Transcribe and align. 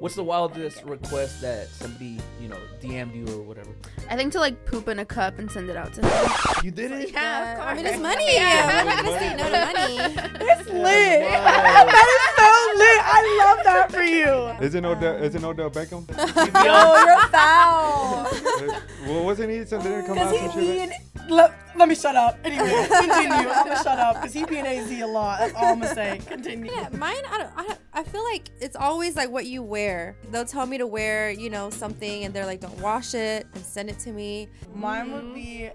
What's 0.00 0.14
the 0.14 0.24
wildest 0.24 0.82
request 0.84 1.42
that 1.42 1.68
somebody 1.68 2.16
you 2.40 2.48
know 2.48 2.56
DM'd 2.80 3.14
you 3.14 3.26
or 3.38 3.42
whatever? 3.42 3.68
I 4.08 4.16
think 4.16 4.32
to 4.32 4.40
like 4.40 4.64
poop 4.64 4.88
in 4.88 4.98
a 4.98 5.04
cup 5.04 5.38
and 5.38 5.50
send 5.50 5.68
it 5.68 5.76
out 5.76 5.92
to 5.92 6.00
him. 6.00 6.30
You 6.64 6.70
did 6.70 6.90
it. 6.90 7.10
Yeah, 7.12 7.52
of 7.54 7.60
I 7.60 7.74
mean, 7.74 7.84
course. 7.84 7.94
it's 7.96 8.02
money. 8.10 8.34
Yeah. 8.34 8.82
We're 8.82 8.90
not 8.90 9.04
gonna 9.04 9.18
say 9.18 9.36
no 9.36 9.44
to 9.44 9.50
money. 9.50 10.36
It's 10.52 10.68
lit. 10.70 11.20
that 11.30 12.08
is 12.16 12.22
so 12.40 12.78
lit. 12.78 13.00
I 13.04 13.44
love 13.44 13.64
that 13.64 13.92
for 13.92 14.02
you. 14.02 14.66
Isn't 14.66 14.84
Odell, 14.86 15.22
isn't 15.22 15.44
Odell 15.44 15.70
Beckham? 15.70 16.04
Oh, 16.16 17.04
you're 17.06 17.28
foul. 17.28 18.80
Well, 19.06 19.24
wasn't 19.24 19.50
he 19.50 19.64
something 19.66 19.90
that 19.92 20.06
come 20.06 20.16
out 20.18 20.30
Because 20.32 20.52
some 20.52 20.60
he 20.62 20.66
shit? 20.66 20.88
being. 20.90 21.00
Let, 21.30 21.54
let 21.76 21.88
me 21.88 21.94
shut 21.94 22.16
up. 22.16 22.38
Anyway, 22.44 22.86
continue. 22.88 23.48
I'm 23.48 23.66
gonna 23.66 23.76
shut 23.76 23.98
up 23.98 24.16
because 24.16 24.32
he 24.32 24.44
being 24.44 24.66
AZ 24.66 24.90
a 24.90 25.06
lot. 25.06 25.38
That's 25.38 25.54
all 25.54 25.72
I'm 25.72 25.80
gonna 25.80 25.94
say. 25.94 26.20
Continue. 26.26 26.70
Yeah, 26.70 26.88
mine. 26.92 27.22
I 27.30 27.38
don't. 27.38 27.50
I, 27.56 27.66
don't, 27.66 27.78
I 27.92 28.02
feel 28.02 28.24
like 28.24 28.50
it's 28.60 28.76
always 28.76 29.16
like 29.16 29.30
what 29.30 29.46
you 29.46 29.62
wear. 29.62 30.16
They'll 30.30 30.44
tell 30.44 30.66
me 30.66 30.78
to 30.78 30.86
wear, 30.86 31.30
you 31.30 31.48
know, 31.48 31.70
something, 31.70 32.24
and 32.24 32.34
they're 32.34 32.46
like, 32.46 32.60
"Don't 32.60 32.78
wash 32.80 33.14
it 33.14 33.46
and 33.54 33.64
send 33.64 33.88
it 33.90 33.98
to 34.00 34.12
me." 34.12 34.48
Mine 34.74 35.12
would 35.12 35.24
mm-hmm. 35.24 35.34
be 35.34 35.70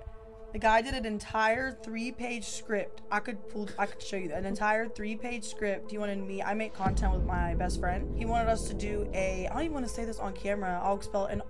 the 0.55 0.59
guy 0.59 0.81
did 0.81 0.94
an 0.94 1.05
entire 1.05 1.72
three-page 1.84 2.45
script. 2.45 3.02
I 3.12 3.20
could 3.20 3.45
pull, 3.50 3.67
I 3.78 3.86
could 3.86 4.02
show 4.02 4.16
you 4.16 4.30
that 4.30 4.38
an 4.38 4.45
entire 4.45 4.88
three-page 4.88 5.44
script. 5.44 5.92
He 5.92 5.98
wanted 5.98 6.20
me. 6.20 6.42
I 6.42 6.53
make 6.53 6.73
content 6.73 7.14
with 7.14 7.26
my 7.26 7.56
best 7.56 7.78
friend. 7.78 8.17
He 8.17 8.23
wanted 8.26 8.48
us 8.48 8.67
to 8.70 8.73
do 8.73 9.09
a. 9.14 9.48
I 9.48 9.53
don't 9.53 9.64
even 9.64 9.73
want 9.73 9.86
to 9.86 9.92
say 9.92 10.06
this 10.06 10.17
on 10.17 10.31
camera. 10.34 10.80
I'll 10.81 11.02
spell 11.02 11.26
it 11.26 11.34
an. 11.34 11.42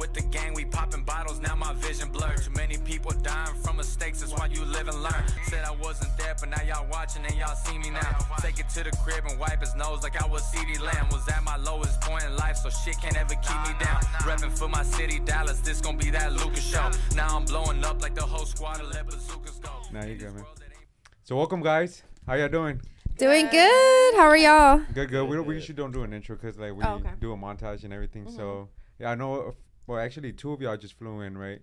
With 0.00 0.14
the 0.14 0.22
gang, 0.22 0.54
we 0.54 0.64
popping 0.64 1.04
bottles, 1.04 1.40
now 1.40 1.54
my 1.54 1.74
vision 1.74 2.08
blurred. 2.10 2.42
Too 2.42 2.50
many 2.56 2.78
people 2.78 3.12
dying 3.22 3.54
from 3.62 3.76
mistakes, 3.76 4.20
that's 4.20 4.32
why 4.32 4.46
you 4.46 4.64
live 4.64 4.88
and 4.88 5.02
learn. 5.02 5.22
Said 5.44 5.64
I 5.64 5.72
wasn't 5.72 6.16
there, 6.16 6.34
but 6.40 6.48
now 6.48 6.62
y'all 6.62 6.86
watching 6.90 7.22
and 7.26 7.34
y'all 7.36 7.54
see 7.54 7.78
me 7.78 7.90
now. 7.90 8.16
Take 8.40 8.58
it 8.58 8.68
to 8.70 8.82
the 8.82 8.90
crib 9.04 9.24
and 9.28 9.38
wipe 9.38 9.60
his 9.60 9.76
nose 9.76 10.02
like 10.02 10.20
I 10.20 10.26
was 10.26 10.42
CD 10.50 10.78
Lamb. 10.78 11.08
Was 11.12 11.28
at 11.28 11.44
my 11.44 11.56
lowest 11.56 12.00
point 12.00 12.24
in 12.24 12.34
life, 12.36 12.56
so 12.56 12.70
shit 12.70 12.98
can't 13.00 13.16
ever 13.16 13.34
keep 13.34 13.60
me 13.68 13.74
down. 13.84 14.00
Reppin' 14.24 14.56
for 14.56 14.68
my 14.68 14.82
city, 14.82 15.20
Dallas, 15.20 15.60
this 15.60 15.82
gon' 15.82 15.98
be 15.98 16.10
that 16.10 16.32
Lucas 16.32 16.64
show. 16.64 16.90
Now 17.14 17.36
I'm 17.36 17.44
blowing 17.44 17.84
up 17.84 18.00
like 18.00 18.14
the 18.14 18.22
whole 18.22 18.46
squad 18.46 18.80
of 18.80 18.90
let 18.94 19.06
bazookas 19.06 19.58
go. 19.58 19.70
Nah, 19.92 20.04
you 20.04 20.16
good, 20.16 20.34
man. 20.34 20.44
So 21.24 21.36
welcome, 21.36 21.62
guys. 21.62 22.02
How 22.26 22.34
y'all 22.34 22.48
doing? 22.48 22.80
Doing 23.18 23.48
good. 23.48 24.14
How 24.14 24.28
are 24.28 24.36
y'all? 24.36 24.80
Good, 24.94 25.10
good. 25.10 25.28
We, 25.28 25.36
don't, 25.36 25.46
we 25.46 25.54
usually 25.56 25.74
don't 25.74 25.92
do 25.92 26.04
an 26.04 26.14
intro 26.14 26.36
because 26.36 26.56
like 26.58 26.74
we 26.74 26.82
Oh, 26.84 26.94
okay. 26.94 27.10
do 27.20 27.32
a 27.32 27.36
montage 27.36 27.84
and 27.84 27.92
everything. 27.92 28.30
So 28.30 28.40
mm-hmm. 28.40 29.02
yeah, 29.02 29.10
I 29.10 29.14
know. 29.14 29.54
Well, 29.90 29.98
actually, 29.98 30.32
two 30.32 30.52
of 30.52 30.60
y'all 30.62 30.76
just 30.76 30.96
flew 30.96 31.20
in, 31.22 31.36
right? 31.36 31.60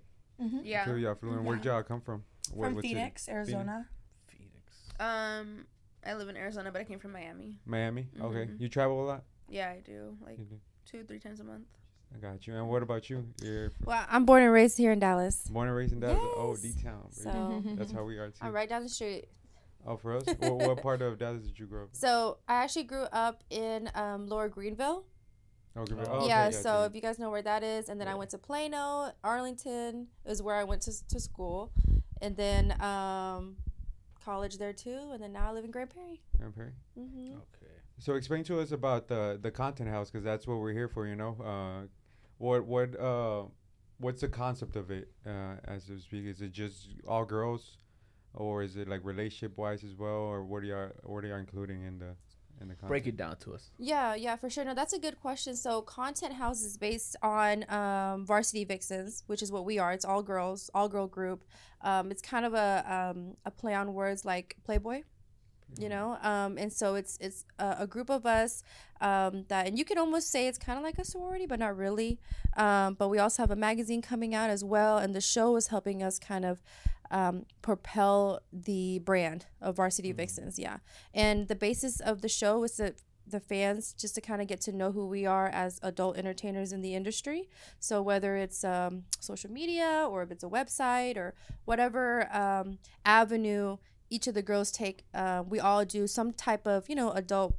Yeah. 0.62 0.84
Two 0.84 0.92
of 0.92 1.00
y'all 1.00 1.16
flew 1.16 1.32
in. 1.38 1.46
Where'd 1.46 1.64
y'all 1.64 1.82
come 1.82 2.02
from? 2.02 2.26
What- 2.52 2.66
From 2.66 2.76
what 2.76 2.82
city? 2.84 2.94
Phoenix, 2.96 3.30
Arizona. 3.30 3.88
Phoenix. 4.28 4.90
Um, 5.00 5.66
I 6.06 6.14
live 6.14 6.28
in 6.28 6.36
Arizona, 6.36 6.70
but 6.70 6.82
I 6.82 6.84
came 6.84 7.00
from 7.00 7.14
Miami. 7.14 7.62
Miami. 7.66 8.10
Okay. 8.20 8.52
Mhm. 8.52 8.60
You 8.60 8.68
travel 8.68 9.02
a 9.02 9.06
lot. 9.06 9.24
Yeah, 9.48 9.70
I 9.70 9.80
do. 9.80 10.18
Like 10.22 10.38
do. 10.38 10.60
two, 10.86 11.06
three 11.06 11.20
times 11.20 11.40
a 11.40 11.46
month. 11.46 11.68
I 12.14 12.18
got 12.20 12.46
you. 12.48 12.54
And 12.56 12.68
what 12.70 12.84
about 12.84 13.10
you? 13.10 13.26
You're 13.42 13.72
Well, 13.86 14.06
I'm 14.10 14.26
born 14.26 14.44
and 14.44 14.52
raised 14.52 14.78
here 14.78 14.92
in 14.92 15.00
Dallas, 15.00 15.48
born 15.48 15.70
and 15.70 15.78
raised 15.78 15.94
in 15.94 16.02
Dallas. 16.02 16.20
Oh, 16.22 16.52
Yes. 16.62 16.74
D 16.76 16.84
town. 16.84 17.08
so 17.14 17.64
That's 17.78 17.94
how 17.94 18.04
we 18.04 18.18
are 18.18 18.30
too. 18.30 18.40
I'm 18.42 18.52
right 18.54 18.68
down 18.68 18.84
the 18.84 18.90
street. 18.90 19.30
Oh, 19.86 19.96
for 19.96 20.18
us. 20.18 20.26
what, 20.26 20.54
what 20.56 20.82
part 20.82 21.02
of 21.02 21.18
Dallas 21.18 21.44
did 21.44 21.58
you 21.58 21.66
grow 21.66 21.84
up? 21.84 21.90
So 21.94 22.40
I 22.48 22.56
actually 22.56 22.84
grew 22.84 23.04
up 23.14 23.44
in 23.50 23.90
um, 23.96 24.28
Lower 24.28 24.50
Greenville. 24.50 25.06
Oh, 25.78 25.86
Greenville. 25.86 26.08
Okay, 26.08 26.28
yeah, 26.28 26.50
gotcha. 26.50 26.64
so 26.64 26.84
if 26.86 26.96
you 26.96 27.02
guys 27.02 27.20
know 27.20 27.30
where 27.30 27.44
that 27.44 27.64
is, 27.64 27.88
and 27.90 28.02
then 28.02 28.08
I 28.08 28.16
went 28.16 28.32
to 28.32 28.38
Plano, 28.40 29.12
Arlington 29.24 30.08
is 30.26 30.42
where 30.42 30.56
I 30.56 30.64
went 30.64 30.82
to, 30.84 31.08
to 31.08 31.20
school, 31.20 31.72
and 32.22 32.36
then 32.36 32.72
um, 32.82 33.58
college 34.24 34.58
there 34.58 34.74
too, 34.74 35.12
and 35.14 35.22
then 35.22 35.34
now 35.34 35.50
I 35.50 35.52
live 35.52 35.66
in 35.66 35.72
Grand 35.72 35.92
Prairie. 35.92 36.20
Grand 36.38 36.56
Prairie. 36.56 36.74
hmm 36.96 37.34
Okay. 37.36 37.72
So 38.00 38.16
explain 38.16 38.44
to 38.46 38.60
us 38.60 38.72
about 38.72 39.08
the 39.08 39.40
the 39.42 39.52
content 39.52 39.90
house 39.90 40.10
because 40.12 40.24
that's 40.24 40.46
what 40.48 40.58
we're 40.60 40.74
here 40.74 40.88
for. 40.88 41.08
You 41.08 41.16
know, 41.16 41.38
uh, 41.44 41.88
what 42.38 42.66
what 42.66 43.00
uh, 43.00 43.44
what's 44.00 44.22
the 44.22 44.28
concept 44.28 44.76
of 44.76 44.92
it? 44.92 45.10
Uh, 45.26 45.56
as 45.66 45.86
to 45.86 46.00
speak, 46.00 46.26
is 46.26 46.42
it 46.42 46.52
just 46.52 46.90
all 47.08 47.26
girls, 47.26 47.78
or 48.34 48.64
is 48.64 48.76
it 48.78 48.88
like 48.88 49.02
relationship 49.04 49.58
wise 49.58 49.84
as 49.84 49.96
well, 49.96 50.22
or 50.34 50.44
what 50.44 50.64
are 50.64 50.66
y'all 50.66 50.92
what 51.04 51.24
are 51.24 51.28
y'all 51.28 51.38
including 51.38 51.84
in 51.84 52.00
the 52.00 52.16
in 52.62 52.68
the 52.68 52.74
content? 52.76 52.90
Break 52.90 53.08
it 53.08 53.18
down 53.18 53.38
to 53.38 53.54
us. 53.54 53.72
Yeah, 53.78 54.16
yeah, 54.16 54.36
for 54.36 54.50
sure. 54.50 54.66
No, 54.66 54.74
that's 54.74 54.94
a 54.94 55.00
good 55.00 55.20
question. 55.20 55.56
So, 55.56 55.82
Content 55.82 56.34
House 56.34 56.62
is 56.62 56.78
based 56.78 57.16
on 57.22 57.70
um, 57.70 58.26
Varsity 58.26 58.64
Vixens, 58.66 59.24
which 59.28 59.42
is 59.42 59.52
what 59.52 59.66
we 59.66 59.80
are. 59.80 59.92
It's 59.92 60.06
all 60.06 60.24
girls, 60.24 60.70
all 60.74 60.90
girl 60.90 61.08
group. 61.08 61.44
Um, 61.82 62.12
it's 62.12 62.22
kind 62.22 62.46
of 62.46 62.54
a 62.54 63.12
um, 63.16 63.38
a 63.46 63.52
play 63.52 63.74
on 63.74 63.94
words 63.94 64.26
like 64.26 64.56
Playboy, 64.64 65.04
you 65.78 65.90
know. 65.90 66.18
Um, 66.22 66.58
and 66.58 66.72
so 66.72 66.96
it's 66.96 67.18
it's 67.22 67.46
a, 67.60 67.78
a 67.80 67.88
group 67.88 68.10
of 68.10 68.26
us 68.26 68.64
um, 69.02 69.46
that, 69.50 69.68
and 69.68 69.78
you 69.78 69.86
can 69.86 69.98
almost 69.98 70.32
say 70.32 70.48
it's 70.48 70.58
kind 70.58 70.78
of 70.78 70.84
like 70.84 70.98
a 70.98 71.06
sorority, 71.06 71.46
but 71.46 71.60
not 71.60 71.78
really. 71.78 72.20
Um, 72.56 72.96
but 72.96 73.10
we 73.10 73.20
also 73.20 73.44
have 73.44 73.52
a 73.52 73.56
magazine 73.56 74.02
coming 74.02 74.34
out 74.34 74.50
as 74.50 74.64
well, 74.64 74.98
and 74.98 75.14
the 75.14 75.22
show 75.22 75.56
is 75.56 75.68
helping 75.68 76.02
us 76.02 76.18
kind 76.18 76.46
of 76.46 76.62
um, 77.12 77.46
propel 77.62 78.42
the 78.52 79.00
brand 79.00 79.46
of 79.62 79.76
Varsity 79.76 80.12
Vixens. 80.12 80.58
Yeah, 80.60 80.78
and 81.14 81.48
the 81.48 81.56
basis 81.56 82.00
of 82.00 82.22
the 82.22 82.30
show 82.30 82.64
is 82.64 82.78
that 82.78 83.02
the 83.30 83.40
fans 83.40 83.94
just 83.94 84.16
to 84.16 84.22
kind 84.22 84.42
of 84.42 84.48
get 84.48 84.62
to 84.62 84.72
know 84.72 84.92
who 84.92 85.06
we 85.06 85.26
are 85.26 85.48
as 85.48 85.80
adult 85.84 86.18
entertainers 86.18 86.72
in 86.72 86.82
the 86.82 86.96
industry. 86.96 87.50
So 87.80 88.02
whether 88.02 88.38
it's 88.38 88.64
um, 88.64 89.04
social 89.20 89.52
media 89.52 90.08
or 90.10 90.24
if 90.24 90.32
it's 90.32 90.44
a 90.44 90.50
website 90.50 91.18
or 91.18 91.34
whatever 91.66 92.34
um, 92.36 92.80
avenue 93.06 93.78
each 94.10 94.28
of 94.28 94.34
the 94.34 94.42
girls 94.42 94.72
take, 94.72 95.04
uh, 95.14 95.44
we 95.46 95.60
all 95.60 95.84
do 95.84 96.08
some 96.08 96.32
type 96.32 96.66
of 96.66 96.88
you 96.90 96.96
know 96.96 97.12
adult. 97.12 97.56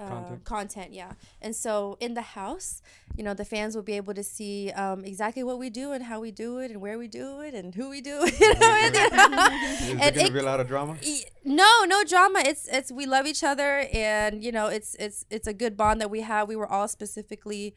Uh, 0.00 0.08
Content. 0.08 0.44
content. 0.44 0.92
yeah. 0.94 1.12
And 1.42 1.54
so 1.54 1.96
in 2.00 2.14
the 2.14 2.22
house, 2.22 2.80
you 3.16 3.22
know, 3.22 3.34
the 3.34 3.44
fans 3.44 3.76
will 3.76 3.82
be 3.82 3.96
able 3.96 4.14
to 4.14 4.22
see 4.22 4.70
um, 4.72 5.04
exactly 5.04 5.42
what 5.42 5.58
we 5.58 5.68
do 5.68 5.92
and 5.92 6.02
how 6.04 6.20
we 6.20 6.30
do 6.30 6.58
it 6.58 6.70
and 6.70 6.80
where 6.80 6.96
we 6.98 7.06
do 7.06 7.40
it 7.40 7.52
and 7.52 7.74
who 7.74 7.90
we 7.90 8.00
do 8.00 8.20
it. 8.22 8.34
You 8.40 8.54
know, 8.54 8.76
and, 8.84 8.94
Is 8.96 9.90
and 9.90 10.00
there 10.00 10.12
gonna 10.12 10.26
it- 10.28 10.32
be 10.38 10.38
a 10.38 10.42
lot 10.42 10.60
of 10.60 10.66
drama? 10.68 10.96
E- 11.02 11.24
no 11.44 11.70
no 11.86 12.02
drama 12.04 12.40
it's 12.46 12.66
it's 12.68 12.90
we 12.92 13.04
love 13.06 13.26
each 13.26 13.42
other 13.44 13.86
and 13.92 14.42
you 14.44 14.52
know 14.52 14.66
it's 14.68 14.94
it's 14.98 15.24
it's 15.30 15.46
a 15.46 15.52
good 15.54 15.76
bond 15.76 16.00
that 16.00 16.10
we 16.10 16.20
have 16.22 16.48
we 16.48 16.56
were 16.56 16.70
all 16.70 16.86
specifically 16.88 17.74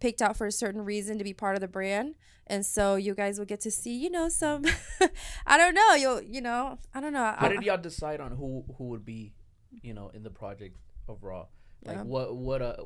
picked 0.00 0.20
out 0.22 0.36
for 0.36 0.46
a 0.46 0.52
certain 0.52 0.82
reason 0.84 1.16
to 1.18 1.24
be 1.24 1.32
part 1.32 1.54
of 1.56 1.60
the 1.60 1.68
brand 1.68 2.14
and 2.46 2.64
so 2.66 2.94
you 2.96 3.14
guys 3.14 3.38
will 3.38 3.46
get 3.46 3.60
to 3.60 3.70
see 3.70 3.96
you 3.96 4.10
know 4.10 4.28
some 4.28 4.62
i 5.46 5.56
don't 5.56 5.74
know 5.74 5.94
you'll 5.94 6.20
you 6.22 6.40
know 6.42 6.78
i 6.94 7.00
don't 7.00 7.12
know 7.14 7.24
How 7.38 7.46
I, 7.46 7.48
did 7.48 7.62
y'all 7.62 7.78
decide 7.78 8.20
on 8.20 8.32
who 8.32 8.64
who 8.76 8.84
would 8.92 9.04
be, 9.04 9.32
you 9.82 9.94
know, 9.94 10.10
in 10.14 10.22
the 10.22 10.30
project 10.30 10.76
overall? 11.08 11.48
Like 11.86 11.96
Yeah. 11.96 12.02
what 12.02 12.36
what 12.36 12.62
uh 12.62 12.76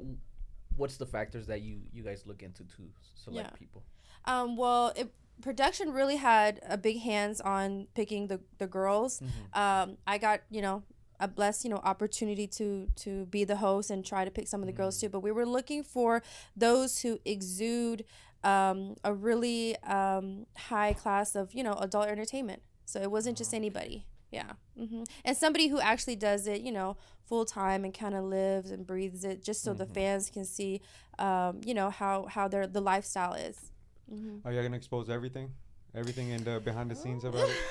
what's 0.77 0.97
the 0.97 1.07
factors 1.07 1.47
that 1.47 1.61
you 1.63 1.81
you 1.93 2.03
guys 2.03 2.27
look 2.27 2.43
into 2.43 2.65
to 2.65 2.83
select 3.15 3.51
Yeah. 3.53 3.57
people? 3.59 3.83
um 4.27 4.57
well 4.57 4.93
it, 4.97 5.11
production 5.41 5.93
really 5.93 6.17
had 6.17 6.61
a 6.69 6.77
big 6.77 6.99
hands 7.01 7.41
on 7.41 7.87
picking 7.95 8.27
the 8.27 8.39
the 8.59 8.67
girls 8.67 9.23
um 9.55 9.97
i 10.07 10.19
got 10.19 10.43
you 10.51 10.61
know 10.61 10.83
a 11.19 11.27
blessed 11.27 11.65
you 11.65 11.71
know 11.71 11.81
opportunity 11.93 12.47
to 12.47 12.87
to 12.97 13.25
be 13.27 13.45
the 13.45 13.57
host 13.57 13.91
and 13.91 14.05
try 14.05 14.23
to 14.25 14.31
pick 14.31 14.47
some 14.47 14.61
of 14.61 14.67
the 14.67 14.73
girls 14.73 15.01
too 15.01 15.09
but 15.09 15.21
we 15.21 15.33
were 15.33 15.47
looking 15.47 15.83
for 15.83 16.23
those 16.55 17.01
who 17.01 17.19
exude 17.25 18.05
um 18.45 18.95
a 19.05 19.13
really 19.15 19.77
um 19.85 20.45
high 20.57 20.93
class 20.93 21.35
of 21.35 21.55
you 21.55 21.63
know 21.65 21.73
adult 21.75 22.07
entertainment 22.07 22.61
so 22.85 23.01
it 23.01 23.11
wasn't 23.11 23.37
just 23.39 23.55
anybody 23.55 24.05
yeah 24.31 24.53
hmm 24.79 25.03
and 25.25 25.37
somebody 25.37 25.69
who 25.69 25.81
actually 25.81 26.17
does 26.17 26.47
it 26.47 26.61
you 26.61 26.73
know 26.73 26.97
full 27.27 27.45
time 27.45 27.85
and 27.85 27.93
kind 27.95 28.15
of 28.15 28.25
lives 28.25 28.71
and 28.71 28.87
breathes 28.87 29.25
it 29.25 29.43
just 29.45 29.63
so 29.63 29.73
the 29.75 29.87
fans 29.87 30.31
can 30.31 30.45
see 30.45 30.81
um 31.19 31.61
you 31.65 31.75
know 31.75 31.91
how 31.91 32.27
how 32.27 32.47
their 32.49 32.67
the 32.67 32.81
lifestyle 32.81 33.35
is 33.35 33.73
hmm 34.09 34.39
Are 34.45 34.53
y'all 34.53 34.63
gonna 34.63 34.77
expose 34.77 35.09
everything, 35.11 35.51
everything 35.95 36.31
in 36.31 36.43
the 36.45 36.61
behind 36.61 36.91
the 36.91 36.97
scenes 36.97 37.25
about 37.25 37.49
it? 37.49 37.57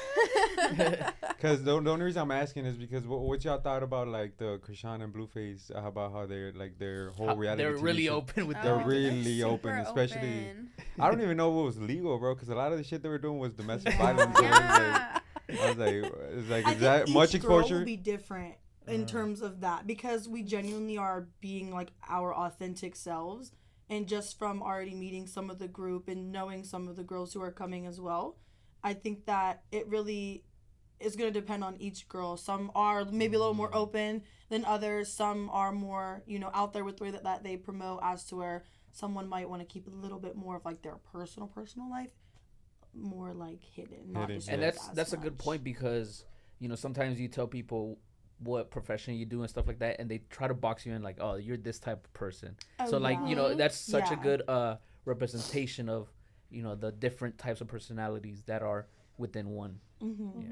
Because 1.39 1.63
the, 1.63 1.79
the 1.81 1.89
only 1.91 2.03
reason 2.05 2.21
I'm 2.21 2.31
asking 2.31 2.65
is 2.65 2.75
because 2.75 3.05
what, 3.07 3.21
what 3.21 3.43
y'all 3.45 3.59
thought 3.61 3.81
about 3.81 4.09
like 4.09 4.37
the 4.37 4.59
Chrisean 4.59 5.01
and 5.03 5.13
Blueface 5.13 5.71
uh, 5.73 5.87
about 5.87 6.11
how 6.11 6.25
they're 6.25 6.51
like 6.53 6.77
their 6.77 7.11
whole 7.11 7.27
How- 7.27 7.35
reality. 7.35 7.63
they're 7.63 7.77
TV 7.77 7.81
really 7.83 8.05
show. 8.07 8.15
open 8.15 8.47
with 8.47 8.61
They're 8.61 8.75
really 8.85 9.41
open, 9.43 9.71
especially- 9.79 10.51
I 10.99 11.09
don't 11.09 11.21
even 11.21 11.37
know 11.37 11.49
what 11.51 11.63
was 11.65 11.77
legal, 11.79 12.17
bro. 12.19 12.35
Because 12.35 12.49
a 12.49 12.55
lot 12.55 12.73
of 12.73 12.77
the 12.77 12.83
shit 12.83 13.01
they 13.03 13.07
were 13.09 13.17
doing 13.19 13.39
was 13.39 13.53
domestic 13.53 13.93
violence. 13.97 14.37
so 14.37 14.43
it 14.45 14.51
like- 14.51 15.18
I 15.49 15.69
was 15.69 15.77
like, 15.77 15.93
it's 15.93 16.49
like, 16.49 16.67
is 16.75 16.79
that 16.79 17.09
much 17.09 17.39
girl 17.39 17.51
will 17.51 17.59
exposure? 17.59 17.85
be 17.85 17.97
different 17.97 18.55
in 18.87 19.05
terms 19.05 19.41
of 19.41 19.61
that 19.61 19.85
because 19.85 20.27
we 20.27 20.41
genuinely 20.41 20.97
are 20.97 21.27
being 21.41 21.71
like 21.71 21.91
our 22.07 22.33
authentic 22.33 22.95
selves. 22.95 23.51
And 23.91 24.07
just 24.07 24.37
from 24.37 24.61
already 24.61 24.93
meeting 24.93 25.25
some 25.25 25.49
of 25.49 25.57
the 25.57 25.67
group 25.67 26.09
and 26.09 26.31
knowing 26.31 26.63
some 26.63 26.87
of 26.87 26.95
the 26.95 27.03
girls 27.03 27.33
who 27.33 27.41
are 27.41 27.51
coming 27.51 27.87
as 27.87 27.99
well 27.99 28.37
i 28.83 28.93
think 28.93 29.25
that 29.25 29.63
it 29.71 29.87
really 29.87 30.43
is 30.99 31.15
going 31.15 31.31
to 31.31 31.39
depend 31.39 31.63
on 31.63 31.77
each 31.77 32.07
girl. 32.07 32.37
Some 32.37 32.71
are 32.75 33.05
maybe 33.05 33.35
a 33.35 33.39
little 33.39 33.53
more 33.53 33.69
mm-hmm. 33.69 33.77
open 33.77 34.23
than 34.49 34.65
others. 34.65 35.11
Some 35.11 35.49
are 35.51 35.71
more 35.71 36.23
you 36.25 36.39
know 36.39 36.51
out 36.53 36.73
there 36.73 36.83
with 36.83 36.97
the 36.97 37.05
way 37.05 37.11
that, 37.11 37.23
that 37.23 37.43
they 37.43 37.57
promote 37.57 37.99
as 38.03 38.25
to 38.25 38.35
where 38.35 38.65
someone 38.91 39.29
might 39.29 39.49
want 39.49 39.61
to 39.61 39.65
keep 39.65 39.87
a 39.87 39.91
little 39.91 40.19
bit 40.19 40.35
more 40.35 40.57
of 40.57 40.65
like 40.65 40.81
their 40.81 40.97
personal 41.11 41.47
personal 41.47 41.89
life 41.89 42.09
more 42.93 43.33
like 43.33 43.61
hidden, 43.63 44.11
not 44.13 44.21
Hidden. 44.21 44.35
disclosed 44.37 44.49
and 44.53 44.63
that's 44.63 44.89
as 44.89 44.95
that's 44.95 45.13
a 45.13 45.17
good 45.17 45.37
point 45.37 45.63
because 45.63 46.25
you 46.59 46.67
know, 46.67 46.75
sometimes 46.75 47.19
you 47.19 47.27
tell 47.29 47.47
people 47.47 47.99
what 48.39 48.69
profession 48.71 49.15
you 49.15 49.25
do 49.25 49.41
and 49.41 49.49
stuff 49.49 49.67
like 49.67 49.79
that, 49.79 49.99
and 49.99 50.09
they 50.09 50.19
try 50.29 50.47
to 50.47 50.53
box 50.53 50.85
you 50.85 50.93
in 50.93 51.01
like, 51.01 51.17
oh, 51.21 51.35
you're 51.35 51.57
this 51.57 51.79
type 51.79 52.05
of 52.05 52.13
person. 52.13 52.55
Oh, 52.79 52.85
so 52.89 52.97
like, 52.97 53.17
you 53.25 53.35
know, 53.35 53.53
that's 53.53 53.77
such 53.77 54.11
a 54.11 54.15
good 54.15 54.41
uh 54.47 54.75
representation 55.05 55.89
of, 55.89 56.09
you 56.49 56.61
know, 56.63 56.75
the 56.75 56.91
different 56.91 57.37
types 57.37 57.61
of 57.61 57.67
personalities 57.67 58.43
that 58.45 58.61
are 58.61 58.87
within 59.17 59.49
one. 59.49 59.79
Mm-hmm. 60.01 60.41
Yeah. 60.41 60.47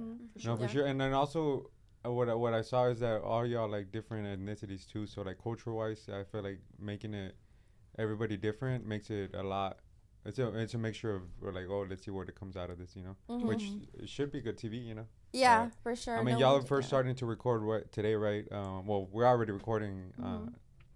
No, 0.45 0.55
for 0.57 0.63
Yeah. 0.63 0.67
sure. 0.67 0.85
And 0.85 0.99
then 0.99 1.13
also, 1.13 1.69
uh, 2.05 2.11
what 2.11 2.29
I, 2.29 2.33
what 2.33 2.53
I 2.53 2.61
saw 2.61 2.85
is 2.87 2.99
that 2.99 3.21
all 3.21 3.45
y'all 3.45 3.69
like 3.69 3.91
different 3.91 4.25
ethnicities 4.27 4.87
too. 4.87 5.05
So 5.07 5.21
like 5.21 5.37
culture 5.41 5.71
wise, 5.73 6.07
I 6.11 6.23
feel 6.23 6.43
like 6.43 6.59
making 6.79 7.13
it 7.13 7.35
everybody 7.97 8.37
different 8.37 8.85
makes 8.85 9.09
it 9.09 9.33
a 9.33 9.43
lot. 9.43 9.79
It's 10.27 10.39
a 10.39 10.47
it's 10.59 10.73
a 10.73 10.77
mixture 10.77 11.15
of 11.15 11.21
like 11.41 11.67
oh 11.69 11.85
let's 11.89 12.03
see 12.03 12.11
what 12.11 12.27
it 12.27 12.35
comes 12.37 12.57
out 12.57 12.69
of 12.69 12.77
this 12.77 12.95
you 12.97 13.03
know 13.03 13.15
Mhm. 13.29 13.45
which 13.47 13.71
should 14.09 14.29
be 14.29 14.41
good 14.41 14.57
TV 14.57 14.77
you 14.85 14.93
know. 14.93 15.05
yeah, 15.31 15.61
uh, 15.61 15.69
for 15.81 15.95
sure. 15.95 16.17
I 16.19 16.23
mean 16.23 16.33
No 16.35 16.39
y'all 16.41 16.55
are 16.57 16.61
first 16.61 16.85
yeah. 16.87 16.89
starting 16.89 17.15
to 17.15 17.25
record 17.25 17.63
what 17.63 17.91
today 17.93 18.13
right? 18.15 18.45
Um, 18.51 18.85
well 18.85 19.07
we're 19.09 19.25
already 19.25 19.53
recording 19.53 20.11
uh, 20.21 20.25
Mhm. 20.39 20.53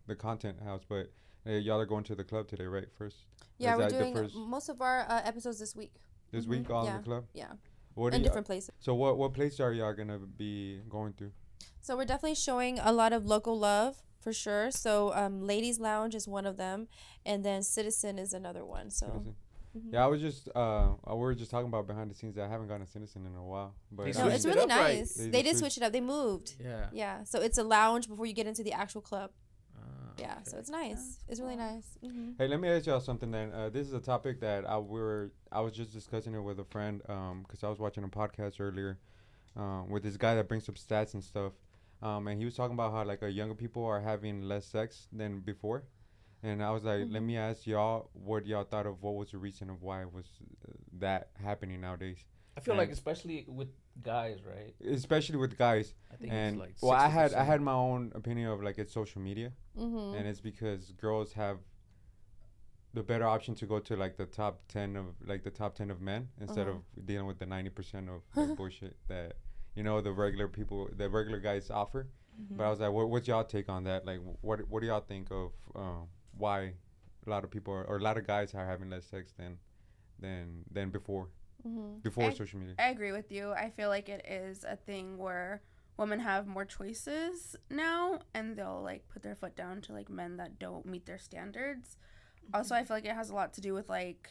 the 0.07 0.15
content 0.17 0.61
house, 0.61 0.81
but 0.87 1.11
uh, 1.47 1.51
y'all 1.51 1.79
are 1.79 1.85
going 1.85 2.03
to 2.03 2.15
the 2.15 2.25
club 2.25 2.49
today 2.49 2.65
right? 2.65 2.91
First 2.97 3.25
Yeah, 3.57 3.73
Is 3.75 3.93
we're 3.93 4.11
doing 4.11 4.29
most 4.49 4.67
of 4.67 4.81
our 4.81 5.01
uh, 5.07 5.21
episodes 5.23 5.59
this 5.59 5.75
week 5.77 5.93
this 6.31 6.45
Mhm. 6.45 6.49
week 6.49 6.69
all 6.69 6.85
in 6.85 6.97
the 6.97 7.03
club. 7.03 7.25
Yeah. 7.33 7.53
What 7.93 8.13
in 8.13 8.23
different 8.23 8.47
places. 8.47 8.75
so 8.79 8.93
what 8.95 9.17
what 9.17 9.33
place 9.33 9.61
are 9.61 9.71
y'all 9.71 9.93
gonna 9.93 10.19
be 10.19 10.81
going 10.89 11.13
through? 11.13 11.31
So 11.79 11.95
we're 11.95 12.05
definitely 12.05 12.35
showing 12.35 12.79
a 12.79 12.91
lot 12.91 13.13
of 13.13 13.25
local 13.25 13.57
love 13.57 14.03
for 14.21 14.31
sure. 14.33 14.71
So 14.71 15.13
um, 15.13 15.41
Ladies 15.41 15.79
Lounge 15.79 16.15
is 16.15 16.27
one 16.27 16.45
of 16.45 16.55
them, 16.57 16.87
and 17.25 17.43
then 17.43 17.63
Citizen 17.63 18.17
is 18.19 18.33
another 18.33 18.63
one. 18.65 18.89
So 18.89 19.07
Citizen? 19.07 19.35
Mhm. 19.77 19.93
Yeah, 19.93 20.03
I 20.03 20.07
was 20.07 20.19
just 20.19 20.49
uh, 20.53 20.89
we 21.07 21.15
were 21.15 21.33
just 21.33 21.49
talking 21.49 21.67
about 21.67 21.87
behind 21.87 22.11
the 22.11 22.15
scenes. 22.15 22.35
that 22.35 22.43
I 22.43 22.49
haven't 22.49 22.67
gone 22.67 22.81
to 22.81 22.85
Citizen 22.85 23.25
in 23.25 23.33
a 23.35 23.43
while, 23.43 23.73
but 23.91 24.03
no, 24.03 24.07
it's 24.09 24.17
switched 24.19 24.45
it 24.45 24.47
really 24.49 24.63
up, 24.63 24.69
right? 24.69 24.97
nice. 24.97 25.13
They 25.13 25.27
They, 25.29 25.43
did 25.43 25.57
switch 25.57 25.77
it 25.77 25.83
up. 25.83 25.93
They 25.93 26.01
moved. 26.01 26.55
Yeah. 26.59 26.87
Yeah, 26.91 27.23
so 27.23 27.39
it's 27.39 27.57
a 27.57 27.63
lounge 27.63 28.09
before 28.09 28.25
you 28.25 28.33
get 28.33 28.47
into 28.47 28.63
the 28.63 28.73
actual 28.73 28.99
club. 29.01 29.31
Ah, 29.79 29.83
Yeah, 30.19 30.43
so 30.43 30.57
it's 30.57 30.69
nice. 30.69 31.19
It's 31.29 31.39
really 31.39 31.55
nice. 31.55 31.85
hmm 32.01 32.31
Hey, 32.37 32.49
let 32.49 32.59
me 32.59 32.67
ask 32.67 32.85
y'all 32.85 32.99
something 32.99 33.31
then. 33.31 33.53
Uh, 33.53 33.69
this 33.69 33.87
is 33.87 33.93
a 33.93 34.01
topic 34.01 34.41
that 34.41 34.69
I 34.69 34.77
we 34.77 34.99
were 34.99 35.31
I 35.53 35.61
was 35.61 35.71
just 35.71 35.93
discussing 35.93 36.33
it 36.35 36.41
with 36.41 36.59
a 36.59 36.65
friend 36.65 37.01
um 37.07 37.43
because 37.43 37.63
I 37.63 37.69
was 37.69 37.79
watching 37.79 38.03
a 38.03 38.09
podcast 38.09 38.59
earlier, 38.59 38.99
um 39.55 39.89
with 39.89 40.03
this 40.03 40.17
guy 40.17 40.35
that 40.35 40.49
brings 40.49 40.67
up 40.67 40.75
stats 40.75 41.13
and 41.13 41.23
stuff, 41.23 41.53
um 42.01 42.27
and 42.27 42.37
he 42.39 42.45
was 42.45 42.55
talking 42.55 42.73
about 42.73 42.91
how 42.91 43.03
like 43.03 43.21
uh, 43.23 43.27
younger 43.27 43.55
people 43.55 43.83
are 43.85 44.01
having 44.01 44.41
less 44.43 44.65
sex 44.65 45.07
than 45.11 45.39
before, 45.41 45.83
and 46.43 46.63
I 46.63 46.71
was 46.71 46.83
like, 46.83 47.01
let 47.09 47.21
Mhm. 47.21 47.25
me 47.25 47.37
ask 47.37 47.67
y'all 47.67 48.09
what 48.13 48.45
y'all 48.45 48.63
thought 48.63 48.85
of 48.87 49.01
what 49.03 49.15
was 49.15 49.31
the 49.31 49.37
reason 49.37 49.69
of 49.69 49.81
why 49.81 50.05
was 50.05 50.25
uh, 50.67 50.71
that 50.99 51.29
happening 51.43 51.81
nowadays, 51.81 52.25
I 52.57 52.59
feel 52.61 52.75
like 52.75 52.89
especially 52.91 53.45
with 53.47 53.69
guys, 54.01 54.39
right? 54.43 54.73
especially 54.85 55.37
with 55.37 55.57
guys. 55.57 55.93
I 56.11 56.15
think 56.15 56.31
And 56.33 56.55
it's 56.55 56.59
like 56.65 56.75
well, 56.81 56.93
I 56.99 57.09
had 57.09 57.33
I 57.33 57.43
had 57.43 57.61
my 57.61 57.73
own 57.73 58.11
opinion 58.15 58.49
of 58.49 58.61
like 58.63 58.77
it's 58.79 58.93
social 58.93 59.21
media. 59.21 59.51
hmm 59.75 60.13
and 60.15 60.27
it's 60.27 60.41
because 60.41 60.91
girls 60.93 61.33
have 61.33 61.57
the 62.93 63.03
better 63.03 63.25
option 63.25 63.55
to 63.55 63.65
go 63.65 63.79
to 63.79 63.95
like 63.95 64.17
the 64.17 64.25
top 64.25 64.61
10 64.67 64.97
of 64.97 65.05
like 65.25 65.43
the 65.43 65.49
top 65.51 65.75
10 65.75 65.89
of 65.91 66.01
men 66.01 66.27
instead 66.41 66.67
Uh-huh. 66.67 66.77
of 66.97 67.05
dealing 67.05 67.25
with 67.27 67.39
the 67.39 67.45
90% 67.45 68.09
of 68.09 68.21
like, 68.35 68.55
bullshit 68.59 68.97
that 69.07 69.33
you 69.75 69.83
know 69.83 70.01
the 70.01 70.11
regular 70.11 70.47
people 70.47 70.89
the 70.95 71.09
regular 71.09 71.39
guys 71.39 71.69
offer. 71.69 72.07
But 72.49 72.63
i 72.63 72.69
was 72.69 72.79
like 72.79 72.91
what, 72.91 73.09
what's 73.09 73.27
y'all 73.27 73.43
take 73.43 73.69
on 73.69 73.83
that? 73.83 74.05
Like 74.05 74.19
what 74.41 74.67
what 74.69 74.81
do 74.81 74.87
y'all 74.87 75.01
think 75.01 75.29
of 75.31 75.51
um, 75.75 76.07
why 76.37 76.73
a 77.27 77.29
lot 77.29 77.43
of 77.43 77.51
people 77.51 77.73
are, 77.73 77.83
or 77.83 77.97
a 77.97 78.01
lot 78.01 78.17
of 78.17 78.25
guys 78.25 78.55
are 78.55 78.65
having 78.65 78.89
less 78.89 79.05
sex 79.05 79.33
than 79.37 79.57
than 80.19 80.63
than 80.71 80.89
before? 80.89 81.29
Hmm 81.63 81.97
before 82.01 82.25
I- 82.25 82.33
social 82.33 82.59
media. 82.59 82.75
I 82.79 82.89
agree 82.89 83.11
with 83.11 83.31
you. 83.31 83.51
I 83.51 83.69
feel 83.69 83.89
like 83.89 84.09
it 84.09 84.25
is 84.27 84.63
a 84.63 84.75
thing 84.75 85.17
where 85.17 85.61
women 85.97 86.19
have 86.19 86.47
more 86.47 86.65
choices 86.65 87.55
now 87.69 88.21
and 88.33 88.55
they'll 88.55 88.81
like 88.81 89.07
put 89.07 89.21
their 89.21 89.35
foot 89.35 89.55
down 89.55 89.81
to 89.81 89.93
like 89.93 90.09
men 90.09 90.37
that 90.37 90.57
don't 90.57 90.85
meet 90.85 91.05
their 91.05 91.19
standards. 91.19 91.97
Also, 92.53 92.73
I 92.73 92.83
feel 92.83 92.97
like 92.97 93.05
it 93.05 93.13
has 93.13 93.29
a 93.29 93.35
lot 93.35 93.53
to 93.53 93.61
do 93.61 93.75
with 93.75 93.87
like 93.89 94.29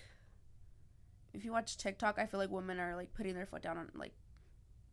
if 1.33 1.45
you 1.45 1.53
watch 1.53 1.77
TikTok, 1.77 2.19
I 2.19 2.27
feel 2.27 2.41
like 2.41 2.51
women 2.51 2.81
are 2.81 2.97
like 2.97 3.15
putting 3.15 3.35
their 3.35 3.47
foot 3.47 3.63
down 3.63 3.79
on 3.79 3.89
like 3.95 4.15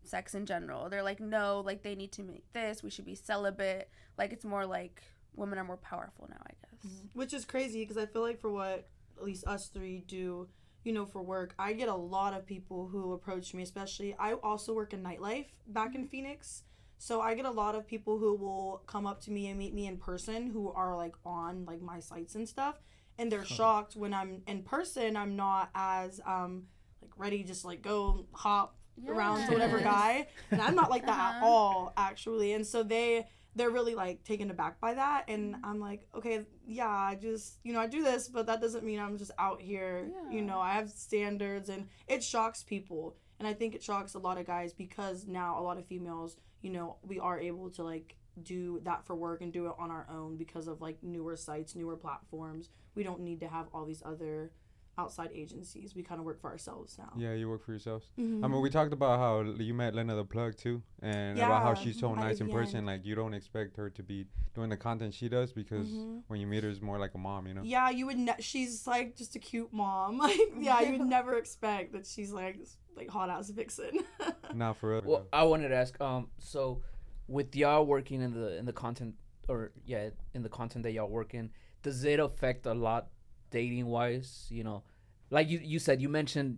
sex 0.07 0.36
in 0.36 0.45
general. 0.45 0.89
They're 0.89 1.04
like, 1.04 1.19
no, 1.19 1.62
like 1.65 1.83
they 1.83 1.95
need 1.95 2.12
to 2.13 2.24
make 2.24 2.51
this. 2.54 2.83
We 2.83 2.89
should 2.89 3.06
be 3.06 3.15
celibate. 3.15 3.89
Like 4.18 4.33
it's 4.33 4.45
more 4.45 4.65
like 4.65 5.01
women 5.36 5.59
are 5.59 5.63
more 5.63 5.77
powerful 5.77 6.27
now. 6.30 6.42
I 6.42 6.51
guess. 6.62 6.92
Which 7.13 7.33
is 7.33 7.45
crazy 7.45 7.81
because 7.81 7.98
I 7.98 8.06
feel 8.06 8.21
like 8.21 8.39
for 8.39 8.51
what 8.51 8.88
at 9.18 9.24
least 9.24 9.45
us 9.48 9.68
three 9.68 10.04
do, 10.07 10.48
you 10.83 10.94
know, 10.94 11.06
for 11.06 11.21
work, 11.21 11.54
I 11.57 11.74
get 11.74 11.89
a 11.89 11.95
lot 11.95 12.33
of 12.33 12.45
people 12.45 12.88
who 12.88 13.13
approach 13.13 13.54
me, 13.54 13.63
especially 13.63 14.15
I 14.19 14.33
also 14.33 14.74
work 14.74 14.94
in 14.94 15.04
nightlife 15.04 15.48
back 15.68 15.95
in 15.95 16.07
Phoenix. 16.07 16.63
So 17.00 17.21
I 17.21 17.36
get 17.36 17.45
a 17.45 17.51
lot 17.51 17.75
of 17.75 17.86
people 17.86 18.18
who 18.18 18.33
will 18.33 18.81
come 18.88 19.06
up 19.06 19.21
to 19.21 19.31
me 19.31 19.48
and 19.48 19.59
meet 19.59 19.74
me 19.74 19.86
in 19.86 19.98
person 19.98 20.50
who 20.50 20.71
are 20.71 20.95
like 20.95 21.15
on 21.25 21.65
like 21.65 21.81
my 21.81 22.00
sites 22.00 22.36
and 22.36 22.48
stuff. 22.48 22.81
And 23.19 23.31
they're 23.31 23.45
shocked 23.45 23.95
when 23.95 24.13
I'm 24.13 24.42
in 24.48 24.63
person, 24.63 25.15
I'm 25.18 25.36
not 25.36 25.69
as 25.75 26.19
um 26.25 26.63
like 27.01 27.12
ready 27.18 27.44
just 27.44 27.65
like 27.65 27.81
go 27.81 28.25
hop 28.33 28.75
around 29.07 29.45
to 29.47 29.53
whatever 29.53 29.79
guy. 29.79 30.27
And 30.51 30.61
I'm 30.61 30.75
not 30.75 30.89
like 30.89 31.05
that 31.05 31.19
at 31.19 31.35
Uh-huh. 31.38 31.45
all, 31.45 31.94
actually. 31.97 32.53
And 32.53 32.65
so 32.65 32.83
they 32.83 33.27
they're 33.55 33.71
really 33.71 33.95
like 33.95 34.23
taken 34.23 34.51
aback 34.51 34.79
by 34.79 34.94
that. 34.94 35.25
And 35.27 35.55
I'm 35.63 35.79
like, 35.79 36.07
okay, 36.13 36.45
yeah, 36.67 36.88
I 36.89 37.15
just 37.15 37.57
you 37.63 37.73
know, 37.73 37.79
I 37.79 37.88
do 37.88 38.03
this, 38.03 38.27
but 38.29 38.45
that 38.47 38.61
doesn't 38.61 38.83
mean 38.83 38.99
I'm 38.99 39.17
just 39.17 39.31
out 39.39 39.61
here. 39.61 40.09
You 40.31 40.41
know, 40.44 40.59
I 40.59 40.73
have 40.73 40.89
standards 40.91 41.69
and 41.69 41.88
it 42.07 42.23
shocks 42.23 42.63
people. 42.63 43.15
And 43.39 43.47
I 43.47 43.53
think 43.53 43.75
it 43.75 43.83
shocks 43.83 44.13
a 44.15 44.19
lot 44.19 44.38
of 44.38 44.45
guys 44.47 44.73
because 44.73 45.27
now 45.27 45.59
a 45.59 45.61
lot 45.63 45.77
of 45.77 45.85
females, 45.85 46.38
you 46.61 46.71
know, 46.71 46.97
we 47.03 47.19
are 47.19 47.39
able 47.39 47.69
to 47.71 47.83
like 47.83 48.15
do 48.44 48.79
that 48.83 49.03
for 49.05 49.15
work 49.15 49.41
and 49.41 49.51
do 49.51 49.65
it 49.67 49.73
on 49.79 49.89
our 49.89 50.05
own 50.11 50.38
because 50.38 50.67
of 50.67 50.79
like 50.81 50.97
newer 51.01 51.35
sites, 51.35 51.75
newer 51.75 51.95
platforms. 51.97 52.69
We 52.94 53.03
don't 53.03 53.21
need 53.21 53.39
to 53.39 53.47
have 53.47 53.67
all 53.73 53.85
these 53.85 54.03
other 54.05 54.51
outside 54.97 55.29
agencies. 55.33 55.94
We 55.95 56.01
kind 56.03 56.19
of 56.19 56.25
work 56.25 56.39
for 56.41 56.49
ourselves 56.49 56.97
now. 56.97 57.11
yeah 57.15 57.33
you 57.33 57.47
work 57.49 57.63
for 57.63 57.71
yourselves 57.71 58.05
Mhm. 58.17 58.44
I 58.44 58.47
mean, 58.47 58.61
we 58.61 58.69
talked 58.69 58.94
about 58.94 59.19
how 59.19 59.41
you 59.67 59.73
met 59.73 59.94
Lena 59.95 60.15
the 60.15 60.25
Plug 60.25 60.55
too, 60.55 60.81
and 61.01 61.38
about 61.38 61.61
how 61.63 61.73
she's 61.73 61.99
so 61.99 62.13
nice 62.15 62.39
in 62.41 62.49
person. 62.49 62.85
Like 62.85 63.05
you 63.05 63.15
don't 63.15 63.33
expect 63.33 63.77
her 63.77 63.89
to 63.91 64.03
be 64.03 64.25
doing 64.55 64.69
the 64.69 64.77
content 64.77 65.13
she 65.13 65.29
does 65.29 65.53
because 65.53 65.88
Mhm. 65.89 66.23
when 66.29 66.39
you 66.41 66.47
meet 66.47 66.63
her, 66.63 66.69
it's 66.69 66.81
more 66.81 66.97
like 66.97 67.13
a 67.13 67.17
mom, 67.19 67.47
you 67.47 67.53
know. 67.53 67.61
Yeah, 67.63 67.89
you 67.97 68.05
would. 68.07 68.17
Ne- 68.17 68.41
she's 68.51 68.88
like 68.88 69.15
just 69.15 69.35
a 69.35 69.39
cute 69.39 69.71
mom. 69.71 70.17
Like, 70.27 70.39
yeah, 70.67 70.79
you 70.81 70.91
would 70.97 71.07
never 71.17 71.38
expect 71.38 71.94
that 71.94 72.05
she's 72.07 72.31
like 72.31 72.57
like 72.95 73.09
hot 73.09 73.29
ass 73.29 73.49
vixen. 73.51 73.99
Not 74.53 74.77
for 74.77 74.89
real. 74.91 75.01
Well, 75.05 75.27
I 75.31 75.44
wanted 75.44 75.69
to 75.69 75.75
ask. 75.75 75.94
Um, 76.01 76.29
so 76.39 76.81
with 77.27 77.55
y'all 77.55 77.85
working 77.85 78.21
in 78.21 78.31
the 78.33 78.57
in 78.57 78.65
the 78.65 78.73
content 78.73 79.13
or 79.47 79.71
yeah 79.85 80.09
in 80.33 80.42
the 80.44 80.49
content 80.59 80.81
that 80.83 80.92
y'all 80.94 81.09
work 81.19 81.33
in, 81.39 81.51
does 81.83 82.04
it 82.04 82.19
affect 82.19 82.66
a 82.66 82.73
lot 82.73 83.09
dating 83.51 83.85
wise? 83.87 84.47
You 84.49 84.63
know, 84.63 84.83
like 85.30 85.49
you 85.49 85.59
you 85.63 85.80
said 85.80 86.01
you 86.01 86.09
mentioned 86.09 86.57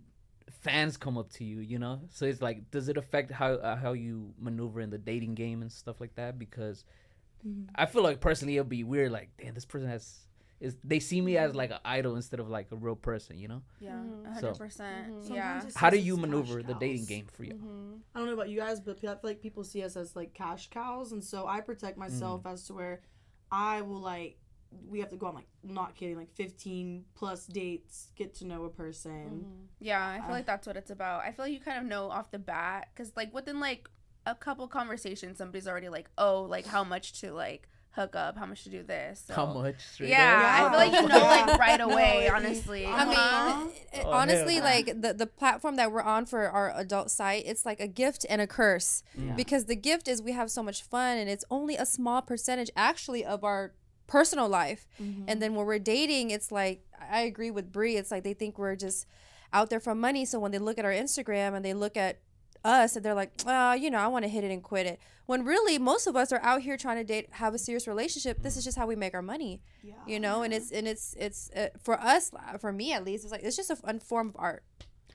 fans 0.62 0.96
come 0.96 1.16
up 1.16 1.30
to 1.34 1.44
you. 1.44 1.60
You 1.60 1.78
know, 1.78 2.00
so 2.10 2.26
it's 2.26 2.42
like 2.42 2.70
does 2.70 2.88
it 2.88 2.96
affect 2.96 3.30
how 3.30 3.54
uh, 3.54 3.76
how 3.76 3.92
you 3.92 4.34
maneuver 4.38 4.80
in 4.80 4.90
the 4.90 4.98
dating 4.98 5.34
game 5.34 5.62
and 5.62 5.70
stuff 5.70 6.00
like 6.00 6.14
that? 6.16 6.38
Because 6.38 6.84
I 7.74 7.86
feel 7.86 8.02
like 8.02 8.20
personally 8.20 8.56
it'll 8.56 8.68
be 8.68 8.84
weird. 8.84 9.12
Like, 9.12 9.30
damn, 9.40 9.54
this 9.54 9.64
person 9.64 9.88
has. 9.88 10.18
Is, 10.60 10.76
they 10.84 11.00
see 11.00 11.22
me 11.22 11.38
as 11.38 11.54
like 11.54 11.70
an 11.70 11.78
idol 11.86 12.16
instead 12.16 12.38
of 12.38 12.50
like 12.50 12.70
a 12.70 12.76
real 12.76 12.94
person, 12.94 13.38
you 13.38 13.48
know. 13.48 13.62
Yeah, 13.80 13.92
Mhm. 13.92 14.20
a 14.30 14.34
So- 14.40 14.46
hundred 14.48 14.58
percent. 14.58 15.14
Yeah. 15.30 15.62
How 15.74 15.88
do 15.88 15.96
you 15.96 16.18
maneuver 16.18 16.62
the 16.62 16.74
dating 16.74 17.06
game 17.06 17.24
for 17.32 17.44
you? 17.44 17.54
hmm 17.54 17.94
I 18.14 18.18
don't 18.18 18.26
know 18.28 18.34
about 18.34 18.50
you 18.50 18.58
guys, 18.58 18.78
but 18.78 18.98
I 18.98 19.00
feel 19.00 19.18
like 19.22 19.40
people 19.40 19.64
see 19.64 19.82
us 19.82 19.96
as 19.96 20.14
like 20.14 20.34
cash 20.34 20.68
cows, 20.68 21.12
and 21.12 21.24
so 21.24 21.46
I 21.46 21.62
protect 21.62 21.96
myself 21.96 22.44
as 22.44 22.66
to 22.66 22.74
where 22.74 23.00
I 23.50 23.80
will 23.80 24.00
like. 24.02 24.36
We 24.88 25.00
have 25.00 25.10
to 25.10 25.16
go 25.16 25.26
on 25.26 25.34
like 25.34 25.48
not 25.64 25.94
kidding 25.96 26.16
like 26.16 26.32
fifteen 26.32 27.04
plus 27.14 27.46
dates, 27.46 28.12
get 28.16 28.34
to 28.36 28.46
know 28.46 28.64
a 28.64 28.70
person. 28.70 29.44
Yeah, 29.80 30.04
I 30.06 30.18
feel 30.20 30.30
Uh, 30.30 30.32
like 30.32 30.46
that's 30.46 30.66
what 30.66 30.76
it's 30.76 30.90
about. 30.90 31.22
I 31.24 31.32
feel 31.32 31.44
like 31.46 31.52
you 31.52 31.60
kind 31.60 31.78
of 31.78 31.84
know 31.84 32.10
off 32.10 32.30
the 32.30 32.38
bat 32.38 32.88
because, 32.94 33.12
like, 33.16 33.32
within 33.34 33.58
like 33.60 33.88
a 34.26 34.34
couple 34.34 34.68
conversations, 34.68 35.38
somebody's 35.38 35.66
already 35.66 35.88
like, 35.88 36.08
"Oh, 36.18 36.42
like 36.42 36.66
how 36.66 36.84
much 36.84 37.20
to 37.20 37.32
like 37.32 37.68
hook 37.92 38.14
up, 38.14 38.36
how 38.38 38.46
much 38.46 38.62
to 38.64 38.70
do 38.70 38.82
this." 38.84 39.24
So, 39.26 39.34
How 39.34 39.46
much? 39.46 39.80
straight 39.80 40.10
Yeah. 40.10 40.58
I 40.62 40.70
feel 40.70 40.78
like 40.78 41.02
you 41.02 41.08
know 41.08 41.24
like 41.24 41.58
right 41.58 41.78
No, 41.80 41.90
away. 41.90 42.26
it- 42.26 42.32
honestly, 42.32 42.86
I 42.86 43.04
mean, 43.06 43.16
Uh-huh. 43.18 43.68
it- 43.92 44.02
Oh, 44.06 44.10
honestly, 44.12 44.54
hell. 44.56 44.64
like 44.64 44.86
the 45.00 45.14
the 45.14 45.26
platform 45.26 45.74
that 45.76 45.90
we're 45.90 46.02
on 46.02 46.26
for 46.26 46.48
our 46.48 46.72
adult 46.76 47.10
site, 47.10 47.42
it's 47.46 47.66
like 47.66 47.80
a 47.80 47.88
gift 47.88 48.24
and 48.28 48.40
a 48.40 48.46
curse 48.46 49.02
Mm. 49.18 49.34
because 49.36 49.64
the 49.64 49.74
gift 49.76 50.06
is 50.06 50.22
we 50.22 50.32
have 50.32 50.48
so 50.50 50.62
much 50.62 50.82
fun 50.82 51.18
and 51.18 51.28
it's 51.28 51.44
only 51.50 51.76
a 51.76 51.84
small 51.86 52.22
percentage 52.22 52.70
actually 52.76 53.24
of 53.24 53.42
our 53.42 53.72
personal 54.10 54.48
life. 54.48 54.86
Mm-hmm. 55.00 55.24
And 55.28 55.40
then 55.40 55.54
when 55.54 55.64
we're 55.66 55.78
dating, 55.78 56.30
it's 56.30 56.50
like 56.52 56.84
I 57.10 57.20
agree 57.22 57.50
with 57.50 57.72
Bri. 57.72 57.96
It's 57.96 58.10
like 58.10 58.24
they 58.24 58.34
think 58.34 58.58
we're 58.58 58.76
just 58.76 59.06
out 59.52 59.70
there 59.70 59.80
for 59.80 59.94
money. 59.94 60.24
So 60.26 60.38
when 60.38 60.52
they 60.52 60.58
look 60.58 60.78
at 60.78 60.84
our 60.84 60.92
Instagram 60.92 61.54
and 61.54 61.64
they 61.64 61.74
look 61.74 61.96
at 61.96 62.18
us 62.64 62.94
and 62.96 63.04
they're 63.04 63.14
like, 63.14 63.32
oh, 63.46 63.72
you 63.72 63.90
know, 63.90 63.98
I 63.98 64.08
want 64.08 64.24
to 64.24 64.28
hit 64.28 64.44
it 64.44 64.50
and 64.50 64.62
quit 64.62 64.86
it. 64.86 65.00
When 65.26 65.44
really 65.44 65.78
most 65.78 66.06
of 66.06 66.14
us 66.16 66.32
are 66.32 66.40
out 66.42 66.60
here 66.62 66.76
trying 66.76 66.98
to 66.98 67.04
date, 67.04 67.28
have 67.32 67.54
a 67.54 67.58
serious 67.58 67.86
relationship. 67.88 68.42
This 68.42 68.56
is 68.56 68.64
just 68.64 68.76
how 68.76 68.86
we 68.86 68.96
make 68.96 69.14
our 69.14 69.22
money, 69.22 69.62
Yeah. 69.82 69.94
you 70.06 70.20
know. 70.20 70.42
And 70.42 70.52
it's 70.52 70.70
and 70.72 70.86
it's 70.88 71.14
it's 71.18 71.50
uh, 71.56 71.68
for 71.80 71.98
us, 72.00 72.30
for 72.60 72.72
me 72.72 72.92
at 72.92 73.04
least, 73.04 73.24
it's 73.24 73.32
like 73.32 73.42
it's 73.44 73.56
just 73.56 73.70
a 73.70 73.76
fun 73.76 74.00
form 74.00 74.28
of 74.28 74.36
art. 74.38 74.64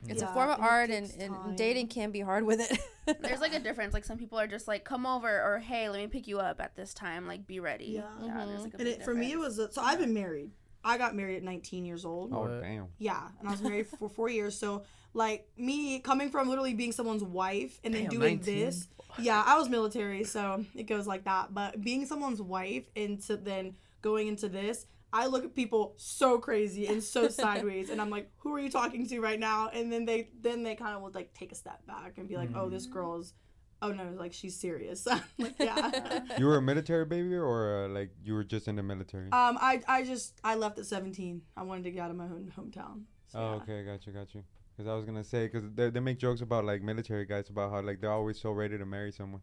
It's 0.08 0.22
Yeah, 0.22 0.30
a 0.30 0.34
form 0.34 0.50
of 0.50 0.56
and 0.58 0.64
art, 0.66 0.90
and, 0.90 1.10
and 1.20 1.56
dating 1.56 1.88
can 1.88 2.10
be 2.10 2.20
hard 2.20 2.44
with 2.44 2.60
it. 2.60 2.78
There's 3.20 3.40
like 3.40 3.54
a 3.54 3.60
difference. 3.60 3.94
Like 3.94 4.04
some 4.04 4.18
people 4.18 4.38
are 4.38 4.46
just 4.46 4.66
like, 4.68 4.84
come 4.84 5.06
over, 5.06 5.28
or 5.42 5.58
hey, 5.58 5.88
let 5.88 5.98
me 6.00 6.06
pick 6.06 6.26
you 6.26 6.38
up 6.40 6.60
at 6.60 6.74
this 6.76 6.92
time. 6.94 7.26
Like, 7.26 7.46
be 7.46 7.60
ready. 7.60 7.86
Yeah. 7.86 8.02
yeah. 8.22 8.44
There's 8.46 8.62
like 8.62 8.74
a 8.74 8.78
And 8.78 8.88
it, 8.88 9.02
for 9.04 9.14
me, 9.14 9.32
it 9.32 9.38
was 9.38 9.58
a, 9.58 9.70
so 9.72 9.82
I've 9.82 9.98
been 9.98 10.14
married. 10.14 10.50
I 10.84 10.98
got 10.98 11.16
married 11.16 11.36
at 11.38 11.42
19 11.42 11.84
years 11.84 12.04
old. 12.04 12.32
Oh 12.32 12.42
What? 12.42 12.62
damn. 12.62 12.86
Yeah, 12.98 13.20
and 13.40 13.48
I 13.48 13.50
was 13.50 13.60
married 13.60 13.88
for 13.88 14.08
four 14.08 14.28
years. 14.28 14.56
So 14.56 14.84
like 15.14 15.48
me 15.56 15.98
coming 15.98 16.30
from 16.30 16.48
literally 16.48 16.74
being 16.74 16.92
someone's 16.92 17.24
wife 17.24 17.80
and 17.82 17.92
then 17.92 18.02
Damn, 18.02 18.10
doing 18.10 18.36
19. 18.36 18.44
this. 18.44 18.88
Yeah, 19.18 19.42
I 19.44 19.58
was 19.58 19.68
military, 19.68 20.22
so 20.24 20.64
it 20.76 20.84
goes 20.84 21.06
like 21.06 21.24
that. 21.24 21.52
But 21.54 21.82
being 21.82 22.06
someone's 22.06 22.40
wife 22.40 22.84
and 22.94 23.20
to 23.22 23.36
then 23.36 23.74
going 24.02 24.28
into 24.28 24.48
this, 24.48 24.86
I 25.12 25.26
look 25.26 25.44
at 25.44 25.54
people 25.54 25.94
so 25.96 26.38
crazy 26.38 26.86
and 26.86 27.02
so 27.02 27.28
sideways, 27.42 27.90
and 27.90 28.00
I'm 28.00 28.10
like, 28.10 28.30
who 28.38 28.54
are 28.54 28.60
you 28.60 28.70
talking 28.70 29.06
to 29.08 29.20
right 29.20 29.38
now? 29.38 29.70
And 29.72 29.92
then 29.92 30.04
they 30.04 30.30
then 30.40 30.62
they 30.62 30.74
kind 30.74 30.94
of 30.94 31.02
would 31.02 31.14
like 31.14 31.32
take 31.34 31.52
a 31.52 31.54
step 31.54 31.86
back 31.86 32.18
and 32.18 32.28
be 32.28 32.36
like, 32.36 32.50
oh, 32.54 32.68
this 32.68 32.86
girl's. 32.86 33.34
Oh 33.82 33.92
no! 33.92 34.14
Like 34.16 34.32
she's 34.32 34.58
serious. 34.58 35.06
like, 35.38 35.54
yeah. 35.60 36.20
You 36.38 36.46
were 36.46 36.56
a 36.56 36.62
military 36.62 37.04
baby, 37.04 37.34
or 37.34 37.84
uh, 37.84 37.88
like 37.88 38.10
you 38.24 38.32
were 38.32 38.44
just 38.44 38.68
in 38.68 38.76
the 38.76 38.82
military? 38.82 39.26
Um, 39.26 39.58
I 39.60 39.82
I 39.86 40.02
just 40.02 40.40
I 40.42 40.54
left 40.54 40.78
at 40.78 40.86
17. 40.86 41.42
I 41.58 41.62
wanted 41.62 41.84
to 41.84 41.90
get 41.90 42.00
out 42.00 42.10
of 42.10 42.16
my 42.16 42.24
own 42.24 42.50
hometown. 42.56 43.02
So, 43.26 43.38
oh, 43.38 43.42
yeah. 43.42 43.74
okay, 43.74 43.84
got 43.84 44.06
you, 44.06 44.12
got 44.14 44.34
you. 44.34 44.42
Because 44.76 44.90
I 44.90 44.94
was 44.94 45.04
gonna 45.04 45.24
say, 45.24 45.46
because 45.46 45.64
they, 45.74 45.90
they 45.90 46.00
make 46.00 46.18
jokes 46.18 46.40
about 46.40 46.64
like 46.64 46.82
military 46.82 47.26
guys 47.26 47.50
about 47.50 47.70
how 47.70 47.82
like 47.82 48.00
they're 48.00 48.12
always 48.12 48.40
so 48.40 48.50
ready 48.50 48.78
to 48.78 48.86
marry 48.86 49.12
someone. 49.12 49.42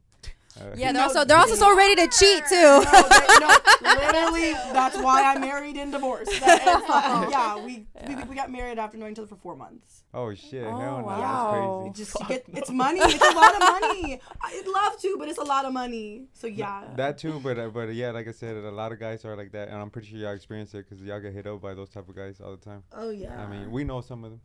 Uh, 0.60 0.65
yeah, 0.75 0.91
they're 0.91 0.93
No, 0.93 1.01
also 1.03 1.25
they're 1.25 1.38
also 1.38 1.55
so 1.55 1.75
ready 1.75 1.95
to 1.95 2.07
cheat 2.17 2.43
too. 2.48 2.55
No, 2.55 2.81
they- 2.83 3.39
no, 3.39 3.57
literally, 3.81 4.53
that's 4.72 4.98
why 4.98 5.24
I 5.24 5.39
married 5.39 5.77
and 5.77 5.91
divorced. 5.91 6.31
That- 6.41 6.62
it's 6.62 6.88
not- 6.88 7.29
yeah, 7.31 7.63
we, 7.65 7.88
we 8.07 8.24
we 8.25 8.36
got 8.36 8.51
married 8.51 8.77
after 8.77 8.98
knowing 8.98 9.13
each 9.13 9.19
other 9.19 9.27
for 9.27 9.36
four 9.38 9.55
months. 9.55 10.03
Oh 10.13 10.33
shit! 10.36 10.63
Oh, 10.63 10.77
hell 10.77 10.98
no, 11.00 11.05
wow. 11.05 11.89
that's 11.93 12.03
crazy. 12.03 12.03
just 12.03 12.27
get, 12.29 12.45
it's 12.55 12.69
money. 12.69 13.00
It's 13.01 13.15
a 13.15 13.36
lot 13.36 13.55
of 13.55 13.60
money. 13.62 14.22
I'd 14.41 14.67
love 14.67 15.00
to, 15.01 15.15
but 15.17 15.27
it's 15.27 15.39
a 15.39 15.43
lot 15.43 15.65
of 15.65 15.74
money. 15.74 16.27
So 16.33 16.45
yeah, 16.45 16.83
That 16.98 17.17
too, 17.17 17.39
but 17.39 17.57
uh, 17.57 17.69
but 17.69 17.93
yeah, 17.93 18.12
like 18.12 18.27
I 18.27 18.31
said, 18.31 18.55
a 18.57 18.69
lot 18.72 18.91
of 18.91 19.00
guys 19.00 19.25
are 19.25 19.36
like 19.36 19.51
that, 19.53 19.69
and 19.69 19.77
I'm 19.77 19.89
pretty 19.89 20.10
sure 20.10 20.19
y'all 20.19 20.33
experience 20.33 20.74
it 20.75 20.88
because 20.88 21.03
y'all 21.03 21.19
get 21.19 21.33
hit 21.33 21.48
up 21.48 21.62
by 21.62 21.74
those 21.74 21.89
type 21.89 22.07
of 22.07 22.15
guys 22.15 22.39
all 22.39 22.51
the 22.51 22.63
time. 22.63 22.83
oh 22.93 23.10
yeah. 23.10 23.41
I 23.41 23.48
mean, 23.48 23.72
we 23.72 23.83
know 23.83 24.01
some 24.01 24.24
of 24.24 24.29
them. 24.31 24.41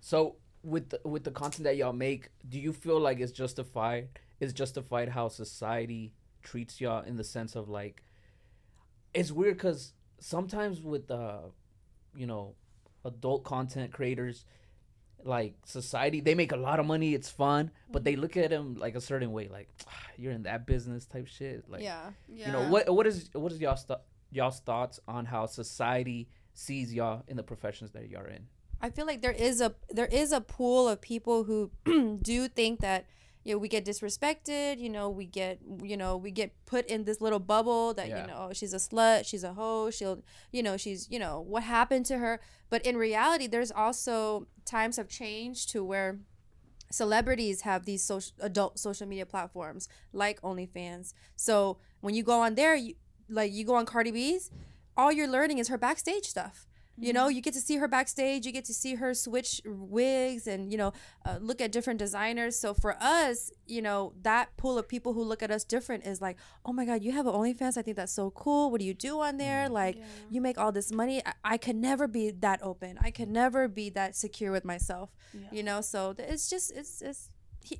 So 0.00 0.36
with 0.64 0.90
the, 0.90 1.00
with 1.04 1.22
the 1.22 1.30
content 1.30 1.64
that 1.64 1.76
y'all 1.76 1.92
make, 1.92 2.30
do 2.48 2.58
you 2.58 2.72
feel 2.72 2.98
like 2.98 3.20
it's 3.20 3.32
justified? 3.32 4.08
Is 4.38 4.52
justified 4.52 5.08
how 5.08 5.28
society 5.28 6.12
treats 6.42 6.80
y'all 6.80 7.02
in 7.02 7.16
the 7.16 7.24
sense 7.24 7.56
of 7.56 7.68
like, 7.68 8.02
it's 9.14 9.32
weird 9.32 9.56
because 9.56 9.94
sometimes 10.18 10.82
with 10.82 11.10
uh, 11.10 11.38
you 12.14 12.26
know, 12.26 12.54
adult 13.04 13.44
content 13.44 13.92
creators, 13.92 14.44
like 15.24 15.54
society, 15.64 16.20
they 16.20 16.34
make 16.34 16.52
a 16.52 16.56
lot 16.56 16.80
of 16.80 16.86
money. 16.86 17.14
It's 17.14 17.30
fun, 17.30 17.70
but 17.90 18.04
they 18.04 18.16
look 18.16 18.36
at 18.36 18.50
them 18.50 18.76
like 18.76 18.94
a 18.94 19.00
certain 19.00 19.32
way, 19.32 19.48
like 19.48 19.68
"Ah, 19.86 19.92
you're 20.16 20.32
in 20.32 20.44
that 20.44 20.66
business 20.66 21.06
type 21.06 21.26
shit. 21.26 21.64
Like, 21.68 21.82
yeah. 21.82 22.10
yeah. 22.28 22.46
you 22.46 22.52
know, 22.52 22.68
what 22.70 22.92
what 22.94 23.06
is 23.06 23.30
what 23.32 23.52
is 23.52 23.60
y'all 23.60 23.76
st- 23.76 23.98
y'all's 24.30 24.60
thoughts 24.60 25.00
on 25.08 25.24
how 25.24 25.46
society 25.46 26.28
sees 26.54 26.92
y'all 26.92 27.22
in 27.28 27.36
the 27.36 27.42
professions 27.42 27.90
that 27.92 28.08
y'all 28.08 28.26
in? 28.26 28.46
I 28.80 28.90
feel 28.90 29.06
like 29.06 29.22
there 29.22 29.32
is 29.32 29.60
a 29.60 29.74
there 29.90 30.06
is 30.06 30.32
a 30.32 30.40
pool 30.40 30.88
of 30.88 31.00
people 31.00 31.44
who 31.44 31.70
do 32.22 32.48
think 32.48 32.80
that 32.80 33.06
you 33.46 33.52
know 33.54 33.58
we 33.58 33.68
get 33.68 33.84
disrespected, 33.84 34.78
you 34.84 34.90
know, 34.90 35.08
we 35.08 35.24
get 35.24 35.60
you 35.82 35.96
know, 35.96 36.16
we 36.16 36.30
get 36.30 36.50
put 36.66 36.84
in 36.86 37.04
this 37.04 37.20
little 37.20 37.38
bubble 37.38 37.94
that 37.94 38.08
Yeah. 38.08 38.20
you 38.20 38.26
know, 38.26 38.38
oh, 38.48 38.52
she's 38.52 38.74
a 38.74 38.82
slut, 38.88 39.24
she's 39.24 39.44
a 39.44 39.54
hoe, 39.54 39.90
she'll 39.90 40.18
you 40.50 40.62
know, 40.66 40.76
she's 40.76 41.08
you 41.10 41.20
know, 41.24 41.40
what 41.40 41.62
happened 41.62 42.06
to 42.06 42.18
her? 42.18 42.40
But 42.70 42.84
in 42.84 42.96
reality, 42.96 43.46
there's 43.46 43.70
also 43.70 44.48
times 44.64 44.96
have 44.96 45.08
changed 45.08 45.70
to 45.70 45.84
where 45.84 46.18
celebrities 46.90 47.62
have 47.62 47.84
these 47.84 48.02
social 48.02 48.32
adult 48.40 48.78
social 48.78 49.06
media 49.06 49.26
platforms 49.26 49.88
like 50.12 50.40
OnlyFans. 50.42 51.12
So 51.36 51.78
when 52.00 52.14
you 52.14 52.22
go 52.22 52.40
on 52.40 52.54
there, 52.56 52.74
you 52.74 52.94
like 53.28 53.52
you 53.52 53.64
go 53.64 53.74
on 53.74 53.86
Cardi 53.86 54.10
B's, 54.10 54.50
all 54.96 55.12
you're 55.12 55.28
learning 55.28 55.58
is 55.58 55.68
her 55.68 55.78
backstage 55.78 56.26
stuff. 56.26 56.66
You 56.98 57.12
know, 57.12 57.28
you 57.28 57.42
get 57.42 57.54
to 57.54 57.60
see 57.60 57.76
her 57.76 57.88
backstage. 57.88 58.46
You 58.46 58.52
get 58.52 58.64
to 58.66 58.74
see 58.74 58.94
her 58.94 59.12
switch 59.12 59.60
wigs 59.64 60.46
and 60.46 60.70
you 60.72 60.78
know 60.78 60.92
uh, 61.24 61.38
look 61.40 61.60
at 61.60 61.72
different 61.72 61.98
designers. 61.98 62.58
So 62.58 62.72
for 62.74 62.96
us, 63.00 63.50
you 63.66 63.82
know, 63.82 64.14
that 64.22 64.56
pool 64.56 64.78
of 64.78 64.88
people 64.88 65.12
who 65.12 65.22
look 65.22 65.42
at 65.42 65.50
us 65.50 65.64
different 65.64 66.06
is 66.06 66.20
like, 66.20 66.38
oh 66.64 66.72
my 66.72 66.84
god, 66.84 67.02
you 67.02 67.12
have 67.12 67.26
an 67.26 67.34
OnlyFans. 67.34 67.76
I 67.76 67.82
think 67.82 67.96
that's 67.96 68.12
so 68.12 68.30
cool. 68.30 68.70
What 68.70 68.80
do 68.80 68.86
you 68.86 68.94
do 68.94 69.20
on 69.20 69.36
there? 69.36 69.68
Like, 69.68 69.98
you 70.30 70.40
make 70.40 70.58
all 70.58 70.72
this 70.72 70.90
money. 70.92 71.22
I, 71.24 71.32
I 71.44 71.56
could 71.58 71.76
never 71.76 72.06
be 72.06 72.30
that 72.30 72.62
open. 72.62 72.98
I 73.00 73.10
could 73.10 73.28
never 73.28 73.68
be 73.68 73.90
that 73.90 74.16
secure 74.16 74.52
with 74.52 74.64
myself. 74.64 75.10
You 75.50 75.62
know, 75.62 75.80
so 75.80 76.14
it's 76.18 76.48
just 76.48 76.72
it's 76.72 77.02
it's 77.02 77.28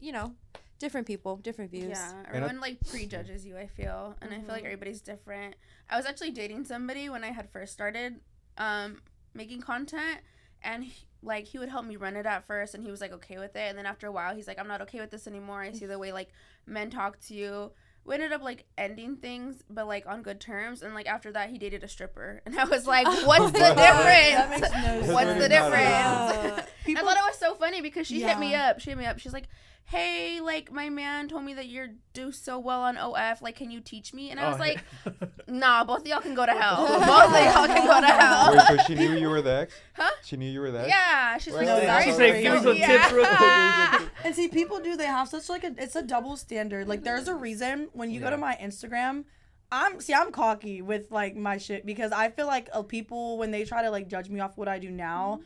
you 0.00 0.12
know 0.12 0.34
different 0.78 1.06
people, 1.06 1.36
different 1.36 1.70
views. 1.70 1.90
Yeah, 1.90 2.12
everyone 2.28 2.60
like 2.60 2.78
prejudges 2.90 3.46
you. 3.46 3.56
I 3.56 3.66
feel, 3.66 4.14
and 4.20 4.32
I 4.32 4.40
feel 4.40 4.48
like 4.54 4.64
everybody's 4.64 5.00
different. 5.00 5.56
I 5.88 5.96
was 5.96 6.06
actually 6.06 6.32
dating 6.32 6.64
somebody 6.64 7.08
when 7.08 7.24
I 7.24 7.30
had 7.30 7.50
first 7.50 7.72
started 7.72 8.20
um, 8.58 9.00
making 9.34 9.60
content, 9.60 10.20
and 10.62 10.84
he, 10.84 10.92
like 11.22 11.46
he 11.46 11.58
would 11.58 11.68
help 11.68 11.84
me 11.86 11.96
run 11.96 12.16
it 12.16 12.26
at 12.26 12.46
first, 12.46 12.74
and 12.74 12.84
he 12.84 12.90
was 12.90 13.00
like 13.00 13.12
okay 13.12 13.38
with 13.38 13.56
it, 13.56 13.68
and 13.68 13.76
then 13.78 13.86
after 13.86 14.06
a 14.06 14.12
while, 14.12 14.34
he's 14.34 14.46
like, 14.48 14.58
I'm 14.58 14.68
not 14.68 14.80
okay 14.82 15.00
with 15.00 15.10
this 15.10 15.26
anymore. 15.26 15.60
I 15.60 15.72
see 15.72 15.86
the 15.86 15.98
way 15.98 16.12
like 16.12 16.28
men 16.66 16.90
talk 16.90 17.18
to 17.28 17.34
you. 17.34 17.72
We 18.04 18.14
ended 18.14 18.32
up 18.32 18.42
like 18.42 18.66
ending 18.78 19.16
things, 19.16 19.64
but 19.68 19.88
like 19.88 20.06
on 20.06 20.22
good 20.22 20.40
terms. 20.40 20.82
And 20.82 20.94
like 20.94 21.08
after 21.08 21.32
that, 21.32 21.50
he 21.50 21.58
dated 21.58 21.82
a 21.82 21.88
stripper, 21.88 22.40
and 22.46 22.58
I 22.58 22.64
was 22.64 22.86
like, 22.86 23.06
"What's 23.26 23.50
the 23.52 23.58
That 23.74 24.46
difference? 24.48 24.60
makes 24.72 25.06
no 25.08 25.12
What's 25.14 25.26
sense. 25.30 25.42
the 25.42 25.48
Not 25.48 25.72
at 25.72 26.52
difference?" 26.52 26.68
Uh, 26.68 26.98
I 26.98 27.02
thought 27.02 27.16
it 27.16 27.24
was 27.26 27.38
so 27.38 27.54
funny 27.56 27.80
because 27.80 28.06
she 28.06 28.22
hit 28.22 28.38
me 28.38 28.54
up. 28.54 28.78
She 28.80 28.90
hit 28.90 28.98
me 28.98 29.06
up. 29.06 29.18
She's 29.18 29.32
like, 29.32 29.48
"Hey, 29.86 30.40
like 30.40 30.72
my 30.72 30.88
man 30.90 31.28
told 31.28 31.44
me 31.44 31.54
that 31.54 31.66
you're 31.68 31.88
do 32.12 32.32
so 32.32 32.58
well 32.58 32.82
on 32.82 32.96
OF. 32.96 33.40
Like, 33.42 33.56
can 33.56 33.70
you 33.70 33.80
teach 33.80 34.12
me?" 34.12 34.30
And 34.30 34.40
I 34.40 34.48
was 34.48 34.56
Oh, 34.56 34.60
like, 34.60 34.84
"Nah, 35.48 35.84
both 35.84 36.00
of 36.00 36.06
y'all 36.06 36.20
can 36.20 36.34
go 36.34 36.44
to 36.44 36.52
hell. 36.52 36.76
both 36.86 37.34
of 37.34 37.54
y'all 37.54 37.66
can 37.66 37.86
go 37.86 38.00
to 38.00 38.06
hell." 38.06 38.52
Wait, 38.52 38.78
so 38.78 38.84
she 38.86 38.94
knew 38.94 39.12
you 39.16 39.28
were 39.30 39.42
the 39.42 39.52
ex? 39.62 39.74
Huh? 39.94 40.10
She 40.24 40.36
knew 40.36 40.50
you 40.50 40.60
were 40.60 40.70
the 40.70 40.80
ex? 40.80 40.88
Yeah, 40.88 41.38
she's 41.38 41.54
like, 41.54 41.66
Well, 41.66 41.80
"Sorry, 41.86 42.04
she 42.04 42.10
for 42.10 42.16
said, 42.16 42.42
"Give 42.42 42.52
me 42.54 42.58
so- 42.58 42.64
some 42.64 42.76
tips 42.76 43.12
real 43.12 43.24
quick, 43.26 43.38
give 43.38 43.48
me 43.48 43.56
some 43.56 43.92
Yeah. 43.92 43.98
tips." 43.98 44.10
and 44.24 44.34
see, 44.34 44.48
people 44.48 44.80
do. 44.80 44.96
They 44.96 45.06
have 45.06 45.28
such 45.28 45.48
like 45.48 45.64
a. 45.64 45.74
It's 45.78 45.96
a 45.96 46.02
double 46.02 46.36
standard. 46.36 46.88
Like, 46.88 47.04
there's 47.04 47.28
a 47.28 47.34
reason 47.34 47.88
when 47.92 48.10
you 48.10 48.20
go 48.20 48.30
to 48.30 48.36
my 48.36 48.56
Instagram. 48.60 49.24
I'm 49.72 50.00
see, 50.00 50.14
I'm 50.14 50.30
cocky 50.30 50.80
with 50.80 51.10
like 51.10 51.34
my 51.34 51.58
shit 51.58 51.84
because 51.84 52.12
I 52.12 52.30
feel 52.30 52.46
like 52.46 52.68
uh, 52.72 52.82
people 52.82 53.36
when 53.38 53.50
they 53.50 53.64
try 53.64 53.82
to 53.82 53.90
like 53.90 54.06
judge 54.06 54.28
me 54.28 54.38
off 54.38 54.56
what 54.56 54.68
I 54.68 54.78
do 54.78 54.90
now. 54.90 55.40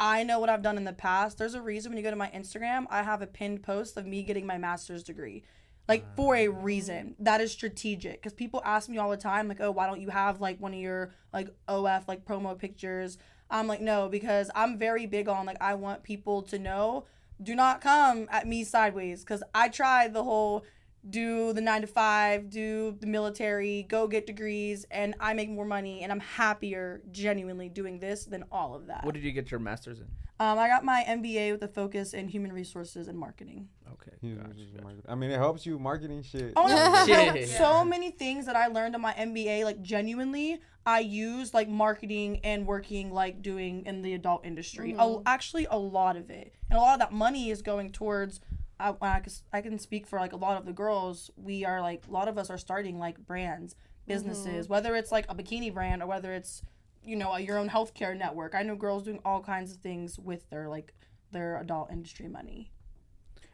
I 0.00 0.22
know 0.22 0.40
what 0.40 0.48
I've 0.48 0.62
done 0.62 0.78
in 0.78 0.84
the 0.84 0.94
past. 0.94 1.36
There's 1.36 1.54
a 1.54 1.60
reason 1.60 1.92
when 1.92 1.98
you 1.98 2.02
go 2.02 2.10
to 2.10 2.16
my 2.16 2.30
Instagram, 2.34 2.86
I 2.88 3.02
have 3.02 3.20
a 3.20 3.26
pinned 3.26 3.62
post 3.62 3.98
of 3.98 4.06
me 4.06 4.22
getting 4.22 4.46
my 4.46 4.56
master's 4.56 5.04
degree. 5.04 5.44
Like 5.88 6.16
for 6.16 6.34
a 6.34 6.48
reason. 6.48 7.16
Ah. 7.18 7.24
That 7.24 7.40
is 7.42 7.52
strategic. 7.52 8.14
Because 8.14 8.32
people 8.32 8.62
ask 8.64 8.88
me 8.88 8.96
all 8.96 9.10
the 9.10 9.18
time, 9.18 9.46
like, 9.46 9.60
oh, 9.60 9.70
why 9.70 9.86
don't 9.86 10.00
you 10.00 10.08
have 10.08 10.40
like 10.40 10.58
one 10.58 10.72
of 10.72 10.80
your 10.80 11.12
like 11.34 11.50
OF 11.68 12.08
like 12.08 12.24
promo 12.24 12.56
pictures? 12.58 13.18
I'm 13.50 13.66
like, 13.66 13.82
no, 13.82 14.08
because 14.08 14.50
I'm 14.54 14.78
very 14.78 15.04
big 15.04 15.28
on 15.28 15.44
like 15.44 15.58
I 15.60 15.74
want 15.74 16.02
people 16.02 16.42
to 16.42 16.58
know 16.58 17.04
do 17.42 17.54
not 17.54 17.80
come 17.80 18.28
at 18.30 18.46
me 18.46 18.64
sideways. 18.64 19.24
Cause 19.24 19.42
I 19.54 19.68
tried 19.68 20.12
the 20.12 20.24
whole 20.24 20.64
do 21.08 21.52
the 21.52 21.60
nine 21.60 21.80
to 21.80 21.86
five, 21.86 22.50
do 22.50 22.96
the 23.00 23.06
military, 23.06 23.84
go 23.88 24.06
get 24.06 24.26
degrees, 24.26 24.84
and 24.90 25.14
I 25.18 25.32
make 25.32 25.48
more 25.48 25.64
money 25.64 26.02
and 26.02 26.12
I'm 26.12 26.20
happier 26.20 27.00
genuinely 27.10 27.68
doing 27.68 27.98
this 27.98 28.24
than 28.26 28.44
all 28.52 28.74
of 28.74 28.86
that. 28.88 29.04
What 29.04 29.14
did 29.14 29.24
you 29.24 29.32
get 29.32 29.50
your 29.50 29.60
master's 29.60 30.00
in? 30.00 30.06
Um, 30.38 30.58
I 30.58 30.68
got 30.68 30.84
my 30.84 31.04
MBA 31.06 31.52
with 31.52 31.62
a 31.62 31.68
focus 31.68 32.14
in 32.14 32.28
human 32.28 32.52
resources 32.52 33.08
and 33.08 33.18
marketing. 33.18 33.68
Okay. 33.92 34.12
He- 34.20 34.32
gotcha, 34.34 34.54
he- 34.54 34.66
gotcha. 34.76 34.96
I 35.08 35.14
mean, 35.14 35.30
it 35.30 35.36
helps 35.38 35.66
you 35.66 35.78
marketing 35.78 36.22
shit. 36.22 36.52
Oh, 36.56 36.66
no, 36.66 37.06
Shit. 37.34 37.48
so, 37.48 37.56
so 37.58 37.84
many 37.84 38.10
things 38.10 38.46
that 38.46 38.56
I 38.56 38.68
learned 38.68 38.94
in 38.94 39.00
my 39.02 39.12
MBA, 39.12 39.64
like 39.64 39.82
genuinely, 39.82 40.60
I 40.86 41.00
use 41.00 41.52
like 41.52 41.68
marketing 41.68 42.40
and 42.42 42.66
working, 42.66 43.12
like 43.12 43.42
doing 43.42 43.84
in 43.84 44.00
the 44.02 44.14
adult 44.14 44.46
industry. 44.46 44.94
A- 44.98 45.18
actually, 45.26 45.66
a 45.70 45.76
lot 45.78 46.16
of 46.16 46.30
it, 46.30 46.54
and 46.70 46.78
a 46.78 46.82
lot 46.82 46.94
of 46.94 47.00
that 47.00 47.12
money 47.12 47.50
is 47.50 47.60
going 47.62 47.92
towards. 47.92 48.40
I, 48.80 48.94
I, 49.16 49.20
can- 49.20 49.32
I 49.52 49.60
can 49.60 49.78
speak 49.78 50.06
for 50.06 50.18
like 50.18 50.32
a 50.32 50.36
lot 50.36 50.56
of 50.56 50.66
the 50.66 50.72
girls. 50.72 51.30
We 51.36 51.64
are 51.64 51.80
like 51.80 52.06
a 52.08 52.10
lot 52.10 52.28
of 52.28 52.38
us 52.38 52.50
are 52.50 52.58
starting 52.58 52.98
like 52.98 53.18
brands, 53.26 53.74
businesses, 54.06 54.68
whether 54.68 54.96
it's 54.96 55.12
like 55.12 55.26
a 55.28 55.34
bikini 55.34 55.72
brand 55.72 56.02
or 56.02 56.06
whether 56.06 56.32
it's 56.32 56.62
you 57.02 57.16
know 57.16 57.36
your 57.36 57.58
own 57.58 57.68
healthcare 57.68 58.16
network. 58.16 58.54
I 58.54 58.62
know 58.62 58.76
girls 58.76 59.04
doing 59.04 59.20
all 59.24 59.40
kinds 59.42 59.72
of 59.72 59.78
things 59.78 60.18
with 60.18 60.48
their 60.50 60.68
like 60.68 60.94
their 61.32 61.58
adult 61.60 61.90
industry 61.92 62.28
money. 62.28 62.72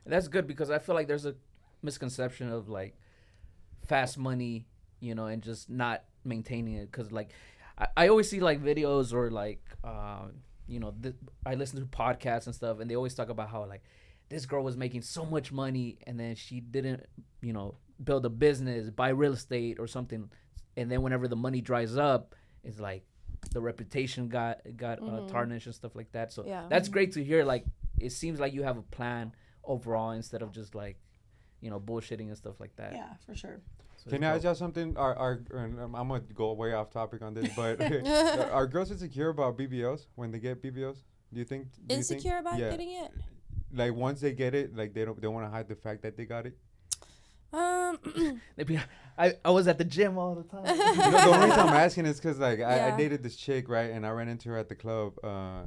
And 0.04 0.12
that's 0.12 0.28
good 0.28 0.46
because 0.46 0.70
I 0.70 0.78
feel 0.78 0.94
like 0.94 1.08
there's 1.08 1.26
a 1.26 1.34
misconception 1.82 2.50
of 2.50 2.68
like 2.68 2.96
fast 3.86 4.18
money, 4.18 4.66
you 5.00 5.14
know, 5.14 5.26
and 5.26 5.42
just 5.42 5.68
not 5.68 6.04
maintaining 6.24 6.74
it. 6.74 6.90
Because 6.90 7.12
like 7.12 7.30
I, 7.78 7.86
I 7.96 8.08
always 8.08 8.28
see 8.30 8.40
like 8.40 8.62
videos 8.62 9.12
or 9.12 9.30
like 9.30 9.62
uh, 9.84 10.26
you 10.66 10.80
know 10.80 10.94
th- 11.02 11.14
I 11.44 11.54
listen 11.54 11.80
to 11.80 11.86
podcasts 11.86 12.46
and 12.46 12.54
stuff, 12.54 12.80
and 12.80 12.90
they 12.90 12.96
always 12.96 13.14
talk 13.14 13.28
about 13.28 13.50
how 13.50 13.64
like 13.66 13.82
this 14.28 14.46
girl 14.46 14.62
was 14.64 14.76
making 14.76 15.02
so 15.02 15.24
much 15.24 15.52
money 15.52 15.98
and 16.06 16.18
then 16.18 16.34
she 16.34 16.60
didn't, 16.60 17.04
you 17.42 17.52
know, 17.52 17.76
build 18.02 18.26
a 18.26 18.28
business, 18.30 18.90
buy 18.90 19.08
real 19.10 19.32
estate 19.32 19.78
or 19.78 19.86
something, 19.86 20.28
and 20.76 20.90
then 20.90 21.02
whenever 21.02 21.28
the 21.28 21.36
money 21.36 21.60
dries 21.60 21.96
up, 21.96 22.34
it's 22.64 22.80
like 22.80 23.04
the 23.52 23.60
reputation 23.60 24.28
got 24.28 24.58
got 24.76 24.98
uh, 25.02 25.26
tarnished 25.28 25.66
and 25.66 25.74
stuff 25.74 25.94
like 25.94 26.10
that. 26.12 26.32
So 26.32 26.44
Yeah. 26.44 26.66
that's 26.68 26.88
great 26.88 27.12
to 27.12 27.22
hear. 27.24 27.44
Like 27.44 27.64
it 27.98 28.10
seems 28.10 28.40
like 28.40 28.52
you 28.52 28.62
have 28.64 28.76
a 28.78 28.82
plan 28.82 29.32
overall 29.64 30.10
instead 30.10 30.42
of 30.42 30.52
just 30.52 30.74
like, 30.74 30.98
you 31.60 31.70
know, 31.70 31.78
bullshitting 31.80 32.26
and 32.28 32.36
stuff 32.36 32.58
like 32.60 32.74
that. 32.76 32.92
Yeah, 32.92 33.14
for 33.24 33.34
sure. 33.34 33.60
So 33.96 34.10
Can 34.10 34.22
it's 34.22 34.30
I 34.30 34.34
ask 34.34 34.44
y'all 34.44 34.54
something? 34.54 34.96
Are 34.96 35.14
are 35.14 35.40
and, 35.54 35.80
um, 35.80 35.94
I'm 35.94 36.08
gonna 36.08 36.20
go 36.34 36.52
way 36.52 36.72
off 36.74 36.90
topic 36.90 37.22
on 37.22 37.32
this, 37.34 37.48
but 37.56 37.80
are 38.52 38.66
girls 38.66 38.90
insecure 38.90 39.30
about 39.30 39.56
BBLs 39.56 40.06
when 40.16 40.30
they 40.32 40.38
get 40.38 40.62
BBLs? 40.62 40.98
Do 41.32 41.38
you 41.38 41.44
think? 41.44 41.68
Do 41.86 41.94
you 41.94 42.02
think- 42.02 42.18
Insecure 42.18 42.38
about 42.38 42.58
yeah. 42.58 42.70
getting 42.70 42.90
it? 42.90 43.12
Like 43.72 43.94
once 43.94 44.20
they 44.20 44.32
get 44.32 44.54
it, 44.54 44.76
like 44.76 44.94
they 44.94 45.04
don't 45.04 45.20
they 45.20 45.28
want 45.28 45.46
to 45.46 45.50
hide 45.50 45.68
the 45.68 45.74
fact 45.74 46.02
that 46.02 46.16
they 46.16 46.24
got 46.24 46.46
it. 46.46 46.56
Um, 47.52 47.98
I, 49.18 49.34
I 49.44 49.50
was 49.50 49.66
at 49.66 49.78
the 49.78 49.84
gym 49.84 50.18
all 50.18 50.34
the 50.34 50.42
time. 50.44 50.66
You 50.66 50.76
know, 50.76 51.10
the 51.10 51.34
only 51.34 51.46
reason 51.46 51.60
I'm 51.60 51.68
asking 51.68 52.06
is 52.06 52.16
because 52.20 52.38
like 52.38 52.60
I, 52.60 52.92
I 52.92 52.96
dated 52.96 53.22
this 53.22 53.36
chick 53.36 53.68
right, 53.68 53.90
and 53.90 54.06
I 54.06 54.10
ran 54.10 54.28
into 54.28 54.50
her 54.50 54.58
at 54.58 54.68
the 54.68 54.74
club, 54.74 55.14
uh, 55.24 55.62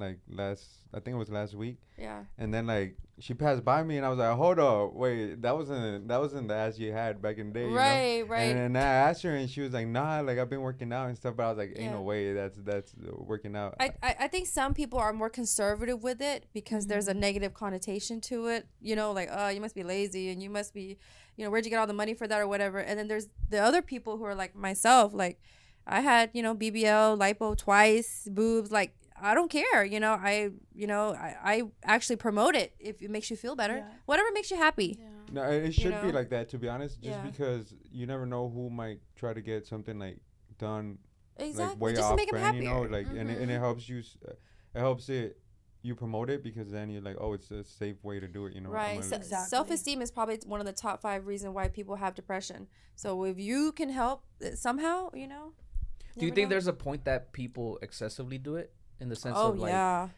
like 0.00 0.18
last 0.28 0.64
I 0.92 0.98
think 0.98 1.14
it 1.14 1.18
was 1.18 1.30
last 1.30 1.54
week, 1.54 1.76
yeah. 1.96 2.24
and 2.36 2.52
then 2.52 2.66
like 2.66 2.96
she 3.20 3.34
passed 3.34 3.64
by 3.64 3.82
me, 3.82 3.98
and 3.98 4.06
I 4.06 4.08
was 4.08 4.18
like, 4.18 4.34
hold 4.36 4.58
up, 4.58 4.94
wait, 4.94 5.40
that 5.42 5.56
wasn't 5.56 6.08
that 6.08 6.20
wasn't 6.20 6.48
the 6.48 6.54
ass 6.54 6.78
you 6.78 6.92
had 6.92 7.20
back 7.22 7.38
in 7.38 7.48
the 7.48 7.52
day, 7.52 7.64
you 7.66 7.70
know? 7.70 7.76
Right, 7.76 8.28
right. 8.28 8.40
And 8.40 8.74
then 8.74 8.82
I 8.82 8.86
asked 8.86 9.22
her, 9.22 9.36
and 9.36 9.48
she 9.48 9.60
was 9.60 9.72
like, 9.72 9.86
"Nah, 9.86 10.20
like 10.20 10.38
I've 10.38 10.50
been 10.50 10.62
working 10.62 10.92
out 10.92 11.08
and 11.08 11.16
stuff." 11.16 11.36
But 11.36 11.44
I 11.44 11.48
was 11.50 11.58
like, 11.58 11.70
"Ain't 11.76 11.90
Yeah. 11.90 11.92
no 11.92 12.02
way 12.02 12.32
that's 12.32 12.58
that's 12.58 12.94
working 13.12 13.54
out." 13.54 13.76
I, 13.78 13.92
I, 14.02 14.16
I 14.20 14.28
think 14.28 14.48
some 14.48 14.74
people 14.74 14.98
are 14.98 15.12
more 15.12 15.30
conservative 15.30 16.02
with 16.02 16.20
it 16.20 16.46
because 16.52 16.86
there's 16.86 17.06
a 17.06 17.12
mm-hmm. 17.12 17.20
negative 17.20 17.54
connotation 17.54 18.20
to 18.22 18.48
it. 18.48 18.66
You 18.80 18.96
know, 18.96 19.12
like, 19.12 19.28
oh, 19.30 19.48
you 19.48 19.60
must 19.60 19.74
be 19.74 19.84
lazy 19.84 20.30
and 20.30 20.42
you 20.42 20.50
must 20.50 20.74
be, 20.74 20.98
you 21.36 21.44
know, 21.44 21.50
where'd 21.50 21.64
you 21.64 21.70
get 21.70 21.78
all 21.78 21.86
the 21.86 21.92
money 21.92 22.14
for 22.14 22.26
that 22.26 22.40
or 22.40 22.48
whatever. 22.48 22.78
And 22.78 22.98
then 22.98 23.06
there's 23.06 23.28
the 23.48 23.58
other 23.58 23.82
people 23.82 24.16
who 24.16 24.24
are 24.24 24.34
like 24.34 24.56
myself. 24.56 25.12
Like, 25.14 25.40
I 25.86 26.00
had, 26.00 26.30
you 26.32 26.42
know, 26.42 26.54
BBL, 26.54 27.18
lipo 27.18 27.56
twice, 27.56 28.28
boobs. 28.30 28.72
Like, 28.72 28.94
I 29.22 29.34
don't 29.34 29.50
care. 29.50 29.84
You 29.84 30.00
know, 30.00 30.12
I, 30.12 30.50
you 30.74 30.86
know, 30.86 31.14
I, 31.14 31.36
I 31.42 31.62
actually 31.84 32.16
promote 32.16 32.54
it 32.54 32.74
if 32.78 33.02
it 33.02 33.10
makes 33.10 33.30
you 33.30 33.36
feel 33.36 33.56
better. 33.56 33.76
Yeah. 33.78 33.88
Whatever 34.06 34.28
makes 34.32 34.50
you 34.50 34.56
happy. 34.56 34.98
Yeah. 34.98 35.06
no, 35.32 35.42
it 35.50 35.64
it 35.64 35.74
should 35.74 36.00
be 36.00 36.08
know? 36.08 36.14
like 36.14 36.30
that 36.30 36.48
to 36.50 36.58
be 36.58 36.68
honest, 36.68 37.00
just 37.00 37.18
Yeah. 37.18 37.22
because 37.22 37.74
you 37.90 38.06
never 38.06 38.26
know 38.26 38.48
who 38.48 38.70
might 38.70 39.00
try 39.16 39.32
to 39.32 39.40
get 39.40 39.66
something 39.66 39.98
like 39.98 40.18
done 40.58 40.98
Exactly. 41.36 41.64
like 41.74 41.80
way 41.80 41.90
Just 41.92 42.02
to 42.02 42.06
off 42.12 42.16
make 42.16 42.30
them 42.30 42.40
brand, 42.40 42.56
happier. 42.56 42.62
you 42.62 42.74
know, 42.74 42.82
like 42.82 43.06
and 43.06 43.30
it, 43.30 43.40
and 43.40 43.50
it 43.50 43.54
Mhm. 43.54 43.60
helps 43.60 43.88
you, 43.88 44.02
uh, 44.28 44.32
it 44.74 44.78
helps 44.78 45.08
it 45.08 45.38
you 45.82 45.94
promote 45.94 46.28
it 46.28 46.42
because 46.42 46.70
then 46.70 46.90
you're 46.90 47.00
like, 47.00 47.16
oh, 47.18 47.32
it's 47.32 47.50
a 47.50 47.64
safe 47.64 48.04
way 48.04 48.20
to 48.20 48.28
do 48.28 48.44
it, 48.46 48.54
you 48.54 48.60
know. 48.60 48.68
Right. 48.68 49.02
So, 49.02 49.16
Exactly. 49.16 49.48
Self 49.48 49.70
esteem 49.70 50.02
is 50.02 50.10
probably 50.10 50.38
one 50.44 50.60
of 50.60 50.66
the 50.66 50.74
top 50.74 51.00
five 51.00 51.26
reasons 51.26 51.54
why 51.54 51.68
people 51.68 51.96
have 51.96 52.14
depression. 52.14 52.68
So 52.96 53.24
if 53.24 53.38
you 53.38 53.72
can 53.72 53.88
help 53.88 54.24
uh, 54.44 54.54
somehow, 54.56 55.10
you 55.14 55.26
know. 55.26 55.54
Do 56.18 56.26
you 56.26 56.32
think 56.32 56.46
know. 56.46 56.50
there's 56.50 56.66
a 56.66 56.74
point 56.74 57.04
that 57.06 57.32
people 57.32 57.78
excessively 57.80 58.36
do 58.36 58.56
it 58.56 58.74
in 59.00 59.08
the 59.08 59.16
sense 59.16 59.36
Oh 59.38 59.50
of 59.50 59.58
like 59.58 59.70
yeah, 59.70 60.08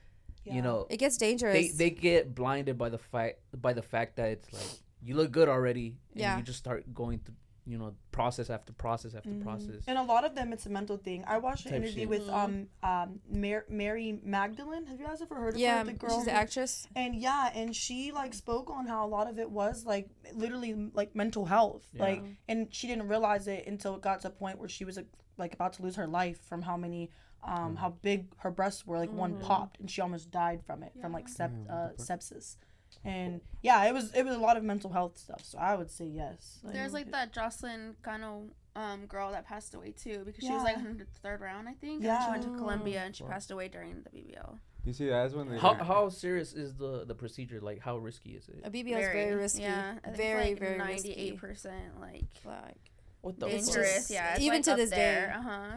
Yeah. 0.45 0.55
you 0.55 0.63
know 0.63 0.87
it 0.91 0.97
gets 0.99 1.17
dangerous. 1.17 1.55
they 1.55 1.69
they 1.69 1.91
get 1.91 2.35
blinded 2.35 2.77
by 2.77 2.89
the 2.89 2.99
fact 2.99 3.39
by 3.61 3.73
the 3.73 3.83
fact 3.83 4.17
that 4.17 4.29
it's 4.31 4.53
like 4.53 4.79
you 5.05 5.15
look 5.17 5.31
good 5.33 5.49
already 5.49 5.97
and 6.13 6.21
Yeah. 6.21 6.37
you 6.37 6.43
just 6.43 6.59
start 6.59 6.93
going 6.95 7.19
through 7.21 7.35
you 7.65 7.79
know 7.79 7.95
process 8.11 8.51
after 8.51 8.73
process 8.73 9.15
after 9.15 9.31
Mhm. 9.31 9.43
process. 9.43 9.83
And 9.87 9.97
a 9.97 10.03
lot 10.03 10.25
of 10.25 10.35
them, 10.35 10.53
it's 10.53 10.67
a 10.67 10.71
mental 10.71 10.97
thing. 10.97 11.25
I 11.27 11.39
watched 11.39 11.67
an 11.67 11.75
interview 11.75 12.01
shit. 12.03 12.09
with 12.09 12.27
Mhm. 12.27 12.35
um 12.35 12.69
um 12.83 13.21
Mar- 13.29 13.67
Mary 13.69 14.21
Magdalene. 14.25 14.87
Have 14.87 14.99
you 15.01 15.07
guys 15.07 15.23
ever 15.23 15.37
heard 15.37 15.55
of 15.55 15.61
yeah, 15.61 15.79
her? 15.79 15.85
The 15.85 15.93
girl 15.93 16.19
she's 16.19 16.27
an 16.27 16.35
actress. 16.35 16.89
and 16.97 17.15
yeah, 17.15 17.51
and 17.55 17.75
she 17.75 18.11
like 18.13 18.35
spoke 18.35 18.69
on 18.71 18.87
how 18.87 19.07
a 19.07 19.09
lot 19.09 19.29
of 19.31 19.39
it 19.39 19.51
was 19.51 19.85
like 19.87 20.09
literally 20.35 20.75
like 20.93 21.15
mental 21.15 21.45
health. 21.47 21.89
Yeah. 21.93 22.03
Like, 22.03 22.23
and 22.49 22.75
she 22.75 22.87
didn't 22.89 23.09
realize 23.09 23.47
it 23.47 23.67
until 23.67 23.95
it 23.97 24.03
got 24.03 24.21
to 24.23 24.29
a 24.29 24.31
point 24.33 24.59
where 24.59 24.69
she 24.69 24.85
was 24.85 24.97
like, 24.97 25.09
like 25.39 25.55
about 25.55 25.73
to 25.75 25.83
lose 25.83 25.97
her 25.97 26.07
life 26.07 26.41
from 26.45 26.63
how 26.63 26.77
many. 26.77 27.11
Um, 27.45 27.75
how 27.75 27.91
big 27.91 28.33
her 28.37 28.53
breasts 28.53 28.87
were, 28.87 28.99
like 28.99 29.11
one 29.11 29.35
Mhm. 29.35 29.41
popped, 29.43 29.81
and 29.81 29.91
she 29.91 30.01
almost 30.01 30.31
died 30.31 30.63
from 30.65 30.85
it, 30.85 30.93
from 31.01 31.13
like 31.13 31.29
sep- 31.29 31.51
what 31.51 31.71
uh, 31.71 31.89
sepsis, 31.97 32.57
and 33.05 33.41
yeah, 33.63 33.85
it 33.85 33.95
was 33.95 34.13
it 34.15 34.25
was 34.25 34.37
a 34.37 34.39
lot 34.41 34.57
of 34.57 34.63
mental 34.65 34.91
health 34.91 35.19
stuff. 35.19 35.43
So 35.45 35.59
I 35.59 35.75
would 35.75 35.91
say 35.91 36.07
yes. 36.07 36.61
There's 36.65 36.93
like 36.93 37.11
that 37.13 37.33
Jocelyn 37.33 37.97
Cano 38.03 38.45
um 38.75 39.05
girl 39.07 39.31
that 39.33 39.47
passed 39.47 39.75
away 39.75 39.93
too 39.93 40.23
because 40.25 40.43
she 40.45 40.51
was 40.51 40.63
like 40.63 40.77
in 40.77 40.97
the 40.99 41.05
third 41.23 41.41
round 41.41 41.69
I 41.69 41.75
think. 41.75 42.03
Yeah. 42.03 42.17
And 42.17 42.25
she 42.25 42.31
went 42.31 42.43
to 42.55 42.59
Colombia 42.63 43.03
and 43.05 43.15
she 43.15 43.25
passed 43.25 43.51
away 43.51 43.69
during 43.69 44.03
the 44.03 44.11
BBL. 44.11 44.59
You 44.85 44.93
see, 44.93 45.09
that's 45.09 45.33
when 45.35 45.49
they 45.49 45.59
How 45.59 45.73
like- 45.73 45.83
how 45.83 46.09
serious 46.09 46.53
is 46.55 46.75
the 46.75 47.05
the 47.05 47.15
procedure? 47.15 47.61
Like 47.61 47.81
how 47.81 47.99
risky 47.99 48.31
is 48.31 48.49
it? 48.49 48.63
A 48.65 48.71
BBL 48.71 48.99
is 49.01 49.07
very 49.09 49.35
risky. 49.35 49.63
Yeah, 49.63 49.95
I 50.05 50.11
very 50.11 50.41
it's 50.43 50.51
like 50.51 50.59
very 50.61 50.79
ninety 50.79 51.13
eight 51.13 51.39
percent 51.39 52.01
like 52.01 52.25
Like 52.45 52.77
What 53.21 53.39
the 53.39 53.47
It's 53.47 53.69
fuck? 53.69 53.85
just- 53.85 54.11
yeah, 54.11 54.33
it's 54.35 54.41
even 54.43 54.57
like 54.59 54.65
to 54.65 54.71
up 54.73 54.77
this 54.79 54.91
day. 54.91 55.31
Uh 55.35 55.43
huh. 55.43 55.71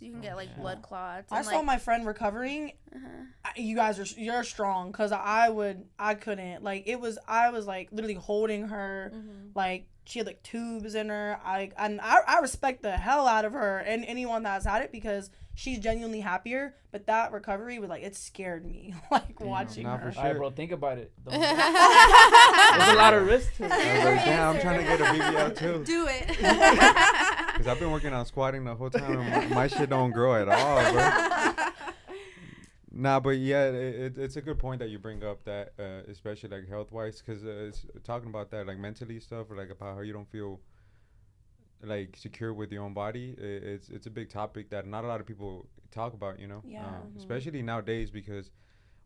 Because 0.00 0.06
you 0.06 0.12
can 0.12 0.20
get 0.22 0.36
like 0.36 0.48
Yeah. 0.56 0.62
blood 0.62 0.82
clots. 0.82 1.30
I 1.30 1.38
and, 1.38 1.46
saw 1.46 1.56
like, 1.56 1.64
my 1.66 1.78
friend 1.78 2.06
recovering. 2.06 2.72
uh-huh. 2.94 3.08
I- 3.44 3.60
you 3.60 3.76
guys 3.76 3.98
are 3.98 4.20
you're 4.20 4.42
strong 4.44 4.90
because 4.90 5.12
I 5.12 5.48
would 5.48 5.84
I 5.98 6.14
couldn't 6.14 6.62
like 6.64 6.84
it 6.86 7.00
was 7.00 7.18
I 7.28 7.50
was 7.50 7.66
like 7.66 7.88
literally 7.92 8.14
holding 8.14 8.68
her 8.68 9.12
mhm. 9.14 9.50
like 9.54 9.86
she 10.04 10.18
had 10.18 10.26
like 10.26 10.42
tubes 10.42 10.94
in 10.94 11.08
her 11.08 11.38
I 11.44 11.70
and 11.76 12.00
I, 12.00 12.18
I 12.26 12.40
respect 12.40 12.82
the 12.82 12.92
hell 12.96 13.26
out 13.28 13.44
of 13.44 13.52
her 13.52 13.78
and 13.78 14.04
anyone 14.04 14.42
that's 14.42 14.64
had 14.66 14.82
it 14.82 14.92
because 14.92 15.30
she's 15.60 15.78
genuinely 15.78 16.20
happier 16.20 16.74
but 16.90 17.06
that 17.06 17.32
recovery 17.32 17.78
was 17.78 17.90
like 17.90 18.02
it 18.02 18.16
scared 18.16 18.64
me 18.64 18.94
like 19.10 19.36
Damn. 19.38 19.48
watching 19.48 19.82
Nah, 19.84 19.98
her 19.98 20.10
for 20.12 20.18
All 20.18 20.24
right, 20.24 20.30
sure. 20.30 20.38
bro, 20.38 20.50
think 20.50 20.72
about 20.72 20.96
it. 20.98 21.12
Don't- 21.24 21.38
There's 21.38 21.48
There's 22.78 22.88
a 22.94 22.96
lot 22.96 23.14
of 23.14 23.26
risk 23.26 23.54
to 23.56 23.64
I 23.64 23.66
it. 23.66 23.96
was 23.96 24.04
like, 24.04 24.24
damn, 24.24 24.54
I'm 24.56 24.60
trying 24.60 24.78
to 24.78 24.84
get 24.84 25.00
a 25.00 25.04
BBL 25.14 25.56
too. 25.58 25.84
Do 25.84 26.06
it. 26.08 26.26
Because 26.28 27.66
I've 27.66 27.78
been 27.78 27.90
working 27.90 28.12
on 28.14 28.24
squatting 28.26 28.64
the 28.64 28.74
whole 28.74 28.90
time, 28.90 29.18
and 29.20 29.50
my, 29.50 29.54
my 29.54 29.66
shit 29.68 29.90
don't 29.90 30.12
grow 30.12 30.34
at 30.40 30.48
all, 30.48 30.92
bro. 30.92 31.66
Nah, 32.92 33.20
but 33.20 33.30
yeah, 33.38 33.66
it, 33.68 33.74
it, 33.74 34.18
it's 34.18 34.36
a 34.36 34.40
good 34.42 34.58
point 34.58 34.80
that 34.80 34.88
you 34.90 34.98
bring 34.98 35.22
up 35.22 35.44
that, 35.44 35.72
uh, 35.78 36.10
especially 36.10 36.48
like 36.48 36.68
health 36.68 36.90
wise, 36.90 37.22
because 37.24 37.44
uh, 37.44 37.68
it's 37.68 37.86
talking 38.02 38.28
about 38.28 38.50
that 38.50 38.66
like 38.66 38.78
mentally 38.78 39.20
stuff, 39.20 39.50
or 39.50 39.56
like 39.56 39.70
about 39.70 39.94
how 39.96 40.00
you 40.00 40.12
don't 40.12 40.28
feel 40.30 40.58
like 41.82 42.16
secure 42.16 42.52
with 42.52 42.72
your 42.72 42.82
own 42.84 42.94
body. 42.94 43.34
it's 43.38 43.88
it's 43.88 44.06
a 44.06 44.10
big 44.10 44.28
topic 44.30 44.70
that 44.70 44.86
not 44.86 45.04
a 45.04 45.06
lot 45.08 45.20
of 45.20 45.26
people 45.26 45.68
talk 45.90 46.12
about, 46.14 46.38
you 46.38 46.46
know. 46.46 46.62
Yeah. 46.64 46.84
Uh, 46.86 47.00
Mhm. 47.06 47.16
especially 47.16 47.62
nowadays 47.62 48.10
because 48.10 48.50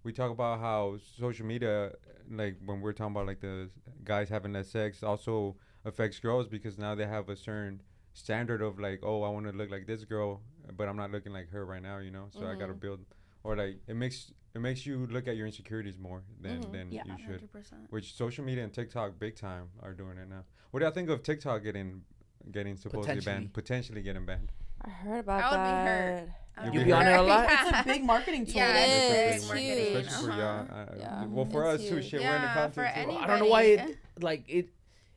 we 0.02 0.12
talk 0.12 0.30
about 0.30 0.60
how 0.60 0.98
social 0.98 1.46
media, 1.46 1.92
like 2.30 2.58
when 2.64 2.80
we're 2.80 2.92
talking 2.92 3.12
about 3.14 3.26
like 3.26 3.40
the 3.40 3.70
guys 4.04 4.28
having 4.28 4.52
less 4.52 4.68
sex, 4.70 5.02
also 5.02 5.56
affects 5.84 6.18
girls 6.18 6.46
because 6.48 6.76
now 6.78 6.94
they 6.94 7.06
have 7.06 7.28
a 7.28 7.36
certain 7.36 7.80
standard 8.12 8.60
of 8.62 8.78
like, 8.78 9.00
oh, 9.02 9.22
I 9.22 9.28
want 9.30 9.46
to 9.46 9.52
look 9.52 9.70
like 9.70 9.86
this 9.86 10.04
girl, 10.04 10.42
but 10.76 10.88
I'm 10.88 10.96
not 10.96 11.10
looking 11.10 11.32
like 11.32 11.48
her 11.50 11.64
right 11.64 11.82
now, 11.82 11.98
you 11.98 12.10
know. 12.10 12.26
So 12.30 12.46
I 12.46 12.54
gotta 12.54 12.74
Mhm. 12.74 12.80
build, 12.80 13.00
or 13.44 13.56
like 13.56 13.80
it 13.86 13.94
makes 13.96 14.32
it 14.54 14.60
makes 14.60 14.86
you 14.86 15.06
look 15.06 15.26
at 15.26 15.36
your 15.36 15.46
insecurities 15.46 15.98
more 15.98 16.22
than 16.40 16.60
Mhm. 16.60 16.72
than 16.72 16.92
Yeah. 16.92 17.02
you 17.06 17.16
should. 17.18 17.40
100%. 17.40 17.90
Which 17.90 18.14
social 18.14 18.44
media 18.44 18.62
and 18.64 18.72
TikTok 18.72 19.18
big 19.18 19.36
time 19.36 19.70
are 19.80 19.94
doing 19.94 20.16
it 20.18 20.28
now. 20.28 20.44
What 20.70 20.80
do 20.80 20.84
y'all 20.86 20.92
think 20.94 21.08
of 21.08 21.22
TikTok 21.22 21.62
getting 21.64 22.04
getting 22.52 22.76
supposedly 22.76 23.02
Potentially. 23.16 23.34
banned, 23.34 23.52
potentially 23.52 24.02
getting 24.02 24.24
banned? 24.26 24.52
I 24.84 24.90
heard 24.90 25.20
about 25.20 25.42
I 25.42 25.50
would 25.50 25.56
be 25.64 25.70
that. 25.70 25.86
hurt. 26.20 26.28
I 26.56 26.64
You 26.66 26.72
would 26.78 26.84
be 26.86 26.92
on 26.92 27.06
it 27.06 27.12
a 27.12 27.22
lot? 27.22 27.46
it's 27.50 27.78
a 27.80 27.82
big 27.84 28.04
marketing 28.04 28.46
tool 28.46 28.54
Yeah, 28.56 28.76
It 28.76 28.88
it's 28.88 29.04
is. 29.04 29.10
big 29.12 29.34
It's 29.36 29.46
marketing. 29.48 29.76
huge. 29.94 30.06
Especially 30.06 30.26
for 30.26 30.32
uh-huh. 30.32 30.64
y'all. 30.68 30.78
uh, 30.80 30.94
Yeah, 30.98 31.24
well, 31.26 31.44
for 31.46 31.64
it's 31.74 31.82
us 31.82 31.88
too. 31.88 31.94
huge. 31.96 32.10
Shit, 32.10 32.20
we're 32.20 32.36
in 32.36 32.42
the 32.42 32.48
content 32.48 32.74
for 32.74 32.84
too. 32.84 32.90
any- 32.94 33.16
I 33.16 33.26
don't 33.26 33.38
know 33.40 33.46
why 33.46 33.62
it 33.62 33.98
like 34.20 34.44
it. 34.48 34.68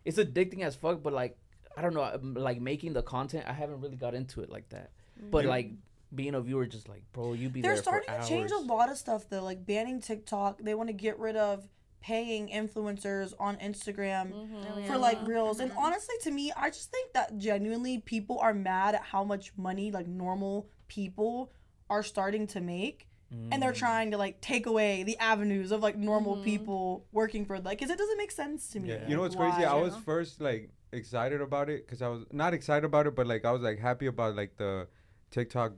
It's 0.06 0.18
addicting 0.18 0.62
as 0.62 0.76
fuck, 0.76 1.04
but 1.04 1.14
like 1.14 1.38
I 1.76 1.82
don't 1.82 1.94
know, 1.94 2.04
um, 2.04 2.34
like 2.34 2.60
making 2.60 2.94
the 2.94 3.04
content. 3.04 3.46
I 3.48 3.54
haven't 3.54 3.82
really 3.82 3.98
got 3.98 4.16
into 4.16 4.42
it 4.42 4.50
like 4.50 4.70
that. 4.70 4.92
But 5.30 5.46
like 5.46 5.72
being 6.16 6.34
a 6.34 6.42
viewer, 6.42 6.66
just 6.66 6.88
like 6.90 7.04
bro, 7.14 7.34
you 7.34 7.50
be 7.50 7.62
they're 7.62 7.74
there 7.74 7.82
starting 7.84 8.10
for 8.16 8.22
to 8.22 8.28
change 8.28 8.50
a 8.52 8.58
lot 8.58 8.90
of 8.90 8.98
stuff 8.98 9.30
though 9.30 9.44
like 9.44 9.66
banning 9.66 10.00
tiktok 10.02 10.60
they 10.60 10.74
want 10.74 10.88
to 10.90 10.94
get 10.94 11.20
rid 11.20 11.36
of 11.36 11.68
paying 12.02 12.48
influencers 12.50 13.34
on 13.40 13.58
instagram 13.58 14.32
Mhm. 14.32 14.66
Oh, 14.66 14.76
for 14.86 14.94
yeah. 14.94 14.96
like 14.98 15.28
reels 15.28 15.60
and 15.60 15.72
Mhm. 15.72 15.78
honestly 15.78 16.16
to 16.22 16.32
me 16.32 16.52
i 16.56 16.70
just 16.70 16.92
think 16.92 17.12
that 17.14 17.38
genuinely 17.38 18.00
people 18.00 18.40
are 18.40 18.54
mad 18.54 18.96
at 18.96 19.02
how 19.02 19.24
much 19.24 19.52
money 19.58 19.92
like 19.92 20.08
normal 20.08 20.70
people 20.88 21.52
are 21.90 22.04
starting 22.04 22.48
to 22.48 22.62
make 22.62 23.08
and 23.52 23.62
they're 23.62 23.74
Mm. 23.74 23.78
trying 23.86 24.12
to 24.12 24.18
like 24.18 24.40
take 24.40 24.66
away 24.68 25.04
the 25.04 25.18
avenues 25.18 25.72
of 25.74 25.82
like 25.82 25.98
normal 25.98 26.38
Mhm. 26.38 26.44
people 26.46 27.06
working 27.12 27.46
for 27.46 27.60
like 27.60 27.78
because 27.80 27.92
it 27.92 27.98
doesn't 27.98 28.18
make 28.18 28.32
sense 28.32 28.70
to 28.70 28.80
me 28.80 28.88
Yeah. 28.90 29.06
You 29.08 29.16
know 29.18 29.22
what's 29.24 29.36
Why? 29.36 29.50
crazy? 29.52 29.66
I 29.66 29.74
was 29.76 29.98
first 29.98 30.40
like 30.40 30.70
excited 30.94 31.42
about 31.42 31.70
it 31.70 31.86
because 31.86 32.02
I 32.02 32.08
was 32.08 32.24
not 32.32 32.54
excited 32.54 32.86
about 32.86 33.06
it, 33.08 33.16
but 33.16 33.28
like 33.28 33.44
I 33.44 33.52
was 33.52 33.62
like 33.62 33.80
happy 33.80 34.06
about 34.06 34.36
like 34.38 34.56
the 34.56 34.88
TikTok 35.32 35.74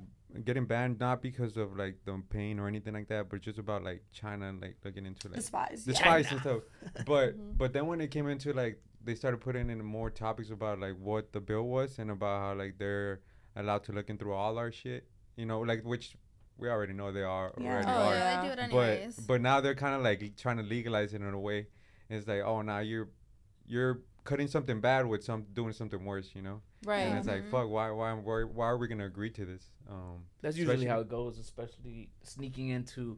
getting 0.45 0.65
banned, 0.65 0.99
not 0.99 1.21
because 1.21 1.57
of 1.57 1.75
like 1.75 1.97
the 2.05 2.21
pain 2.29 2.59
or 2.59 2.67
anything 2.67 2.93
like 2.93 3.07
that, 3.07 3.29
but 3.29 3.41
just 3.41 3.57
about 3.59 3.83
like 3.83 4.03
China 4.11 4.53
like 4.61 4.77
looking 4.85 5.05
into 5.05 5.27
like 5.27 5.35
despise 5.37 5.85
the 5.85 5.93
yeah. 5.93 5.99
spice 5.99 6.31
and 6.31 6.39
stuff. 6.41 6.61
But 7.05 7.37
Mhm. 7.37 7.57
but 7.57 7.73
then 7.73 7.87
when 7.87 7.99
it 8.01 8.11
came 8.11 8.27
into 8.27 8.53
like 8.53 8.81
they 9.03 9.15
started 9.15 9.39
putting 9.41 9.69
in 9.69 9.83
more 9.83 10.09
topics 10.09 10.49
about 10.51 10.79
like 10.79 10.95
what 10.99 11.31
the 11.33 11.39
bill 11.41 11.63
was 11.67 11.97
and 11.99 12.11
about 12.11 12.41
how 12.41 12.53
like 12.53 12.77
they're 12.77 13.21
allowed 13.55 13.83
to 13.85 13.91
look 13.91 14.09
in 14.09 14.17
through 14.17 14.33
all 14.33 14.57
our 14.57 14.71
shit, 14.71 15.07
you 15.35 15.45
know, 15.45 15.61
like 15.61 15.83
which 15.83 16.15
we 16.57 16.69
already 16.69 16.93
know 16.93 17.11
they 17.11 17.23
are 17.23 17.53
Yeah. 17.57 17.71
already 17.71 17.87
Oh, 17.87 17.91
are. 17.91 18.13
yeah. 18.15 18.41
they 18.41 18.67
do 18.67 18.79
it 18.79 19.15
But 19.17 19.27
but 19.27 19.41
now 19.41 19.61
they're 19.61 19.75
kind 19.75 19.95
of 19.95 20.01
like 20.01 20.35
trying 20.37 20.57
to 20.57 20.63
legalize 20.63 21.13
it 21.13 21.21
in 21.21 21.33
a 21.33 21.39
way. 21.39 21.67
It's 22.09 22.27
like 22.27 22.41
oh 22.41 22.61
now 22.61 22.79
you're 22.79 23.09
you're 23.65 24.01
cutting 24.25 24.47
something 24.47 24.79
bad 24.81 25.05
with 25.07 25.23
some 25.23 25.45
doing 25.53 25.73
something 25.73 26.03
worse, 26.05 26.31
you 26.35 26.41
know. 26.43 26.61
Right. 26.85 26.99
And 27.01 27.17
it's 27.17 27.27
like 27.27 27.43
Mhm. 27.43 27.51
fuck 27.51 27.69
why 27.69 27.91
why 27.91 28.13
why, 28.13 28.43
why 28.43 28.65
are 28.67 28.77
we 28.77 28.87
gonna 28.87 29.05
agree 29.05 29.29
to 29.31 29.45
this? 29.45 29.69
Um, 29.89 30.25
That's 30.41 30.57
usually 30.57 30.85
how 30.85 30.99
it 31.01 31.09
goes, 31.09 31.37
especially 31.39 32.09
sneaking 32.23 32.69
into 32.69 33.17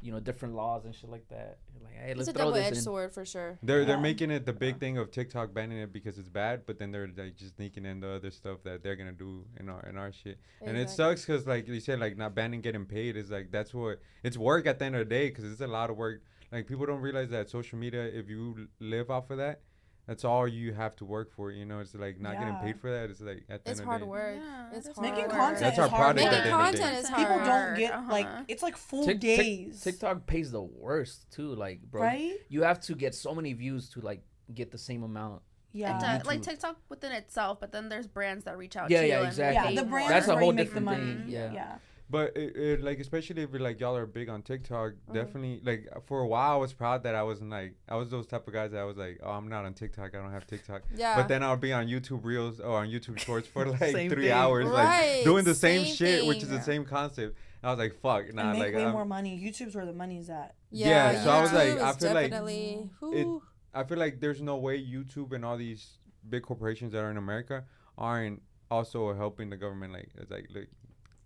you 0.00 0.10
know 0.10 0.18
different 0.18 0.54
laws 0.56 0.84
and 0.84 0.92
shit 0.94 1.08
like 1.10 1.28
that. 1.28 1.58
Like, 1.84 1.92
hey, 1.94 2.14
let's 2.14 2.20
It's 2.20 2.28
a 2.30 2.32
throw 2.32 2.46
double 2.46 2.54
this 2.54 2.66
edged 2.68 2.76
in. 2.78 2.82
sword 2.82 3.12
for 3.12 3.24
sure. 3.24 3.58
They're 3.62 3.84
they're 3.84 4.00
making 4.00 4.30
it 4.30 4.46
the 4.46 4.52
big 4.52 4.78
thing 4.80 4.98
of 4.98 5.10
TikTok 5.10 5.52
banning 5.54 5.78
it 5.78 5.92
because 5.92 6.18
it's 6.18 6.28
bad, 6.28 6.64
but 6.66 6.78
then 6.78 6.90
they're 6.90 7.06
like 7.16 7.36
just 7.36 7.56
sneaking 7.56 7.84
in 7.84 8.00
the 8.00 8.08
other 8.08 8.30
stuff 8.30 8.62
that 8.64 8.82
they're 8.82 8.96
gonna 8.96 9.12
do 9.12 9.44
in 9.60 9.68
our 9.68 9.82
in 9.86 9.96
our 9.98 10.10
shit. 10.10 10.38
And 10.62 10.76
it 10.76 10.88
sucks 10.90 11.24
because 11.26 11.46
like 11.46 11.68
you 11.68 11.78
said, 11.80 12.00
like 12.00 12.16
not 12.16 12.34
banning 12.34 12.62
getting 12.62 12.86
paid 12.86 13.16
is 13.16 13.30
like 13.30 13.50
that's 13.52 13.72
what 13.74 14.00
it's 14.24 14.36
work 14.38 14.66
at 14.66 14.78
the 14.78 14.86
end 14.86 14.96
of 14.96 15.00
the 15.00 15.14
day 15.14 15.28
because 15.28 15.44
it's 15.44 15.60
a 15.60 15.66
lot 15.68 15.90
of 15.90 15.96
work. 15.96 16.22
Like 16.50 16.66
people 16.66 16.84
don't 16.86 17.00
realize 17.00 17.30
that 17.30 17.48
social 17.48 17.78
media, 17.78 18.02
if 18.04 18.28
you 18.28 18.68
live 18.80 19.10
off 19.10 19.30
of 19.30 19.38
that, 19.38 19.60
that's 20.06 20.24
all 20.24 20.48
you 20.48 20.72
have 20.72 20.96
to 20.96 21.04
work 21.04 21.30
for. 21.32 21.50
You 21.50 21.64
know, 21.64 21.80
it's 21.80 21.94
like 21.94 22.20
not 22.20 22.38
getting 22.38 22.54
paid 22.56 22.80
for 22.80 22.90
that. 22.90 23.10
It's 23.10 23.20
like 23.20 23.44
at 23.48 23.64
the 23.64 23.70
It's 23.70 23.80
end 23.80 23.88
hard 23.88 24.02
of 24.02 24.08
the 24.08 24.14
day. 24.14 24.20
work. 24.20 24.36
Yeah, 24.36 24.76
It's 24.78 24.86
hard 24.88 24.98
Making 25.00 25.22
work. 25.28 25.30
content 25.30 25.60
That's 25.60 25.72
is 25.74 25.78
our 25.78 25.88
hard 25.88 26.00
product 26.00 26.16
Making 26.16 26.32
at 26.38 26.44
the 26.44 26.50
end 26.50 26.54
of 26.54 26.72
the 26.72 26.78
content 26.80 26.92
day. 26.92 26.98
is 26.98 27.10
People 27.10 27.44
don't 27.44 27.74
get 27.78 27.92
Uh-huh. 27.92 28.12
like 28.12 28.26
it's 28.48 28.62
like 28.62 28.76
full 28.76 29.04
Tik- 29.06 29.20
Tik- 29.20 29.38
days, 29.38 29.80
TikTok 29.82 30.26
pays 30.26 30.50
the 30.50 30.62
worst 30.62 31.30
too. 31.30 31.54
Like, 31.54 31.82
bro, 31.82 32.02
right? 32.02 32.34
you 32.48 32.62
have 32.62 32.80
to 32.82 32.94
get 32.94 33.14
so 33.14 33.34
many 33.34 33.52
views 33.52 33.88
to 33.90 34.00
like 34.00 34.22
get 34.52 34.70
the 34.70 34.78
same 34.78 35.02
amount. 35.02 35.42
Yeah, 35.74 36.16
It's 36.16 36.26
like 36.26 36.42
TikTok 36.42 36.76
within 36.90 37.12
itself, 37.12 37.58
but 37.58 37.72
then 37.72 37.88
there's 37.88 38.06
brands 38.06 38.44
that 38.44 38.58
reach 38.58 38.76
out 38.76 38.90
Yeah, 38.90 39.00
to 39.00 39.08
yeah, 39.08 39.20
you. 39.20 39.26
exactly. 39.26 39.56
And 39.56 39.64
yeah. 39.64 39.68
pay 39.70 39.74
The 39.76 39.82
more. 39.82 39.90
brands 40.00 40.08
That's 40.10 40.28
a 40.28 40.36
whole 40.36 40.48
you 40.48 40.52
make 40.52 40.68
the 40.74 40.80
different 40.80 40.84
money. 40.84 41.14
thing, 41.14 41.24
yeah. 41.28 41.52
yeah. 41.52 41.76
But 42.12 42.36
it, 42.36 42.56
it, 42.56 42.82
like 42.88 42.98
especially 43.00 43.42
if 43.42 43.50
like 43.68 43.80
y'all 43.80 43.96
are 43.96 44.06
big 44.06 44.28
on 44.28 44.42
TikTok, 44.42 44.90
Mm-hmm. 44.92 45.14
definitely 45.14 45.60
like 45.64 45.82
for 46.06 46.20
a 46.20 46.26
while 46.26 46.52
I 46.52 46.56
was 46.56 46.72
proud 46.72 47.02
that 47.04 47.14
I 47.14 47.22
wasn't 47.30 47.50
like 47.50 47.74
I 47.88 47.96
was 47.96 48.10
those 48.10 48.26
type 48.32 48.46
of 48.46 48.52
guys 48.52 48.70
that 48.72 48.80
I 48.80 48.84
was 48.84 48.96
like 48.98 49.18
oh 49.24 49.30
I'm 49.38 49.48
not 49.48 49.64
on 49.64 49.72
TikTok 49.74 50.14
I 50.14 50.18
don't 50.18 50.30
have 50.38 50.46
TikTok. 50.46 50.82
Yeah. 50.94 51.16
But 51.16 51.26
then 51.28 51.42
I'll 51.42 51.56
be 51.68 51.72
on 51.72 51.86
YouTube 51.88 52.22
Reels 52.24 52.60
or 52.60 52.76
on 52.82 52.88
YouTube 52.88 53.18
Shorts 53.18 53.48
for 53.48 53.64
like 53.80 53.92
three 53.92 54.08
thing. 54.08 54.30
hours, 54.30 54.66
Right, 54.68 55.14
like 55.16 55.24
doing 55.24 55.44
the 55.44 55.54
same, 55.54 55.84
same 55.86 55.94
shit, 55.96 56.26
which 56.26 56.42
thing. 56.42 56.50
is 56.52 56.58
the 56.58 56.62
same 56.62 56.84
concept. 56.84 57.36
I 57.64 57.70
was 57.70 57.78
like, 57.78 57.94
fuck, 58.00 58.34
nah, 58.34 58.42
and 58.50 58.52
make 58.58 58.62
like 58.68 58.74
way 58.74 58.82
I'm- 58.82 58.92
more 58.92 59.04
money. 59.04 59.40
YouTube's 59.44 59.74
where 59.76 59.86
the 59.86 59.92
money's 59.92 60.28
at. 60.28 60.54
Yeah, 60.70 61.22
so 61.24 61.30
I 61.30 61.40
was 61.42 61.52
like, 61.52 61.78
I 61.78 61.90
is 61.90 61.96
feel 61.96 62.12
like 62.12 62.32
it- 62.32 63.42
I 63.74 63.84
feel 63.84 63.98
like 63.98 64.20
there's 64.20 64.42
no 64.42 64.56
way 64.58 64.78
YouTube 64.84 65.32
and 65.32 65.44
all 65.44 65.56
these 65.56 65.98
big 66.28 66.42
corporations 66.42 66.92
that 66.92 66.98
are 67.04 67.10
in 67.10 67.16
America 67.16 67.64
aren't 67.96 68.42
also 68.70 69.14
helping 69.14 69.48
the 69.50 69.56
government. 69.56 69.92
Like, 69.92 70.10
it's 70.16 70.30
like, 70.30 70.48
look, 70.54 70.66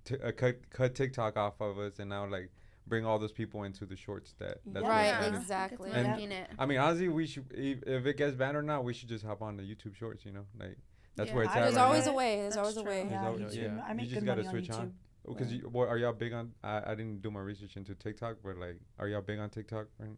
t- 0.07 0.16
uh, 0.25 0.33
cut 0.33 0.71
cut 0.71 0.95
TikTok 0.95 1.37
off 1.37 1.61
of 1.61 1.79
us, 1.79 1.99
and 1.99 2.09
now 2.09 2.27
like 2.27 2.51
bring 2.87 3.05
all 3.05 3.19
those 3.19 3.33
people 3.33 3.64
into 3.64 3.85
the 3.85 3.97
shorts. 3.97 4.35
That 4.38 4.59
that's 4.64 4.85
Yeah. 4.85 4.88
Right, 4.90 5.03
happening. 5.07 5.40
exactly. 5.40 5.90
And- 5.92 6.09
making 6.12 6.33
it. 6.33 6.49
I 6.59 6.64
mean, 6.66 6.79
honestly, 6.79 7.09
we 7.09 7.27
should 7.27 7.45
if, 7.53 7.83
if 7.87 8.07
it 8.07 8.16
gets 8.16 8.35
banned 8.35 8.57
or 8.57 8.62
not, 8.62 8.85
we 8.85 8.95
should 8.95 9.09
just 9.09 9.25
hop 9.25 9.42
on 9.42 9.57
the 9.57 9.62
YouTube 9.62 9.95
Shorts. 9.97 10.25
You 10.25 10.33
know, 10.33 10.47
like 10.59 10.79
that's 11.16 11.29
Yeah. 11.31 11.35
where 11.35 11.45
it's 11.45 11.53
I 11.55 11.59
at. 11.59 11.62
There's 11.64 11.75
right 11.77 11.83
always 11.85 12.07
now. 12.07 12.12
a 12.12 12.14
way. 12.14 12.37
There's 12.37 12.55
That's 12.55 12.59
always 12.59 12.77
a 12.79 12.83
way. 12.83 13.01
There's 13.03 13.11
Yeah, 13.12 13.27
always- 13.27 13.42
YouTube. 13.57 13.77
yeah. 13.77 13.85
I 13.87 13.92
You 13.95 14.07
just 14.07 14.25
gotta 14.27 14.45
switch 14.45 14.71
on. 14.71 14.95
Because 15.29 15.53
you, 15.53 15.61
what, 15.69 15.88
are 15.88 15.99
y'all 15.99 16.12
big 16.12 16.33
on? 16.33 16.53
I, 16.62 16.92
I 16.92 16.95
didn't 16.95 17.21
do 17.21 17.33
my 17.33 17.40
research 17.40 17.77
into 17.77 17.97
TikTok, 17.97 18.37
but 18.45 18.59
like, 18.59 18.79
are 19.01 19.09
y'all 19.09 19.23
big 19.23 19.40
on 19.40 19.51
TikTok? 19.51 19.88
Right? 19.99 20.11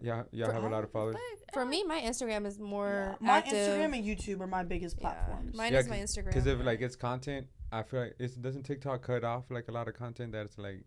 Yeah, 0.00 0.22
y'all 0.32 0.46
For- 0.46 0.52
have 0.52 0.64
a 0.64 0.68
lot 0.68 0.84
of 0.84 0.90
followers. 0.92 1.16
For 1.52 1.64
me, 1.64 1.82
my 1.84 2.00
Instagram 2.00 2.46
is 2.46 2.58
more 2.60 3.16
Yeah. 3.20 3.26
My 3.26 3.38
active. 3.38 3.54
Instagram 3.54 3.96
and 3.98 4.04
YouTube 4.04 4.40
are 4.40 4.46
my 4.46 4.62
biggest 4.64 4.96
yeah. 5.00 5.12
platforms. 5.12 5.56
Mine 5.56 5.72
Yeah, 5.72 5.78
is 5.80 5.88
my 5.88 5.98
Instagram. 5.98 6.26
Because 6.26 6.46
if 6.46 6.60
like 6.64 6.80
it's 6.80 6.96
content, 6.96 7.46
I 7.72 7.82
feel 7.82 8.00
like 8.00 8.14
it 8.18 8.40
doesn't 8.42 8.64
TikTok 8.64 9.02
cut 9.02 9.24
off 9.24 9.44
like 9.50 9.68
a 9.68 9.72
lot 9.72 9.88
of 9.88 9.94
content 9.94 10.32
that's 10.32 10.58
like. 10.58 10.84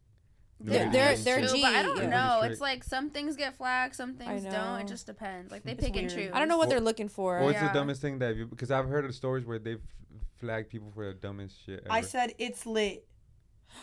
They're- 0.60 0.74
they're- 0.74 0.84
and 0.86 0.94
they're 0.94 1.42
shit? 1.42 1.50
True, 1.50 1.62
but 1.62 1.76
I 1.76 1.84
don't 1.84 1.98
yeah. 1.98 2.10
know. 2.10 2.42
It's 2.44 2.62
like 2.62 2.84
some 2.86 3.10
things 3.10 3.36
get 3.36 3.58
flagged, 3.58 3.94
some 3.96 4.14
things 4.16 4.44
don't. 4.44 4.80
It 4.82 4.88
just 4.88 5.06
depends. 5.06 5.52
Like 5.52 5.64
they 5.64 5.74
It's 5.74 5.84
pick 5.84 5.98
and 5.98 6.10
choose. 6.10 6.32
I 6.34 6.40
don't 6.40 6.48
know 6.48 6.58
what 6.58 6.68
What- 6.68 6.70
they're 6.70 6.80
looking 6.80 7.10
for. 7.10 7.42
What's 7.42 7.60
the 7.60 7.68
dumbest 7.74 8.02
thing 8.02 8.20
that 8.20 8.36
you? 8.38 8.46
Because 8.46 8.72
I've 8.72 8.88
heard 8.88 9.04
of 9.04 9.14
stories 9.14 9.46
where 9.46 9.60
they've 9.60 9.82
flagged 10.40 10.70
people 10.70 10.92
for 10.94 11.06
the 11.08 11.14
dumbest 11.14 11.58
shit. 11.66 11.82
Ever. 11.86 11.92
I 11.92 12.02
said 12.02 12.34
it's 12.38 12.66
lit. 12.66 13.06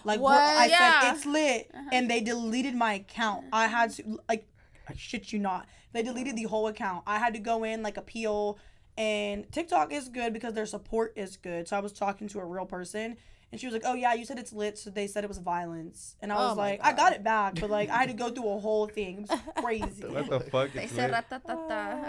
Like 0.04 0.20
What? 0.20 0.32
what? 0.34 0.40
I 0.40 0.66
Yeah. 0.66 1.00
said 1.02 1.14
it's 1.14 1.26
lit, 1.26 1.70
Uh-huh. 1.74 1.90
and 1.92 2.10
they 2.10 2.20
deleted 2.22 2.74
my 2.74 2.94
account. 2.94 3.44
I 3.52 3.66
had 3.66 3.90
to 3.94 4.18
like, 4.28 4.46
I 4.88 4.94
shit 4.94 5.30
you 5.32 5.38
not. 5.40 5.66
They 5.92 6.02
deleted 6.02 6.36
the 6.36 6.44
whole 6.44 6.68
account. 6.68 7.02
I 7.06 7.18
had 7.18 7.34
to 7.34 7.40
go 7.40 7.64
in 7.64 7.82
like 7.82 7.98
appeal, 7.98 8.58
and 8.96 9.50
TikTok 9.52 9.92
is 9.92 10.08
good 10.08 10.32
because 10.32 10.54
their 10.54 10.66
support 10.66 11.12
is 11.16 11.36
good. 11.36 11.68
So 11.68 11.76
I 11.76 11.80
was 11.80 11.92
talking 11.92 12.28
to 12.28 12.40
a 12.40 12.44
real 12.44 12.66
person, 12.66 13.16
and 13.50 13.60
she 13.60 13.66
was 13.66 13.72
like, 13.74 13.82
"Oh 13.84 13.94
yeah, 13.94 14.14
you 14.14 14.24
said 14.24 14.38
it's 14.38 14.52
lit, 14.52 14.78
so 14.78 14.90
they 14.90 15.06
said 15.06 15.24
it 15.24 15.28
was 15.28 15.38
violence." 15.38 16.16
And 16.22 16.32
I 16.32 16.36
Oh 16.36 16.48
was 16.48 16.56
my 16.56 16.62
like, 16.70 16.80
"I 16.84 16.92
got 16.92 17.12
it 17.12 17.22
back," 17.24 17.58
but 17.60 17.70
like 17.70 17.88
I 17.90 17.98
had 17.98 18.08
to 18.08 18.14
go 18.14 18.30
through 18.30 18.48
a 18.50 18.58
whole 18.58 18.86
thing. 18.86 19.22
It 19.24 19.30
was 19.30 19.40
crazy. 19.64 20.04
what 20.06 20.28
the 20.30 20.40
fuck? 20.40 20.72
They 20.72 20.84
It's 20.84 20.92
said 20.92 21.10
lit. 21.10 21.24
ratatata. 21.30 22.02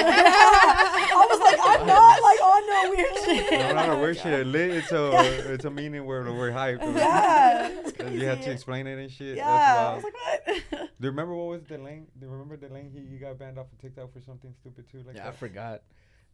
I 0.00 1.26
was 1.30 1.40
like, 1.40 1.58
I'm 1.62 1.86
not 1.86 2.22
like 2.28 2.40
on 2.42 2.66
no 2.66 2.90
weird 2.96 3.16
shit. 3.24 3.52
No, 3.60 3.72
not 3.74 3.88
a 3.90 3.96
weird 4.00 4.16
oh 4.18 4.22
shit. 4.22 4.46
Lit. 4.46 4.70
It's 4.70 4.92
a 4.92 5.10
uh, 5.12 5.22
it's 5.52 5.64
a 5.64 5.70
meaning 5.70 6.04
where 6.04 6.24
we're 6.32 6.50
hype. 6.52 6.80
Yeah. 6.82 7.70
You 8.10 8.26
had 8.26 8.42
to 8.42 8.50
explain 8.50 8.86
it 8.86 8.98
and 8.98 9.10
shit. 9.10 9.36
Yeah, 9.36 9.46
I 9.92 9.94
was 9.94 10.04
like, 10.04 10.14
what? 10.14 10.90
Do 11.00 11.04
you 11.06 11.10
remember 11.10 11.34
what 11.34 11.46
was 11.48 11.62
Delane? 11.62 12.06
Do 12.18 12.26
you 12.26 12.32
remember 12.32 12.56
Delane? 12.56 12.90
He, 12.92 13.00
he 13.12 13.18
got 13.18 13.38
banned 13.38 13.58
off 13.58 13.66
of 13.72 13.78
TikTok 13.78 14.12
for 14.12 14.20
something 14.20 14.52
stupid 14.60 14.90
too. 14.90 15.02
Like 15.06 15.16
Yeah, 15.16 15.28
I 15.28 15.32
forgot. 15.32 15.82